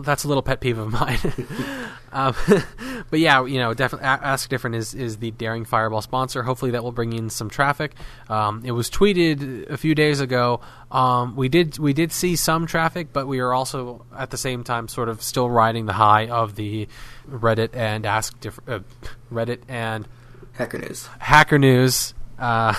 that's 0.00 0.24
a 0.24 0.28
little 0.28 0.42
pet 0.42 0.60
peeve 0.60 0.78
of 0.78 0.90
mine. 0.90 1.18
um, 2.12 2.34
but 3.10 3.20
yeah, 3.20 3.44
you 3.44 3.58
know, 3.58 3.74
definitely 3.74 4.06
Ask 4.06 4.48
Different 4.48 4.76
is 4.76 4.94
is 4.94 5.18
the 5.18 5.30
Daring 5.32 5.64
Fireball 5.64 6.02
sponsor. 6.02 6.42
Hopefully, 6.42 6.72
that 6.72 6.82
will 6.82 6.92
bring 6.92 7.12
in 7.12 7.30
some 7.30 7.50
traffic. 7.50 7.94
Um, 8.28 8.62
it 8.64 8.72
was 8.72 8.90
tweeted 8.90 9.70
a 9.70 9.76
few 9.76 9.94
days 9.94 10.20
ago. 10.20 10.60
Um, 10.90 11.36
we 11.36 11.48
did 11.48 11.78
we 11.78 11.92
did 11.92 12.12
see 12.12 12.36
some 12.36 12.66
traffic, 12.66 13.08
but 13.12 13.26
we 13.26 13.40
are 13.40 13.52
also 13.52 14.04
at 14.16 14.30
the 14.30 14.38
same 14.38 14.64
time 14.64 14.88
sort 14.88 15.08
of 15.08 15.22
still 15.22 15.50
riding 15.50 15.86
the 15.86 15.94
high 15.94 16.28
of 16.28 16.56
the 16.56 16.88
Reddit 17.30 17.74
and 17.74 18.06
Ask 18.06 18.38
Different 18.40 18.68
uh, 18.70 19.04
Reddit 19.32 19.60
and 19.68 20.06
Hacker 20.52 20.78
News. 20.78 21.08
Hacker 21.18 21.58
News 21.58 22.14
uh, 22.38 22.74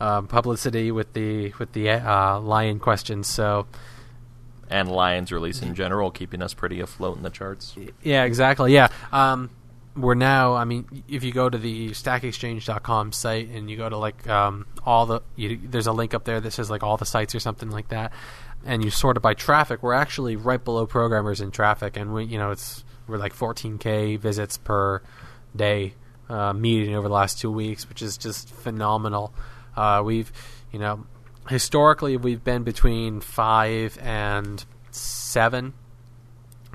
uh, 0.00 0.20
publicity 0.28 0.90
with 0.90 1.12
the 1.12 1.52
with 1.58 1.72
the 1.72 1.90
uh, 1.90 2.40
lion 2.40 2.78
questions. 2.78 3.26
So 3.26 3.66
And 4.70 4.90
Lions 4.90 5.32
release 5.32 5.62
in 5.62 5.74
general, 5.74 6.10
keeping 6.10 6.42
us 6.42 6.54
pretty 6.54 6.80
afloat 6.80 7.16
in 7.16 7.22
the 7.22 7.30
charts. 7.30 7.74
yeah, 8.02 8.24
exactly. 8.24 8.74
Yeah, 8.74 8.88
um, 9.12 9.50
we're 9.96 10.14
now. 10.14 10.54
I 10.54 10.64
mean, 10.64 11.02
if 11.08 11.24
you 11.24 11.32
go 11.32 11.48
to 11.48 11.58
the 11.58 11.90
StackExchange.com 11.90 13.12
site 13.12 13.48
and 13.48 13.70
you 13.70 13.76
go 13.76 13.88
to 13.88 13.96
like 13.96 14.28
um, 14.28 14.66
all 14.84 15.06
the, 15.06 15.20
you, 15.36 15.58
there's 15.62 15.86
a 15.86 15.92
link 15.92 16.14
up 16.14 16.24
there 16.24 16.40
that 16.40 16.50
says 16.50 16.70
like 16.70 16.82
all 16.82 16.96
the 16.96 17.06
sites 17.06 17.34
or 17.34 17.40
something 17.40 17.70
like 17.70 17.88
that, 17.88 18.12
and 18.64 18.84
you 18.84 18.90
sort 18.90 19.16
it 19.16 19.20
by 19.20 19.34
traffic. 19.34 19.82
We're 19.82 19.94
actually 19.94 20.36
right 20.36 20.62
below 20.62 20.86
programmers 20.86 21.40
in 21.40 21.50
traffic, 21.50 21.96
and 21.96 22.12
we, 22.12 22.24
you 22.24 22.38
know, 22.38 22.50
it's 22.50 22.84
we're 23.06 23.18
like 23.18 23.34
14k 23.34 24.18
visits 24.18 24.58
per 24.58 25.02
day 25.56 25.94
uh, 26.28 26.52
meeting 26.52 26.94
over 26.94 27.08
the 27.08 27.14
last 27.14 27.40
two 27.40 27.50
weeks, 27.50 27.88
which 27.88 28.02
is 28.02 28.18
just 28.18 28.50
phenomenal. 28.50 29.32
Uh, 29.76 30.02
we've, 30.04 30.30
you 30.72 30.78
know, 30.78 31.06
historically 31.48 32.16
we've 32.16 32.44
been 32.44 32.62
between 32.62 33.20
five 33.20 33.98
and 34.00 34.64
seven 34.90 35.74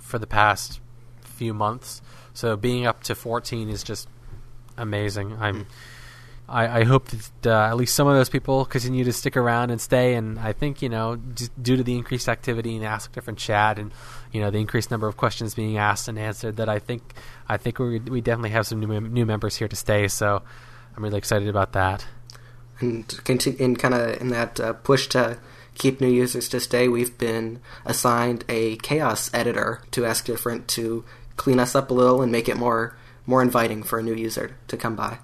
for 0.02 0.20
the 0.20 0.28
past 0.28 0.80
few 1.22 1.54
months. 1.54 2.02
So 2.34 2.56
being 2.56 2.86
up 2.86 3.04
to 3.04 3.16
14 3.16 3.70
is 3.70 3.84
just 3.84 4.08
amazing. 4.78 5.38
I'm. 5.40 5.68
I, 6.48 6.82
I 6.82 6.84
hope 6.84 7.08
that 7.08 7.48
uh, 7.48 7.70
at 7.70 7.78
least 7.78 7.96
some 7.96 8.06
of 8.06 8.16
those 8.16 8.30
people 8.30 8.66
continue 8.66 9.06
to 9.06 9.14
stick 9.14 9.38
around 9.38 9.72
and 9.72 9.80
stay. 9.80 10.16
And 10.16 10.38
I 10.38 10.52
think 10.52 10.82
you 10.82 10.90
know, 10.90 11.16
due 11.16 11.78
to 11.78 11.84
the 11.84 11.96
increased 11.96 12.28
activity 12.28 12.76
and 12.76 12.84
Ask 12.84 13.14
Different 13.14 13.40
chat, 13.40 13.80
and 13.80 13.94
you 14.34 14.42
know 14.42 14.52
the 14.52 14.58
increased 14.60 14.92
number 14.92 15.08
of 15.08 15.16
questions 15.16 15.56
being 15.56 15.78
asked 15.78 16.10
and 16.10 16.20
answered, 16.20 16.58
that 16.58 16.68
I 16.68 16.80
think 16.80 17.14
I 17.48 17.56
think 17.56 17.80
we 17.80 18.00
we 18.00 18.20
definitely 18.20 18.50
have 18.50 18.68
some 18.68 18.82
new 18.82 18.88
mem- 18.88 19.14
new 19.14 19.26
members 19.26 19.56
here 19.56 19.70
to 19.70 19.76
stay. 19.76 20.10
So 20.10 20.44
I'm 20.96 21.04
really 21.04 21.18
excited 21.18 21.48
about 21.48 21.72
that. 21.74 22.06
And 22.80 23.08
conti- 23.24 23.52
in 23.52 23.76
kind 23.76 23.94
of 23.94 24.22
in 24.22 24.30
that 24.30 24.60
uh, 24.60 24.74
push 24.74 25.08
to 25.08 25.38
keep 25.76 26.00
new 26.00 26.10
users 26.10 26.50
to 26.50 26.60
stay, 26.60 26.88
we've 26.88 27.18
been 27.18 27.60
assigned 27.86 28.44
a 28.50 28.76
chaos 28.78 29.34
editor 29.34 29.82
to 29.92 30.06
Ask 30.06 30.26
Different 30.26 30.68
to 30.70 31.04
clean 31.36 31.60
us 31.60 31.76
up 31.76 31.90
a 31.90 31.94
little 31.94 32.22
and 32.22 32.32
make 32.32 32.48
it 32.48 32.58
more 32.58 32.96
more 33.26 33.42
inviting 33.42 33.84
for 33.84 34.00
a 34.00 34.04
new 34.04 34.14
user 34.14 34.58
to 34.68 34.78
come 34.78 34.96
by. 34.96 35.20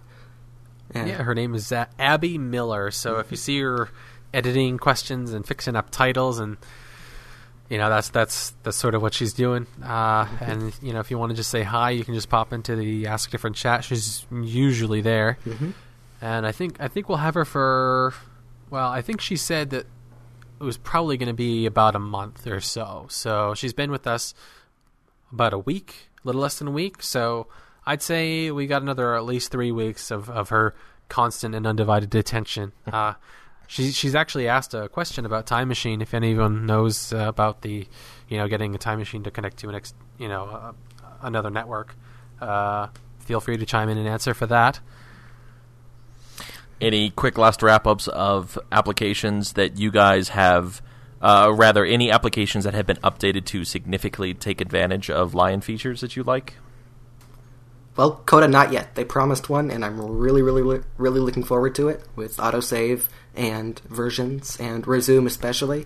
And 0.91 1.07
Yeah, 1.07 1.23
her 1.23 1.35
name 1.35 1.53
is 1.53 1.71
uh, 1.71 1.85
Abby 1.99 2.37
Miller. 2.37 2.91
So 2.91 3.19
if 3.19 3.29
you 3.31 3.37
see 3.37 3.59
her 3.61 3.89
editing 4.33 4.77
questions 4.77 5.33
and 5.33 5.45
fixing 5.45 5.75
up 5.75 5.89
titles, 5.91 6.39
and 6.39 6.57
you 7.69 7.77
know 7.77 7.89
that's 7.89 8.09
that's 8.09 8.53
that's 8.63 8.77
sort 8.77 8.95
of 8.95 9.01
what 9.01 9.13
she's 9.13 9.33
doing. 9.33 9.67
Uh, 9.83 10.27
and 10.41 10.73
you 10.81 10.93
know 10.93 10.99
if 10.99 11.11
you 11.11 11.17
want 11.17 11.31
to 11.31 11.35
just 11.35 11.51
say 11.51 11.63
hi, 11.63 11.91
you 11.91 12.03
can 12.03 12.15
just 12.15 12.29
pop 12.29 12.53
into 12.53 12.75
the 12.75 13.07
Ask 13.07 13.29
Different 13.29 13.55
chat. 13.55 13.83
She's 13.83 14.25
usually 14.31 15.01
there, 15.01 15.37
and 16.21 16.45
I 16.45 16.51
think 16.51 16.79
I 16.79 16.87
think 16.87 17.09
we'll 17.09 17.19
have 17.19 17.35
her 17.35 17.45
for. 17.45 18.13
Well, 18.69 18.89
I 18.89 19.01
think 19.01 19.21
she 19.21 19.35
said 19.35 19.71
that 19.71 19.85
it 20.59 20.63
was 20.63 20.77
probably 20.77 21.17
going 21.17 21.27
to 21.27 21.33
be 21.33 21.65
about 21.65 21.95
a 21.95 21.99
month 21.99 22.45
or 22.45 22.59
so. 22.59 23.07
So 23.09 23.53
she's 23.55 23.73
been 23.73 23.91
with 23.91 24.05
us 24.05 24.33
about 25.31 25.53
a 25.53 25.57
week, 25.57 26.09
a 26.23 26.27
little 26.27 26.41
less 26.41 26.59
than 26.59 26.67
a 26.67 26.71
week. 26.71 27.01
So 27.01 27.47
I'd 27.85 28.01
say 28.01 28.51
we 28.51 28.67
got 28.67 28.81
another 28.81 29.15
at 29.15 29.25
least 29.25 29.51
three 29.51 29.71
weeks 29.71 30.11
of, 30.11 30.29
of 30.29 30.49
her 30.49 30.75
constant 31.07 31.55
and 31.55 31.65
undivided 31.65 32.13
attention. 32.15 32.71
Uh, 32.91 33.13
she, 33.67 33.91
she's 33.91 34.15
actually 34.15 34.47
asked 34.47 34.73
a 34.73 34.89
question 34.89 35.27
about 35.27 35.45
Time 35.45 35.67
Machine. 35.67 36.01
If 36.01 36.15
anyone 36.15 36.65
knows 36.65 37.13
uh, 37.13 37.17
about 37.17 37.61
the, 37.61 37.87
you 38.27 38.37
know, 38.37 38.47
getting 38.47 38.73
a 38.73 38.79
Time 38.79 38.97
Machine 38.97 39.21
to 39.21 39.29
connect 39.29 39.57
to 39.57 39.69
an 39.69 39.75
ex, 39.75 39.93
you 40.17 40.27
know, 40.27 40.45
uh, 40.45 40.71
another 41.21 41.51
network, 41.51 41.95
uh, 42.41 42.87
feel 43.19 43.39
free 43.39 43.57
to 43.57 43.67
chime 43.67 43.87
in 43.89 43.99
and 43.99 44.07
answer 44.07 44.33
for 44.33 44.47
that. 44.47 44.79
Any 46.81 47.09
quick 47.09 47.37
last 47.37 47.61
wrap 47.61 47.85
ups 47.85 48.07
of 48.07 48.57
applications 48.71 49.53
that 49.53 49.77
you 49.77 49.91
guys 49.91 50.29
have, 50.29 50.81
uh, 51.21 51.51
rather, 51.53 51.83
any 51.83 52.09
applications 52.09 52.63
that 52.63 52.73
have 52.73 52.85
been 52.85 52.97
updated 52.97 53.45
to 53.45 53.65
significantly 53.65 54.33
take 54.33 54.61
advantage 54.61 55.09
of 55.09 55.35
Lion 55.35 55.61
features 55.61 56.01
that 56.01 56.15
you 56.15 56.23
like? 56.23 56.55
Well, 57.97 58.21
Coda 58.25 58.47
not 58.47 58.71
yet. 58.71 58.95
They 58.95 59.03
promised 59.03 59.49
one, 59.49 59.69
and 59.69 59.83
I'm 59.83 59.99
really, 59.99 60.41
really, 60.41 60.81
really 60.97 61.19
looking 61.19 61.43
forward 61.43 61.75
to 61.75 61.89
it 61.89 62.01
with 62.15 62.37
autosave 62.37 63.09
and 63.35 63.77
versions 63.89 64.57
and 64.57 64.87
resume 64.87 65.27
especially. 65.27 65.85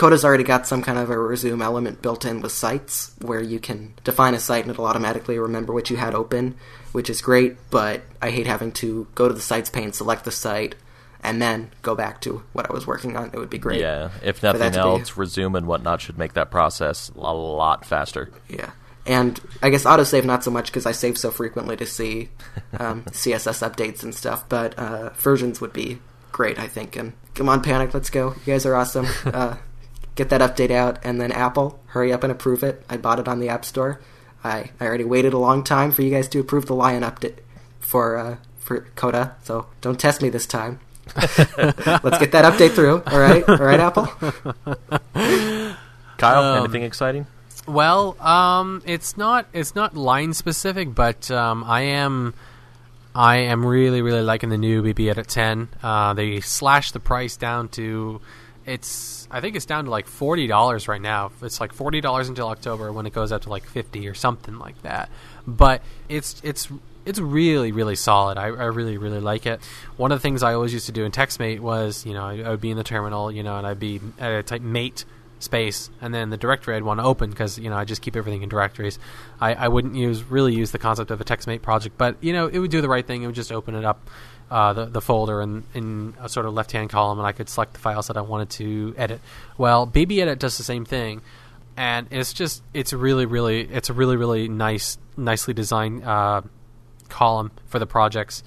Coda's 0.00 0.24
already 0.24 0.44
got 0.44 0.66
some 0.66 0.80
kind 0.80 0.98
of 0.98 1.10
a 1.10 1.18
resume 1.18 1.60
element 1.60 2.00
built 2.00 2.24
in 2.24 2.40
with 2.40 2.52
sites 2.52 3.12
where 3.20 3.42
you 3.42 3.60
can 3.60 3.92
define 4.02 4.32
a 4.32 4.40
site 4.40 4.62
and 4.64 4.70
it'll 4.70 4.86
automatically 4.86 5.38
remember 5.38 5.74
what 5.74 5.90
you 5.90 5.98
had 5.98 6.14
open, 6.14 6.54
which 6.92 7.10
is 7.10 7.20
great, 7.20 7.58
but 7.68 8.00
I 8.22 8.30
hate 8.30 8.46
having 8.46 8.72
to 8.80 9.06
go 9.14 9.28
to 9.28 9.34
the 9.34 9.42
sites 9.42 9.68
pane, 9.68 9.92
select 9.92 10.24
the 10.24 10.30
site, 10.30 10.74
and 11.22 11.42
then 11.42 11.70
go 11.82 11.94
back 11.94 12.22
to 12.22 12.42
what 12.54 12.70
I 12.70 12.72
was 12.72 12.86
working 12.86 13.14
on. 13.14 13.28
It 13.34 13.36
would 13.36 13.50
be 13.50 13.58
great. 13.58 13.82
Yeah, 13.82 14.08
if 14.22 14.42
nothing 14.42 14.72
to 14.72 14.82
be- 14.82 14.88
else, 14.88 15.18
resume 15.18 15.54
and 15.54 15.66
whatnot 15.66 16.00
should 16.00 16.16
make 16.16 16.32
that 16.32 16.50
process 16.50 17.10
a 17.10 17.34
lot 17.34 17.84
faster. 17.84 18.30
Yeah. 18.48 18.70
And 19.04 19.38
I 19.62 19.68
guess 19.68 19.84
autosave 19.84 20.24
not 20.24 20.42
so 20.42 20.50
much 20.50 20.68
because 20.68 20.86
I 20.86 20.92
save 20.92 21.18
so 21.18 21.30
frequently 21.30 21.76
to 21.76 21.84
see 21.84 22.30
um, 22.78 23.02
CSS 23.10 23.70
updates 23.70 24.02
and 24.02 24.14
stuff, 24.14 24.48
but 24.48 24.78
uh, 24.78 25.10
versions 25.10 25.60
would 25.60 25.74
be 25.74 25.98
great, 26.32 26.58
I 26.58 26.68
think. 26.68 26.96
And 26.96 27.12
come 27.34 27.50
on, 27.50 27.62
Panic, 27.62 27.92
let's 27.92 28.08
go. 28.08 28.28
You 28.46 28.54
guys 28.54 28.64
are 28.64 28.74
awesome. 28.74 29.06
Uh, 29.26 29.56
get 30.20 30.28
that 30.28 30.42
update 30.42 30.70
out, 30.70 30.98
and 31.02 31.18
then 31.20 31.32
Apple, 31.32 31.80
hurry 31.86 32.12
up 32.12 32.22
and 32.22 32.30
approve 32.30 32.62
it. 32.62 32.84
I 32.90 32.98
bought 32.98 33.18
it 33.18 33.26
on 33.26 33.40
the 33.40 33.48
App 33.48 33.64
Store. 33.64 34.00
I, 34.44 34.70
I 34.78 34.84
already 34.84 35.04
waited 35.04 35.32
a 35.32 35.38
long 35.38 35.64
time 35.64 35.92
for 35.92 36.02
you 36.02 36.10
guys 36.10 36.28
to 36.28 36.40
approve 36.40 36.66
the 36.66 36.74
Lion 36.74 37.02
update 37.02 37.38
for 37.78 38.16
uh, 38.18 38.36
for 38.58 38.86
Coda, 38.96 39.36
so 39.42 39.66
don't 39.80 39.98
test 39.98 40.20
me 40.20 40.28
this 40.28 40.46
time. 40.46 40.78
let's 41.16 42.18
get 42.18 42.32
that 42.32 42.44
update 42.44 42.72
through. 42.72 43.02
All 43.06 43.18
right, 43.18 43.48
all 43.48 43.56
right, 43.56 43.80
Apple. 43.80 44.06
Kyle, 46.18 46.44
Um, 46.44 46.64
anything 46.64 46.82
exciting? 46.82 47.26
Well, 47.66 48.20
um, 48.20 48.82
it's 48.84 49.16
not 49.16 49.46
it's 49.54 49.74
not 49.74 49.96
Lion 49.96 50.34
specific, 50.34 50.94
but 50.94 51.30
um, 51.30 51.64
I 51.64 51.82
am 51.82 52.34
I 53.14 53.38
am 53.38 53.64
really 53.64 54.02
really 54.02 54.22
liking 54.22 54.50
the 54.50 54.58
new 54.58 54.82
BBEdit 54.82 55.26
10. 55.26 55.68
Uh, 55.82 56.12
they 56.14 56.40
slashed 56.40 56.92
the 56.92 57.00
price 57.00 57.36
down 57.36 57.68
to 57.70 58.20
it's 58.66 59.26
I 59.30 59.40
think 59.40 59.56
it's 59.56 59.66
down 59.66 59.84
to 59.84 59.90
like 59.90 60.06
forty 60.06 60.46
dollars 60.46 60.88
right 60.88 61.00
now. 61.00 61.32
It's 61.42 61.60
like 61.60 61.72
forty 61.72 62.00
dollars 62.00 62.28
until 62.28 62.48
October 62.48 62.92
when 62.92 63.06
it 63.06 63.12
goes 63.12 63.32
up 63.32 63.42
to 63.42 63.50
like 63.50 63.64
fifty 63.64 64.08
or 64.08 64.14
something 64.14 64.58
like 64.58 64.80
that. 64.82 65.10
But 65.46 65.82
it's 66.08 66.40
it's 66.44 66.68
it's 67.06 67.18
really 67.18 67.72
really 67.72 67.96
solid. 67.96 68.38
I, 68.38 68.46
I 68.46 68.66
really 68.66 68.98
really 68.98 69.20
like 69.20 69.46
it. 69.46 69.60
One 69.96 70.12
of 70.12 70.18
the 70.18 70.22
things 70.22 70.42
I 70.42 70.54
always 70.54 70.72
used 70.72 70.86
to 70.86 70.92
do 70.92 71.04
in 71.04 71.12
TextMate 71.12 71.60
was 71.60 72.04
you 72.04 72.12
know 72.12 72.24
I, 72.24 72.40
I 72.40 72.50
would 72.50 72.60
be 72.60 72.70
in 72.70 72.76
the 72.76 72.84
terminal 72.84 73.32
you 73.32 73.42
know 73.42 73.56
and 73.56 73.66
I'd 73.66 73.80
be 73.80 74.00
a 74.18 74.42
type 74.42 74.62
mate 74.62 75.04
space 75.40 75.90
and 76.00 76.14
then 76.14 76.30
the 76.30 76.36
directory 76.36 76.76
I'd 76.76 76.82
want 76.82 77.00
to 77.00 77.04
open 77.04 77.30
because 77.30 77.58
you 77.58 77.70
know 77.70 77.76
I 77.76 77.84
just 77.84 78.02
keep 78.02 78.16
everything 78.16 78.42
in 78.42 78.48
directories. 78.48 78.98
I, 79.40 79.54
I 79.54 79.68
wouldn't 79.68 79.96
use 79.96 80.22
really 80.22 80.54
use 80.54 80.70
the 80.70 80.78
concept 80.78 81.10
of 81.10 81.20
a 81.20 81.24
TextMate 81.24 81.62
project, 81.62 81.98
but 81.98 82.16
you 82.20 82.32
know 82.32 82.46
it 82.46 82.58
would 82.58 82.70
do 82.70 82.80
the 82.80 82.88
right 82.88 83.06
thing. 83.06 83.22
It 83.22 83.26
would 83.26 83.34
just 83.34 83.50
open 83.50 83.74
it 83.74 83.84
up 83.84 84.08
uh, 84.50 84.72
the 84.72 84.86
the 84.86 85.00
folder 85.00 85.40
in, 85.40 85.64
in 85.74 86.14
a 86.20 86.28
sort 86.28 86.46
of 86.46 86.54
left 86.54 86.72
hand 86.72 86.90
column, 86.90 87.18
and 87.18 87.26
I 87.26 87.32
could 87.32 87.48
select 87.48 87.72
the 87.72 87.78
files 87.78 88.08
that 88.08 88.16
I 88.16 88.20
wanted 88.20 88.50
to 88.50 88.94
edit. 88.96 89.20
Well, 89.56 89.86
BBEdit 89.86 90.38
does 90.38 90.58
the 90.58 90.64
same 90.64 90.84
thing, 90.84 91.22
and 91.76 92.08
it's 92.10 92.32
just 92.32 92.62
it's 92.74 92.92
really 92.92 93.26
really 93.26 93.60
it's 93.60 93.90
a 93.90 93.92
really 93.92 94.16
really 94.16 94.48
nice 94.48 94.98
nicely 95.16 95.54
designed 95.54 96.04
uh, 96.04 96.42
column 97.08 97.52
for 97.66 97.78
the 97.78 97.86
projects. 97.86 98.42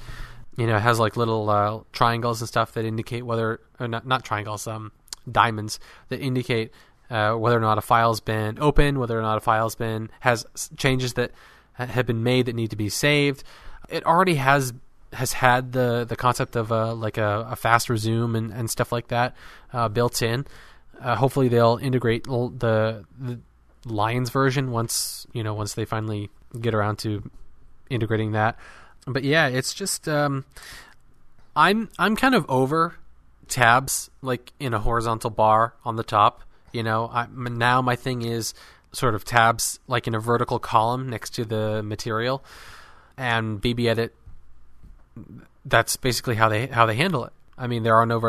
You 0.55 0.67
know, 0.67 0.75
it 0.75 0.81
has 0.81 0.99
like 0.99 1.17
little 1.17 1.49
uh, 1.49 1.79
triangles 1.93 2.41
and 2.41 2.47
stuff 2.47 2.73
that 2.73 2.85
indicate 2.85 3.25
whether 3.25 3.59
or 3.79 3.87
not 3.87 4.05
not 4.05 4.25
triangles, 4.25 4.67
um, 4.67 4.91
diamonds 5.32 5.80
that 6.09 6.19
indicate 6.19 6.71
uh, 7.09 7.34
whether 7.36 7.57
or 7.57 7.61
not 7.61 7.78
a 7.78 7.82
file's 7.82 8.19
been 8.19 8.57
open, 8.59 8.99
whether 8.99 9.17
or 9.17 9.21
not 9.21 9.38
a 9.38 9.41
file's 9.41 9.76
been 9.76 10.09
has 10.21 10.45
changes 10.78 11.13
that 11.13 11.32
have 11.74 12.05
been 12.05 12.24
made 12.24 12.45
that 12.45 12.55
need 12.55 12.69
to 12.69 12.76
be 12.76 12.89
saved. 12.89 13.43
It 13.89 14.05
already 14.05 14.36
has 14.36 14.74
has 15.13 15.34
had 15.34 15.74
the 15.74 16.05
the 16.07 16.15
concept 16.15 16.55
of 16.55 16.71
a 16.71 16.93
like 16.93 17.17
a, 17.17 17.47
a 17.51 17.55
fast 17.55 17.89
resume 17.89 18.36
and, 18.36 18.51
and 18.51 18.69
stuff 18.69 18.91
like 18.91 19.09
that 19.09 19.36
uh, 19.71 19.89
built 19.89 20.21
in. 20.21 20.45
Uh, 20.99 21.15
hopefully, 21.15 21.49
they'll 21.49 21.78
integrate 21.82 22.24
the, 22.24 23.03
the 23.19 23.39
Lions 23.86 24.30
version 24.30 24.71
once 24.71 25.28
you 25.34 25.43
know 25.43 25.53
once 25.53 25.74
they 25.74 25.86
finally 25.86 26.30
get 26.59 26.74
around 26.74 26.97
to 26.99 27.30
integrating 27.89 28.32
that. 28.32 28.57
But 29.05 29.24
yeah, 29.24 29.47
it's 29.47 29.74
just 29.74 30.07
um, 30.07 30.45
I'm 31.55 31.89
I'm 31.99 32.15
kind 32.15 32.36
of 32.36 32.45
over 32.49 32.95
tabs 33.53 34.09
like 34.23 34.51
in 34.59 34.73
a 34.73 34.79
horizontal 34.79 35.29
bar 35.29 35.75
on 35.85 35.95
the 35.95 36.03
top. 36.03 36.41
You 36.71 36.81
know, 36.81 37.07
I, 37.07 37.27
now 37.31 37.83
my 37.83 37.95
thing 37.95 38.23
is 38.23 38.55
sort 38.91 39.13
of 39.13 39.23
tabs 39.23 39.79
like 39.87 40.07
in 40.07 40.15
a 40.15 40.19
vertical 40.19 40.57
column 40.57 41.07
next 41.07 41.35
to 41.35 41.45
the 41.45 41.83
material, 41.83 42.43
and 43.15 43.61
BBEdit. 43.61 44.09
That's 45.65 45.95
basically 45.97 46.35
how 46.35 46.49
they 46.49 46.65
how 46.65 46.87
they 46.87 46.95
handle 46.95 47.25
it. 47.25 47.33
I 47.55 47.67
mean, 47.67 47.83
there 47.83 47.95
are 47.95 48.07
no 48.07 48.19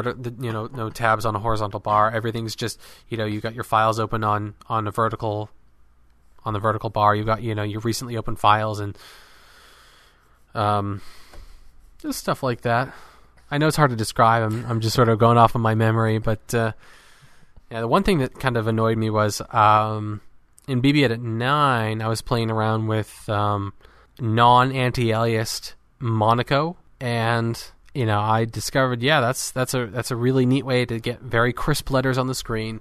you 0.41 0.53
know 0.53 0.67
no 0.67 0.91
tabs 0.91 1.25
on 1.25 1.35
a 1.35 1.39
horizontal 1.39 1.81
bar. 1.81 2.11
Everything's 2.11 2.55
just 2.55 2.79
you 3.09 3.17
know 3.17 3.25
you 3.25 3.41
got 3.41 3.55
your 3.55 3.65
files 3.65 3.99
open 3.99 4.23
on 4.23 4.55
on 4.69 4.87
a 4.87 4.91
vertical 4.91 5.49
on 6.45 6.53
the 6.53 6.61
vertical 6.61 6.91
bar. 6.91 7.17
You 7.17 7.25
got 7.25 7.43
you 7.43 7.55
know 7.55 7.63
your 7.63 7.81
recently 7.81 8.19
opened 8.19 8.39
files 8.39 8.79
and 8.79 8.99
um 10.55 11.01
just 11.99 12.19
stuff 12.19 12.43
like 12.43 12.61
that. 12.61 12.93
I 13.51 13.59
know 13.59 13.69
it's 13.69 13.77
hard 13.77 13.91
to 13.91 13.97
describe. 13.97 14.43
I'm 14.43 14.65
I'm 14.67 14.81
just 14.81 14.95
sort 14.95 15.09
of 15.09 15.19
going 15.19 15.39
off 15.39 15.55
of 15.55 15.61
my 15.61 15.75
memory, 15.75 16.19
but 16.19 16.55
uh, 16.55 16.73
yeah, 17.71 17.81
the 17.81 17.89
one 17.89 18.03
thing 18.03 18.19
that 18.19 18.39
kind 18.39 18.57
of 18.57 18.67
annoyed 18.67 18.99
me 18.99 19.11
was 19.11 19.43
um, 19.51 20.21
in 20.67 20.83
BBEdit 20.83 21.21
nine, 21.21 22.03
I 22.03 22.09
was 22.09 22.23
playing 22.23 22.51
around 22.51 22.87
with 22.87 23.29
um, 23.29 23.73
non 24.19 24.73
anti-aliased 24.73 25.75
Monaco, 25.99 26.77
and 27.01 27.63
you 27.95 28.07
know 28.07 28.21
I 28.21 28.45
discovered 28.45 29.03
yeah 29.03 29.21
that's 29.21 29.51
that's 29.51 29.75
a 29.75 29.87
that's 29.87 30.11
a 30.11 30.17
really 30.17 30.47
neat 30.47 30.65
way 30.65 30.85
to 30.87 30.99
get 30.99 31.21
very 31.21 31.53
crisp 31.53 31.91
letters 31.91 32.19
on 32.19 32.27
the 32.27 32.35
screen, 32.35 32.81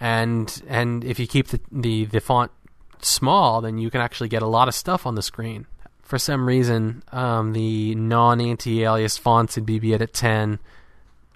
and 0.00 0.62
and 0.68 1.04
if 1.04 1.18
you 1.18 1.26
keep 1.26 1.48
the 1.48 1.60
the, 1.72 2.04
the 2.06 2.20
font 2.20 2.50
small, 3.00 3.60
then 3.60 3.78
you 3.78 3.90
can 3.90 4.00
actually 4.00 4.28
get 4.28 4.42
a 4.42 4.46
lot 4.46 4.68
of 4.68 4.74
stuff 4.74 5.06
on 5.06 5.14
the 5.14 5.22
screen 5.22 5.66
for 6.04 6.18
some 6.18 6.46
reason, 6.46 7.02
um, 7.12 7.52
the 7.52 7.94
non 7.94 8.40
anti 8.40 8.84
alias 8.84 9.16
fonts 9.16 9.56
in 9.56 9.64
BB 9.64 9.80
BBEdit 9.80 10.12
10, 10.12 10.58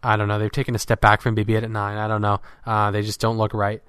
I 0.03 0.17
don't 0.17 0.29
know, 0.29 0.39
they've 0.39 0.53
taken 0.53 0.75
a 0.75 0.79
step 0.79 1.01
back 1.01 1.23
from 1.23 1.35
BB 1.35 1.47
BBEdit 1.47 1.71
9. 1.71 1.97
I 1.97 2.07
don't 2.07 2.23
know. 2.23 2.41
Uh, 2.65 2.91
they 2.91 3.03
just 3.03 3.19
don't 3.19 3.39
look 3.39 3.55
right. 3.55 3.83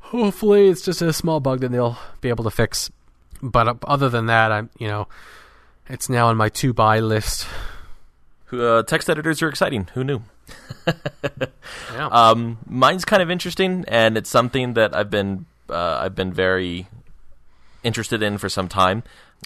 Hopefully, 0.00 0.68
it's 0.68 0.82
just 0.82 1.02
a 1.02 1.12
small 1.12 1.40
bug 1.40 1.60
that 1.60 1.72
they'll 1.72 1.98
be 2.20 2.28
able 2.28 2.44
to 2.44 2.50
fix. 2.50 2.90
But 3.42 3.68
uh, 3.68 3.74
other 3.84 4.08
than 4.08 4.26
that, 4.26 4.52
I'm, 4.52 4.70
you 4.78 4.88
know, 4.88 5.08
it's 5.88 6.08
now 6.08 6.28
on 6.28 6.36
my 6.36 6.50
to 6.50 6.72
buy 6.72 7.00
list. 7.00 7.46
Uh, 8.52 8.82
text 8.82 9.08
editors 9.08 9.40
are 9.40 9.48
exciting. 9.48 9.88
Who 9.94 10.04
knew? 10.04 10.22
yeah. 11.94 12.08
Um, 12.08 12.58
mine's 12.66 13.04
kind 13.04 13.22
of 13.22 13.30
interesting, 13.30 13.84
and 13.88 14.18
it's 14.18 14.28
something 14.28 14.74
that 14.74 14.94
I've 14.94 15.10
been 15.10 15.46
uh, 15.68 16.00
I've 16.02 16.16
been 16.16 16.32
very 16.32 16.88
interested 17.82 18.22
in 18.22 18.36
for 18.36 18.48
some 18.48 18.68
time 18.68 19.02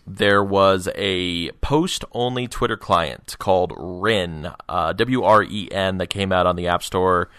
there 0.07 0.45
was 0.45 0.89
a 0.95 1.51
post 1.53 2.05
only 2.13 2.47
Twitter 2.47 2.77
client 2.77 3.37
called 3.39 3.73
Wren, 3.77 4.53
uh, 4.69 4.93
W 4.93 5.23
R 5.23 5.43
E 5.43 5.69
N, 5.71 5.99
that 5.99 6.09
came 6.09 6.33
out 6.33 6.47
on 6.47 6.57
the 6.57 6.69
App 6.69 6.83
Store 6.83 7.31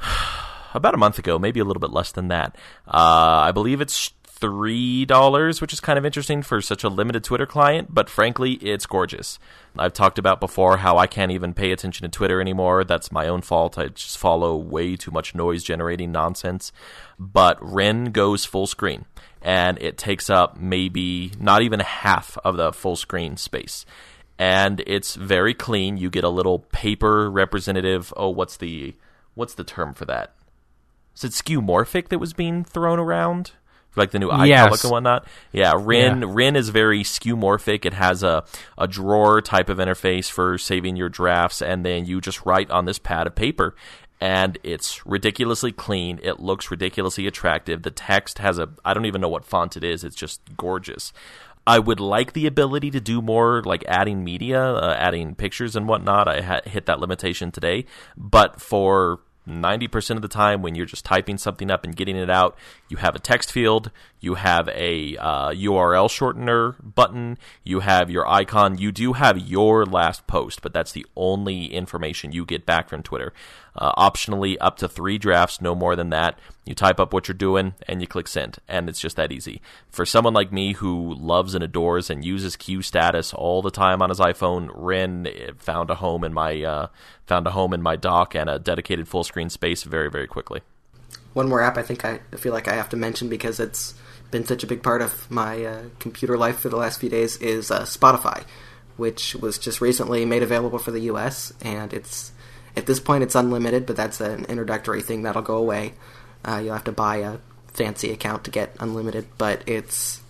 about 0.74 0.94
a 0.94 0.98
month 0.98 1.18
ago, 1.18 1.38
maybe 1.38 1.60
a 1.60 1.64
little 1.64 1.80
bit 1.80 1.90
less 1.90 2.12
than 2.12 2.28
that. 2.28 2.56
Uh, 2.86 3.42
I 3.44 3.52
believe 3.52 3.80
it's 3.80 4.12
three 4.38 5.04
dollars, 5.06 5.60
which 5.60 5.72
is 5.72 5.80
kind 5.80 5.98
of 5.98 6.04
interesting 6.04 6.42
for 6.42 6.60
such 6.60 6.84
a 6.84 6.88
limited 6.88 7.24
Twitter 7.24 7.46
client. 7.46 7.92
But 7.92 8.10
frankly, 8.10 8.52
it's 8.54 8.86
gorgeous. 8.86 9.38
I've 9.78 9.94
talked 9.94 10.18
about 10.18 10.40
before 10.40 10.78
how 10.78 10.98
I 10.98 11.06
can't 11.06 11.32
even 11.32 11.54
pay 11.54 11.72
attention 11.72 12.04
to 12.04 12.16
Twitter 12.16 12.40
anymore. 12.40 12.84
That's 12.84 13.10
my 13.10 13.26
own 13.26 13.42
fault. 13.42 13.78
I 13.78 13.88
just 13.88 14.18
follow 14.18 14.56
way 14.56 14.96
too 14.96 15.10
much 15.10 15.34
noise 15.34 15.64
generating 15.64 16.12
nonsense. 16.12 16.70
But 17.18 17.58
Wren 17.60 18.12
goes 18.12 18.44
full 18.44 18.66
screen 18.66 19.06
and 19.46 19.78
it 19.80 19.96
takes 19.96 20.28
up 20.28 20.58
maybe 20.58 21.30
not 21.38 21.62
even 21.62 21.78
half 21.78 22.36
of 22.44 22.56
the 22.56 22.72
full 22.72 22.96
screen 22.96 23.36
space. 23.36 23.86
And 24.40 24.82
it's 24.88 25.14
very 25.14 25.54
clean. 25.54 25.96
You 25.96 26.10
get 26.10 26.24
a 26.24 26.28
little 26.28 26.58
paper 26.58 27.30
representative. 27.30 28.12
Oh, 28.16 28.28
what's 28.28 28.56
the 28.56 28.96
what's 29.34 29.54
the 29.54 29.62
term 29.62 29.94
for 29.94 30.04
that? 30.06 30.34
Is 31.14 31.22
it 31.22 31.30
skeuomorphic 31.30 32.08
that 32.08 32.18
was 32.18 32.34
being 32.34 32.64
thrown 32.64 32.98
around? 32.98 33.52
like 33.96 34.10
the 34.10 34.18
new 34.18 34.28
iColoc 34.28 34.46
yes. 34.46 34.84
and 34.84 34.90
whatnot. 34.90 35.26
Yeah, 35.52 35.72
Wren 35.74 36.20
Yeah. 36.20 36.28
Wren 36.30 36.56
is 36.56 36.68
very 36.68 37.02
skeuomorphic. 37.02 37.86
It 37.86 37.94
has 37.94 38.22
a 38.22 38.44
a 38.76 38.86
drawer 38.86 39.40
type 39.40 39.68
of 39.68 39.78
interface 39.78 40.30
for 40.30 40.58
saving 40.58 40.96
your 40.96 41.08
drafts, 41.08 41.62
and 41.62 41.84
then 41.84 42.04
you 42.04 42.20
just 42.20 42.44
write 42.44 42.70
on 42.70 42.84
this 42.84 42.98
pad 42.98 43.26
of 43.26 43.34
paper. 43.34 43.74
And 44.20 44.58
it's 44.62 45.04
ridiculously 45.06 45.72
clean. 45.72 46.18
It 46.22 46.40
looks 46.40 46.70
ridiculously 46.70 47.26
attractive. 47.26 47.82
The 47.82 47.90
text 47.90 48.38
has 48.38 48.58
a 48.58 48.70
I 48.84 48.94
don't 48.94 49.06
even 49.06 49.20
know 49.20 49.28
what 49.28 49.44
font 49.44 49.76
it 49.76 49.84
is. 49.84 50.04
It's 50.04 50.16
just 50.16 50.40
gorgeous. 50.56 51.12
I 51.66 51.80
would 51.80 51.98
like 51.98 52.32
the 52.32 52.46
ability 52.46 52.92
to 52.92 53.00
do 53.00 53.20
more, 53.20 53.60
like 53.64 53.84
adding 53.88 54.22
media, 54.22 54.62
uh, 54.62 54.94
adding 54.96 55.34
pictures 55.34 55.74
and 55.74 55.88
whatnot. 55.88 56.28
I 56.28 56.40
ha- 56.40 56.60
hit 56.64 56.86
that 56.86 57.00
limitation 57.00 57.50
today, 57.50 57.86
but 58.16 58.60
for 58.60 59.20
90% 59.48 60.16
of 60.16 60.22
the 60.22 60.28
time 60.28 60.62
when 60.62 60.74
you're 60.74 60.86
just 60.86 61.04
typing 61.04 61.38
something 61.38 61.70
up 61.70 61.84
and 61.84 61.94
getting 61.94 62.16
it 62.16 62.28
out, 62.28 62.56
you 62.88 62.96
have 62.98 63.14
a 63.14 63.20
text 63.20 63.52
field, 63.52 63.90
you 64.20 64.34
have 64.34 64.68
a 64.68 65.16
uh, 65.18 65.50
URL 65.50 66.08
shortener 66.08 66.76
button, 66.94 67.38
you 67.62 67.80
have 67.80 68.10
your 68.10 68.28
icon, 68.28 68.78
you 68.78 68.90
do 68.90 69.12
have 69.14 69.38
your 69.38 69.86
last 69.86 70.26
post, 70.26 70.62
but 70.62 70.72
that's 70.72 70.92
the 70.92 71.06
only 71.16 71.66
information 71.66 72.32
you 72.32 72.44
get 72.44 72.66
back 72.66 72.88
from 72.88 73.02
Twitter. 73.02 73.32
Uh, 73.78 74.10
optionally, 74.10 74.56
up 74.60 74.76
to 74.78 74.88
three 74.88 75.18
drafts, 75.18 75.60
no 75.60 75.74
more 75.74 75.94
than 75.96 76.10
that. 76.10 76.38
You 76.64 76.74
type 76.74 76.98
up 76.98 77.12
what 77.12 77.28
you're 77.28 77.34
doing 77.34 77.74
and 77.86 78.00
you 78.00 78.06
click 78.06 78.26
send, 78.26 78.58
and 78.66 78.88
it's 78.88 79.00
just 79.00 79.16
that 79.16 79.32
easy. 79.32 79.60
For 79.90 80.06
someone 80.06 80.34
like 80.34 80.50
me 80.50 80.72
who 80.72 81.14
loves 81.14 81.54
and 81.54 81.62
adores 81.62 82.10
and 82.10 82.24
uses 82.24 82.56
Q 82.56 82.82
status 82.82 83.34
all 83.34 83.62
the 83.62 83.70
time 83.70 84.02
on 84.02 84.08
his 84.08 84.18
iPhone, 84.18 84.70
Wren 84.74 85.28
found 85.58 85.90
a 85.90 85.96
home 85.96 86.24
in 86.24 86.32
my 86.32 86.62
uh, 86.62 86.86
found 87.26 87.46
a 87.46 87.50
home 87.50 87.72
in 87.74 87.82
my 87.82 87.96
dock 87.96 88.34
and 88.34 88.48
a 88.48 88.58
dedicated 88.58 89.08
full 89.08 89.24
screen 89.24 89.50
space 89.50 89.82
very 89.82 90.10
very 90.10 90.26
quickly. 90.26 90.62
One 91.34 91.48
more 91.48 91.60
app 91.60 91.76
I 91.76 91.82
think 91.82 92.04
I 92.04 92.18
feel 92.36 92.52
like 92.52 92.66
I 92.66 92.74
have 92.74 92.88
to 92.88 92.96
mention 92.96 93.28
because 93.28 93.60
it's 93.60 93.94
been 94.30 94.46
such 94.46 94.64
a 94.64 94.66
big 94.66 94.82
part 94.82 95.02
of 95.02 95.30
my 95.30 95.64
uh, 95.64 95.82
computer 95.98 96.36
life 96.36 96.58
for 96.58 96.68
the 96.68 96.76
last 96.76 96.98
few 97.00 97.08
days 97.08 97.36
is 97.36 97.70
uh, 97.70 97.82
Spotify, 97.82 98.44
which 98.96 99.34
was 99.36 99.58
just 99.58 99.80
recently 99.80 100.24
made 100.24 100.42
available 100.42 100.78
for 100.78 100.90
the 100.90 101.00
U.S. 101.00 101.52
and 101.62 101.92
it's 101.92 102.32
at 102.76 102.86
this 102.86 103.00
point 103.00 103.22
it's 103.22 103.34
unlimited, 103.34 103.86
but 103.86 103.96
that's 103.96 104.20
an 104.20 104.44
introductory 104.46 105.02
thing 105.02 105.22
that'll 105.22 105.42
go 105.42 105.56
away. 105.56 105.94
Uh, 106.44 106.60
you'll 106.62 106.74
have 106.74 106.84
to 106.84 106.92
buy 106.92 107.16
a 107.16 107.38
fancy 107.68 108.10
account 108.10 108.44
to 108.44 108.50
get 108.50 108.74
unlimited, 108.80 109.26
but 109.38 109.62
it's 109.66 110.20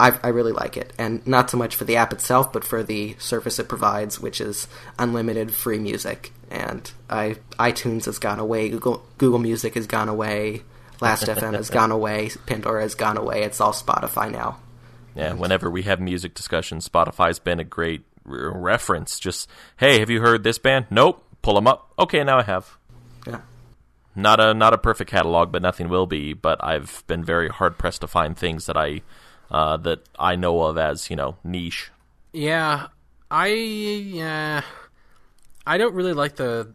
I, 0.00 0.18
I 0.22 0.28
really 0.28 0.52
like 0.52 0.76
it, 0.76 0.92
and 0.96 1.26
not 1.26 1.50
so 1.50 1.56
much 1.56 1.74
for 1.74 1.84
the 1.84 1.96
app 1.96 2.12
itself, 2.12 2.52
but 2.52 2.64
for 2.64 2.82
the 2.82 3.16
service 3.18 3.58
it 3.58 3.68
provides, 3.68 4.20
which 4.20 4.40
is 4.40 4.68
unlimited 4.98 5.52
free 5.52 5.78
music. 5.78 6.32
And 6.50 6.90
I 7.10 7.36
iTunes 7.58 8.04
has 8.04 8.18
gone 8.18 8.38
away, 8.38 8.68
Google 8.68 9.04
Google 9.18 9.40
Music 9.40 9.74
has 9.74 9.86
gone 9.86 10.08
away, 10.08 10.62
Last.fm 11.00 11.54
has 11.54 11.70
gone 11.70 11.90
away, 11.90 12.30
Pandora 12.46 12.82
has 12.82 12.94
gone 12.94 13.16
away. 13.16 13.42
It's 13.42 13.60
all 13.60 13.72
Spotify 13.72 14.30
now. 14.30 14.58
Yeah, 15.14 15.32
whenever 15.32 15.68
we 15.68 15.82
have 15.82 16.00
music 16.00 16.34
discussions, 16.34 16.88
Spotify's 16.88 17.40
been 17.40 17.58
a 17.58 17.64
great 17.64 18.02
re- 18.24 18.50
reference. 18.54 19.18
Just 19.18 19.48
hey, 19.78 19.98
have 19.98 20.10
you 20.10 20.20
heard 20.20 20.44
this 20.44 20.58
band? 20.58 20.86
Nope. 20.90 21.24
Pull 21.48 21.54
them 21.54 21.66
up. 21.66 21.90
Okay, 21.98 22.24
now 22.24 22.36
I 22.36 22.42
have. 22.42 22.76
Yeah. 23.26 23.40
Not 24.14 24.38
a 24.38 24.52
not 24.52 24.74
a 24.74 24.76
perfect 24.76 25.10
catalog, 25.10 25.50
but 25.50 25.62
nothing 25.62 25.88
will 25.88 26.04
be. 26.04 26.34
But 26.34 26.62
I've 26.62 27.02
been 27.06 27.24
very 27.24 27.48
hard 27.48 27.78
pressed 27.78 28.02
to 28.02 28.06
find 28.06 28.36
things 28.36 28.66
that 28.66 28.76
I 28.76 29.00
uh, 29.50 29.78
that 29.78 30.00
I 30.18 30.36
know 30.36 30.60
of 30.64 30.76
as 30.76 31.08
you 31.08 31.16
know 31.16 31.38
niche. 31.42 31.90
Yeah, 32.34 32.88
I 33.30 33.46
yeah, 33.46 34.60
I 35.66 35.78
don't 35.78 35.94
really 35.94 36.12
like 36.12 36.36
the 36.36 36.74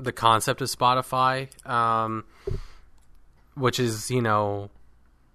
the 0.00 0.10
concept 0.10 0.60
of 0.60 0.66
Spotify, 0.66 1.46
um, 1.64 2.24
which 3.54 3.78
is 3.78 4.10
you 4.10 4.22
know 4.22 4.70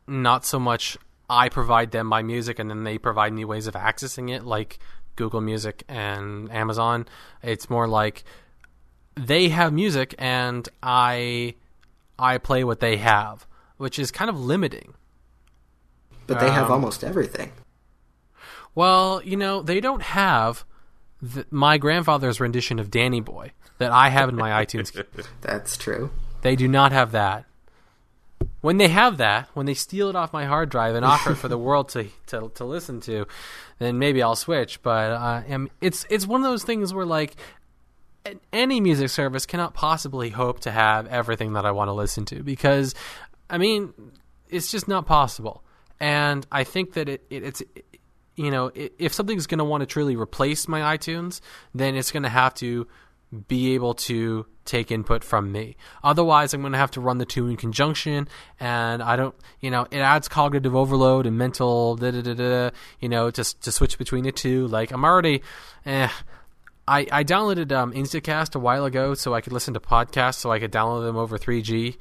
not 0.06 0.46
so 0.46 0.60
much 0.60 0.98
I 1.30 1.48
provide 1.48 1.92
them 1.92 2.08
my 2.08 2.24
music 2.24 2.60
and 2.60 2.70
then 2.70 2.84
they 2.84 2.98
provide 2.98 3.32
me 3.32 3.46
ways 3.46 3.68
of 3.68 3.76
accessing 3.76 4.36
it, 4.36 4.44
like 4.44 4.80
Google 5.16 5.40
Music 5.40 5.86
and 5.88 6.52
Amazon. 6.52 7.08
It's 7.42 7.70
more 7.70 7.88
like 7.88 8.26
they 9.16 9.50
have 9.50 9.74
music 9.74 10.14
and 10.18 10.68
I 10.84 11.56
I 12.20 12.38
play 12.38 12.64
what 12.64 12.80
they 12.80 12.98
have, 12.98 13.46
which 13.78 14.00
is 14.00 14.12
kind 14.12 14.30
of 14.30 14.40
limiting. 14.40 14.94
But 16.28 16.40
they 16.40 16.50
have 16.50 16.68
Um, 16.68 16.72
almost 16.74 17.04
everything. 17.04 17.52
Well, 18.74 19.22
you 19.24 19.38
know, 19.38 19.62
they 19.62 19.80
don't 19.80 20.02
have 20.02 20.66
th- 21.34 21.46
my 21.52 21.78
grandfather's 21.78 22.40
rendition 22.40 22.80
of 22.80 22.90
Danny 22.92 23.22
Boy 23.22 23.52
that 23.78 23.92
I 23.92 24.10
have 24.10 24.30
in 24.30 24.36
my 24.36 24.50
iTunes. 24.66 24.92
That's 25.42 25.78
true. 25.78 26.12
They 26.42 26.56
do 26.56 26.68
not 26.68 26.92
have 26.92 27.12
that. 27.12 27.46
When 28.62 28.78
they 28.78 28.88
have 28.88 29.18
that, 29.18 29.48
when 29.54 29.66
they 29.68 29.76
steal 29.76 30.10
it 30.10 30.16
off 30.16 30.34
my 30.34 30.46
hard 30.46 30.70
drive 30.70 30.96
and 30.96 31.06
offer 31.06 31.32
it 31.34 31.36
for 31.36 31.48
the 31.48 31.58
world 31.68 31.90
to, 31.90 32.06
to 32.28 32.52
to 32.56 32.66
listen 32.66 33.00
to, 33.02 33.28
then 33.80 34.00
maybe 34.00 34.22
I'll 34.24 34.36
switch. 34.36 34.82
But 34.82 35.12
uh, 35.12 35.44
am- 35.48 35.70
it's 35.82 36.06
it's 36.10 36.26
one 36.26 36.42
of 36.44 36.50
those 36.52 36.64
things 36.64 36.94
where 36.94 37.06
like 37.06 37.36
any 38.52 38.82
music 38.82 39.10
service 39.10 39.46
cannot 39.46 39.74
possibly 39.74 40.30
hope 40.30 40.62
to 40.62 40.72
have 40.72 41.08
everything 41.08 41.54
that 41.54 41.66
I 41.66 41.72
want 41.72 41.90
to 41.90 41.94
listen 41.94 42.26
to 42.26 42.44
because, 42.44 42.96
I 43.50 43.58
mean, 43.58 43.94
it's 44.50 44.72
just 44.72 44.88
not 44.88 45.06
possible. 45.06 45.64
And 46.00 46.46
I 46.52 46.64
think 46.64 46.94
that 46.94 47.08
it, 47.10 47.26
it 47.30 47.44
it's 47.44 47.64
you 48.36 48.52
know 48.52 48.72
if 48.74 49.14
something's 49.14 49.48
going 49.48 49.60
to 49.60 49.64
want 49.64 49.82
to 49.82 49.86
truly 49.86 50.16
replace 50.16 50.68
my 50.68 50.98
iTunes, 50.98 51.40
then 51.74 51.96
it's 51.96 52.12
going 52.12 52.24
to 52.24 52.30
have 52.30 52.54
to 52.56 52.88
be 53.48 53.74
able 53.74 53.94
to 53.94 54.46
take 54.66 54.92
input 54.92 55.24
from 55.24 55.52
me. 55.52 55.76
Otherwise, 56.04 56.54
I'm 56.54 56.62
going 56.62 56.74
to 56.74 56.80
have 56.80 56.92
to 56.92 57.02
run 57.02 57.18
the 57.18 57.26
two 57.26 57.48
in 57.48 57.58
conjunction, 57.58 58.28
and 58.60 59.02
I 59.02 59.16
don't, 59.16 59.36
you 59.60 59.72
know, 59.72 59.88
it 59.92 60.00
adds 60.00 60.28
cognitive 60.28 60.76
overload 60.76 61.26
and 61.26 61.38
mental, 61.38 61.96
da 61.96 62.12
da 62.12 62.22
da 62.22 62.34
da, 62.34 62.70
you 63.00 63.10
know, 63.10 63.32
just 63.32 63.62
to 63.64 63.72
switch 63.72 63.98
between 63.98 64.24
the 64.24 64.32
two. 64.32 64.68
Like 64.68 64.92
I'm 64.92 65.06
already, 65.06 65.42
eh. 65.86 66.10
I, 66.88 67.08
I 67.12 67.24
downloaded 67.24 67.72
um, 67.72 67.94
Instacast 67.94 68.56
a 68.56 68.60
while 68.60 68.86
ago 68.86 69.14
so 69.16 69.34
I 69.34 69.42
could 69.42 69.54
listen 69.54 69.74
to 69.74 69.80
podcasts, 69.80 70.36
so 70.36 70.52
I 70.52 70.60
could 70.60 70.72
download 70.72 71.06
them 71.06 71.16
over 71.16 71.38
3G 71.38 71.98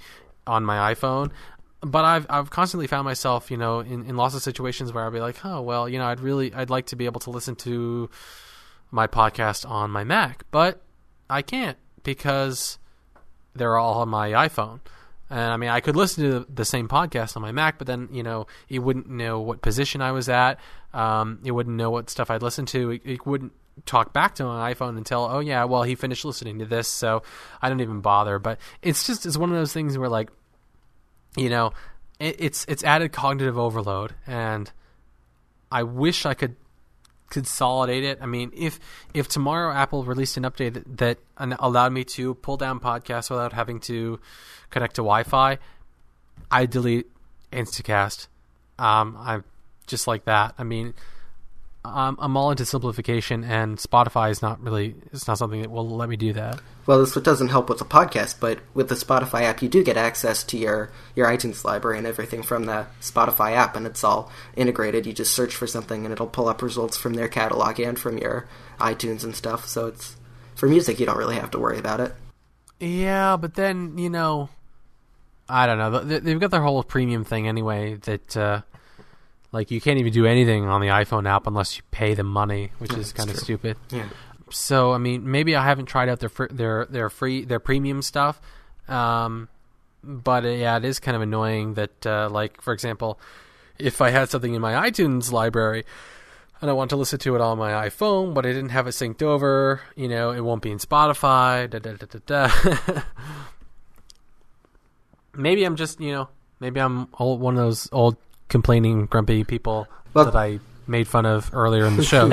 on 0.47 0.65
my 0.65 0.95
iPhone. 0.95 1.31
But 1.81 2.05
I've 2.05 2.27
I've 2.31 2.51
constantly 2.51 2.87
found 2.87 3.05
myself, 3.05 3.51
you 3.51 3.57
know, 3.57 3.81
in, 3.81 4.07
in 4.07 4.17
lots 4.17 4.35
of 4.35 4.43
situations 4.43 4.93
where 4.93 5.07
I'd 5.07 5.13
be 5.13 5.21
like, 5.21 5.45
oh 5.45 5.61
well, 5.61 5.89
you 5.89 5.99
know, 5.99 6.07
I'd 6.07 6.21
really 6.21 6.53
I'd 6.55 6.71
like 6.71 6.87
to 6.87 6.97
be 6.97 7.05
able 7.05 7.21
to 7.21 7.31
listen 7.31 7.57
to 7.57 8.09
my 8.91 9.07
podcast 9.07 9.69
on 9.69 9.91
my 9.91 10.05
Mac, 10.05 10.45
but 10.51 10.81
I 11.29 11.43
can't 11.43 11.77
because 12.03 12.79
they're 13.55 13.77
all 13.77 14.01
on 14.01 14.09
my 14.09 14.31
iPhone. 14.31 14.81
And 15.29 15.41
I 15.41 15.57
mean, 15.57 15.71
I 15.71 15.81
could 15.81 15.97
listen 15.97 16.31
to 16.31 16.47
the 16.53 16.65
same 16.65 16.89
podcast 16.89 17.37
on 17.37 17.43
my 17.43 17.53
Mac, 17.53 17.77
but 17.77 17.87
then 17.87 18.09
you 18.13 18.23
know, 18.23 18.47
it 18.69 18.79
wouldn't 18.79 19.09
know 19.09 19.41
what 19.41 19.61
position 19.61 20.01
I 20.01 20.13
was 20.13 20.29
at. 20.31 20.59
Um, 20.95 21.41
it 21.45 21.51
wouldn't 21.53 21.77
know 21.77 21.91
what 21.91 22.09
stuff 22.09 22.31
I'd 22.31 22.43
listened 22.43 22.69
to. 22.69 22.93
It, 22.93 23.03
it 23.05 23.27
wouldn't 23.27 23.53
talk 23.87 24.13
back 24.13 24.35
to 24.37 24.45
my 24.45 24.73
iPhone 24.73 24.97
and 24.97 25.05
tell, 25.05 25.25
oh 25.25 25.41
yeah, 25.41 25.65
well 25.65 25.83
he 25.83 25.95
finished 25.95 26.25
listening 26.25 26.59
to 26.59 26.65
this, 26.65 26.89
so 26.89 27.23
I 27.61 27.69
don't 27.69 27.81
even 27.81 28.01
bother. 28.01 28.39
But 28.39 28.59
it's 28.83 29.07
just 29.07 29.27
it's 29.27 29.37
one 29.37 29.51
of 29.51 29.57
those 29.57 29.73
things 29.73 29.97
where 29.99 30.09
like, 30.09 30.31
you 31.37 31.51
know, 31.51 31.73
it, 32.19 32.37
it's 32.39 32.65
it's 32.69 32.85
added 32.85 33.13
cognitive 33.13 33.59
overload, 33.59 34.15
and 34.27 34.71
I 35.71 35.83
wish 35.83 36.25
I 36.27 36.35
could 36.35 36.57
consolidate 37.31 38.05
it. 38.05 38.19
I 38.21 38.27
mean, 38.27 38.53
if 38.55 38.79
if 39.13 39.29
tomorrow 39.29 39.75
Apple 39.75 40.05
released 40.05 40.37
an 40.37 40.45
update 40.45 40.75
that, 40.75 40.97
that 40.99 41.19
allowed 41.59 41.93
me 41.93 42.05
to 42.05 42.35
pull 42.35 42.57
down 42.57 42.81
podcasts 42.81 43.31
without 43.31 43.53
having 43.53 43.81
to 43.81 44.21
connect 44.71 44.97
to 44.97 45.03
Wi-Fi, 45.03 45.59
I 46.51 46.67
delete 46.67 47.11
Instacast. 47.53 48.29
Um, 48.79 49.17
I'm 49.19 49.45
just 49.87 50.07
like 50.07 50.25
that. 50.25 50.55
I 50.59 50.65
mean, 50.65 50.95
um, 51.85 52.17
I'm 52.19 52.37
all 52.37 52.51
into 52.51 52.65
simplification, 52.65 53.45
and 53.45 53.77
Spotify 53.77 54.31
is 54.31 54.41
not 54.41 54.63
really 54.63 54.95
it's 55.13 55.29
not 55.29 55.39
something 55.39 55.61
that 55.61 55.71
will 55.71 55.89
let 55.89 56.09
me 56.09 56.17
do 56.17 56.33
that. 56.33 56.61
Well, 56.87 57.01
this 57.01 57.15
doesn't 57.15 57.49
help 57.49 57.69
with 57.69 57.79
the 57.79 57.85
podcast, 57.85 58.41
but 58.41 58.59
with 58.75 58.89
the 58.89 58.95
Spotify 58.95 59.43
app, 59.43 59.63
you 59.63 59.69
do 59.69 59.83
get 59.83 59.97
access 59.97 60.45
to 60.45 60.59
your, 60.59 60.91
your 61.15 61.27
iTunes 61.27 61.65
library 61.65 61.97
and 61.97 62.07
everything 62.07 62.43
from 62.43 62.67
the 62.67 62.87
Spotify 63.01 63.53
app, 63.53 63.77
and 63.77 63.87
it's 63.87 64.05
all 64.05 64.31
integrated. 64.57 65.07
You 65.07 65.13
just 65.13 65.35
search 65.35 65.55
for 65.55 65.67
something, 65.67 66.05
and 66.05 66.13
it'll 66.13 66.27
pull 66.27 66.49
up 66.49 66.63
results 66.63 66.97
from 66.97 67.15
their 67.15 67.29
catalog 67.29 67.79
and 67.81 67.99
from 67.99 68.19
your 68.19 68.47
iTunes 68.79 69.25
and 69.25 69.35
stuff. 69.35 69.67
So 69.67 69.87
it's 69.87 70.17
for 70.55 70.69
music, 70.69 71.01
you 71.01 71.07
don't 71.07 71.19
really 71.19 71.37
have 71.37 71.51
to 71.53 71.59
worry 71.59 71.79
about 71.79 72.01
it. 72.01 72.15
Yeah, 72.81 73.37
but 73.37 73.55
then 73.55 73.99
you 73.99 74.11
know, 74.11 74.49
I 75.49 75.67
don't 75.67 75.79
know. 75.79 76.19
They've 76.19 76.41
got 76.41 76.51
their 76.51 76.63
whole 76.63 76.83
premium 76.83 77.25
thing 77.25 77.47
anyway. 77.47 77.95
That 77.97 78.37
uh, 78.37 78.63
like 79.55 79.71
you 79.71 79.81
can't 79.81 79.99
even 79.99 80.13
do 80.13 80.27
anything 80.27 80.65
on 80.67 80.81
the 80.83 80.89
iPhone 80.89 81.27
app 81.29 81.47
unless 81.47 81.77
you 81.79 81.83
pay 81.91 82.13
them 82.15 82.27
money, 82.27 82.73
which 82.79 82.93
Yeah, 82.93 82.99
is 82.99 83.13
kind 83.13 83.31
of 83.31 83.37
stupid. 83.37 83.77
Yeah. 83.91 84.09
So 84.51 84.93
I 84.93 84.99
mean, 84.99 85.31
maybe 85.31 85.57
I 85.57 85.65
haven't 85.65 85.87
tried 85.87 86.09
out 86.11 86.21
their 86.21 86.29
fr- 86.29 86.47
their 86.51 86.85
their 86.87 87.09
free 87.09 87.45
their 87.45 87.61
premium 87.61 88.03
stuff, 88.03 88.41
um, 88.89 89.49
but 90.03 90.45
uh, 90.45 90.49
yeah, 90.49 90.77
it 90.77 90.85
is 90.85 91.01
kind 91.01 91.17
of 91.17 91.23
annoying 91.23 91.75
that 91.75 92.07
uh, 92.07 92.29
like 92.31 92.61
for 92.61 92.73
example, 92.75 93.19
if 93.79 94.01
I 94.03 94.11
had 94.11 94.29
something 94.29 94.53
in 94.55 94.61
my 94.61 94.91
iTunes 94.91 95.33
library 95.33 95.85
and 96.61 96.71
I 96.71 96.73
want 96.75 96.91
to 96.91 96.97
listen 96.97 97.19
to 97.21 97.35
it 97.35 97.41
on 97.41 97.59
my 97.59 97.89
iPhone, 97.89 98.35
but 98.35 98.45
I 98.47 98.51
didn't 98.51 98.71
have 98.71 98.87
it 98.87 98.91
synced 98.93 99.23
over, 99.23 99.81
you 99.97 100.09
know, 100.09 100.31
it 100.31 100.41
won't 100.41 100.63
be 100.63 100.71
in 100.71 100.79
Spotify. 100.79 101.69
Da, 101.69 101.79
da, 101.79 101.93
da, 101.95 102.07
da, 102.07 102.19
da. 102.27 103.03
maybe 105.35 105.65
I'm 105.65 105.77
just 105.77 106.01
you 106.01 106.13
know 106.13 106.29
maybe 106.61 106.81
I'm 106.81 107.09
old, 107.19 107.41
one 107.41 107.55
of 107.57 107.65
those 107.65 107.89
old 107.93 108.17
complaining 108.49 109.07
grumpy 109.07 109.45
people 109.45 109.89
Well- 110.13 110.27
that 110.27 110.37
I 110.37 110.61
made 110.87 111.09
fun 111.09 111.25
of 111.25 111.51
earlier 111.55 111.87
in 111.87 111.97
the 111.97 112.05
show. 112.05 112.31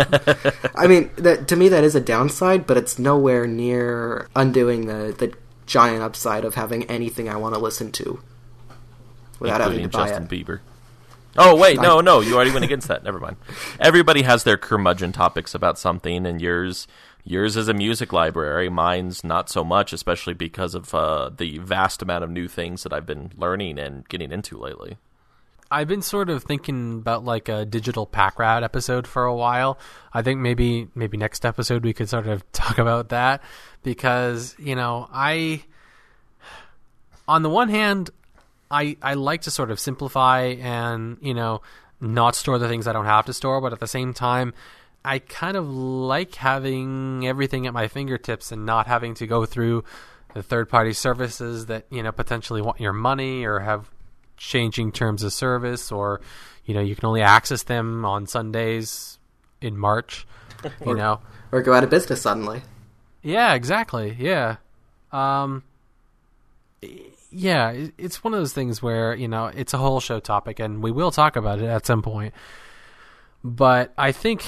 I 0.76 0.88
mean, 0.88 1.10
that, 1.18 1.48
to 1.48 1.56
me, 1.56 1.70
that 1.70 1.84
is 1.84 1.96
a 1.96 2.02
downside, 2.02 2.68
but 2.68 2.78
it's 2.78 3.00
nowhere 3.00 3.48
near 3.48 4.28
undoing 4.36 4.88
the, 4.88 5.16
the 5.18 5.34
giant 5.66 6.02
upside 6.02 6.44
of 6.44 6.56
having 6.56 6.84
anything 6.86 7.30
I 7.30 7.38
want 7.38 7.56
to 7.56 7.62
listen 7.62 7.92
to 7.94 8.22
without 9.40 9.62
having 9.62 9.84
to 9.84 9.90
buy 9.90 10.08
Justin 10.08 10.24
it. 10.24 10.30
Bieber. 10.30 10.60
Oh 11.38 11.56
wait, 11.56 11.80
no, 11.80 12.02
no, 12.02 12.20
you 12.20 12.36
already 12.36 12.52
went 12.52 12.66
against 12.66 12.90
that. 12.90 13.04
Never 13.04 13.20
mind. 13.20 13.38
Everybody 13.80 14.24
has 14.24 14.44
their 14.44 14.58
curmudgeon 14.58 15.14
topics 15.14 15.56
about 15.56 15.80
something, 15.80 16.26
and 16.26 16.42
yours, 16.42 16.88
yours 17.24 17.56
is 17.56 17.70
a 17.70 17.74
music 17.74 18.12
library. 18.12 18.68
Mine's 18.70 19.24
not 19.24 19.50
so 19.50 19.64
much, 19.64 19.94
especially 19.94 20.34
because 20.34 20.76
of 20.76 20.94
uh, 20.94 21.30
the 21.30 21.58
vast 21.60 22.02
amount 22.02 22.26
of 22.26 22.30
new 22.30 22.50
things 22.50 22.84
that 22.84 22.92
I've 22.92 23.06
been 23.06 23.32
learning 23.38 23.80
and 23.80 24.08
getting 24.10 24.34
into 24.34 24.58
lately. 24.58 24.98
I've 25.72 25.88
been 25.88 26.02
sort 26.02 26.30
of 26.30 26.44
thinking 26.44 26.96
about 26.96 27.24
like 27.24 27.48
a 27.48 27.66
digital 27.66 28.06
pack 28.06 28.38
rat 28.38 28.62
episode 28.62 29.08
for 29.08 29.24
a 29.24 29.34
while. 29.34 29.80
I 30.14 30.22
think 30.22 30.42
maybe 30.42 30.90
maybe 30.94 31.16
next 31.16 31.46
episode 31.46 31.84
we 31.86 31.94
could 31.94 32.10
sort 32.10 32.28
of 32.28 32.50
talk 32.52 32.78
about 32.78 33.10
that 33.10 33.42
because 33.82 34.54
you 34.60 34.76
know 34.76 35.08
I 35.12 35.64
on 37.28 37.42
the 37.42 37.50
one 37.50 37.70
hand 37.70 38.10
I 38.70 38.98
I 39.02 39.14
like 39.14 39.44
to 39.44 39.52
sort 39.52 39.72
of 39.72 39.80
simplify 39.80 40.56
and 40.60 41.18
you 41.22 41.34
know 41.34 41.62
not 42.02 42.36
store 42.36 42.60
the 42.60 42.68
things 42.68 42.88
I 42.88 42.94
don't 42.94 43.06
have 43.06 43.26
to 43.28 43.34
store, 43.34 43.62
but 43.62 43.72
at 43.72 43.80
the 43.80 43.88
same 43.88 44.14
time 44.14 44.54
I 45.06 45.20
kind 45.20 45.56
of 45.56 45.70
like 45.70 46.36
having 46.36 47.26
everything 47.26 47.66
at 47.66 47.74
my 47.74 47.88
fingertips 47.88 48.52
and 48.52 48.66
not 48.66 48.88
having 48.88 49.14
to 49.16 49.26
go 49.26 49.46
through 49.46 49.86
the 50.34 50.44
third 50.44 50.70
party 50.70 50.92
services 50.94 51.68
that 51.68 51.86
you 51.90 52.04
know 52.04 52.12
potentially 52.12 52.62
want 52.62 52.82
your 52.82 52.94
money 52.94 53.46
or 53.46 53.60
have 53.60 53.90
changing 54.42 54.92
terms 54.92 55.22
of 55.24 55.32
service 55.32 55.92
or 55.92 56.20
you 56.66 56.74
know 56.74 56.82
you 56.82 56.96
can 56.96 57.06
only 57.06 57.22
access 57.22 57.64
them 57.64 58.04
on 58.06 58.26
Sundays 58.26 59.20
in 59.62 59.78
March 59.78 60.26
you 60.64 60.72
Or- 60.82 60.96
know? 60.96 61.20
Or 61.52 61.62
go 61.62 61.74
out 61.74 61.84
of 61.84 61.90
business 61.90 62.22
suddenly. 62.22 62.62
yeah 63.22 63.54
exactly. 63.54 64.16
Yeah. 64.20 64.56
Um 65.12 65.64
yeah 67.34 67.74
it's 67.98 68.24
one 68.24 68.34
of 68.34 68.40
those 68.40 68.54
things 68.54 68.82
where 68.82 69.14
you 69.16 69.28
know 69.28 69.46
it's 69.46 69.74
a 69.74 69.78
whole 69.78 70.00
show 70.00 70.20
topic 70.20 70.60
and 70.60 70.82
we 70.84 70.92
will 70.92 71.12
talk 71.12 71.36
about 71.36 71.60
it 71.60 71.66
at 71.66 71.86
some 71.86 72.02
point. 72.02 72.34
But 73.44 73.94
I 73.98 74.12
think 74.12 74.44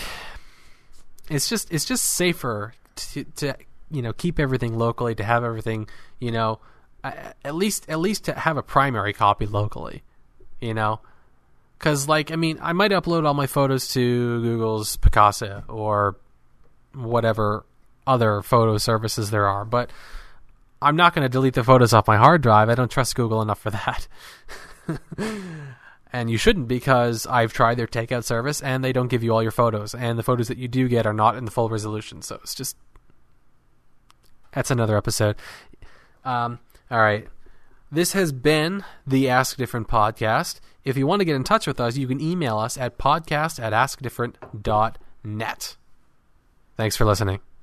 it's 1.29 1.47
just 1.49 1.71
it's 1.71 1.85
just 1.85 2.03
safer 2.05 2.73
to, 2.95 3.23
to 3.35 3.55
you 3.91 4.01
know 4.01 4.13
keep 4.13 4.39
everything 4.39 4.77
locally 4.77 5.13
to 5.15 5.23
have 5.23 5.43
everything 5.43 5.87
you 6.19 6.31
know 6.31 6.59
at 7.03 7.55
least 7.55 7.85
at 7.89 7.99
least 7.99 8.25
to 8.25 8.33
have 8.33 8.57
a 8.57 8.63
primary 8.63 9.13
copy 9.13 9.45
locally 9.45 10.03
you 10.61 10.73
know 10.73 10.99
because 11.77 12.07
like 12.07 12.31
i 12.31 12.35
mean 12.35 12.57
i 12.61 12.71
might 12.73 12.91
upload 12.91 13.25
all 13.25 13.33
my 13.33 13.47
photos 13.47 13.89
to 13.89 14.41
google's 14.41 14.97
picasa 14.97 15.63
or 15.67 16.15
whatever 16.93 17.65
other 18.07 18.41
photo 18.41 18.77
services 18.77 19.31
there 19.31 19.47
are 19.47 19.65
but 19.65 19.89
I'm 20.83 20.97
not 20.97 21.15
going 21.15 21.23
to 21.23 21.29
delete 21.29 21.53
the 21.53 21.63
photos 21.63 21.93
off 21.93 22.07
my 22.07 22.17
hard 22.17 22.41
drive. 22.41 22.67
I 22.69 22.75
don't 22.75 22.91
trust 22.91 23.15
Google 23.15 23.41
enough 23.41 23.59
for 23.59 23.71
that. 23.71 24.07
and 26.13 26.29
you 26.29 26.37
shouldn't 26.37 26.67
because 26.67 27.25
I've 27.25 27.53
tried 27.53 27.75
their 27.75 27.87
takeout 27.87 28.25
service 28.25 28.61
and 28.61 28.83
they 28.83 28.91
don't 28.91 29.07
give 29.07 29.23
you 29.23 29.33
all 29.33 29.41
your 29.41 29.51
photos. 29.51 29.95
And 29.95 30.19
the 30.19 30.23
photos 30.23 30.49
that 30.49 30.57
you 30.57 30.67
do 30.67 30.89
get 30.89 31.05
are 31.05 31.13
not 31.13 31.37
in 31.37 31.45
the 31.45 31.51
full 31.51 31.69
resolution. 31.69 32.21
So 32.21 32.35
it's 32.43 32.53
just. 32.53 32.75
That's 34.51 34.69
another 34.69 34.97
episode. 34.97 35.37
Um, 36.25 36.59
all 36.93 37.01
right. 37.01 37.27
This 37.91 38.13
has 38.13 38.31
been 38.31 38.85
the 39.05 39.27
Ask 39.27 39.57
Different 39.57 39.87
podcast. 39.87 40.59
If 40.83 40.95
you 40.95 41.07
want 41.07 41.21
to 41.21 41.25
get 41.25 41.35
in 41.35 41.43
touch 41.43 41.65
with 41.65 41.79
us, 41.79 41.97
you 41.97 42.07
can 42.07 42.21
email 42.21 42.59
us 42.59 42.77
at 42.77 42.99
podcast 42.99 43.59
at 43.59 43.73
askdifferent.net. 43.73 45.75
Thanks 46.77 46.95
for 46.95 47.05
listening. 47.05 47.39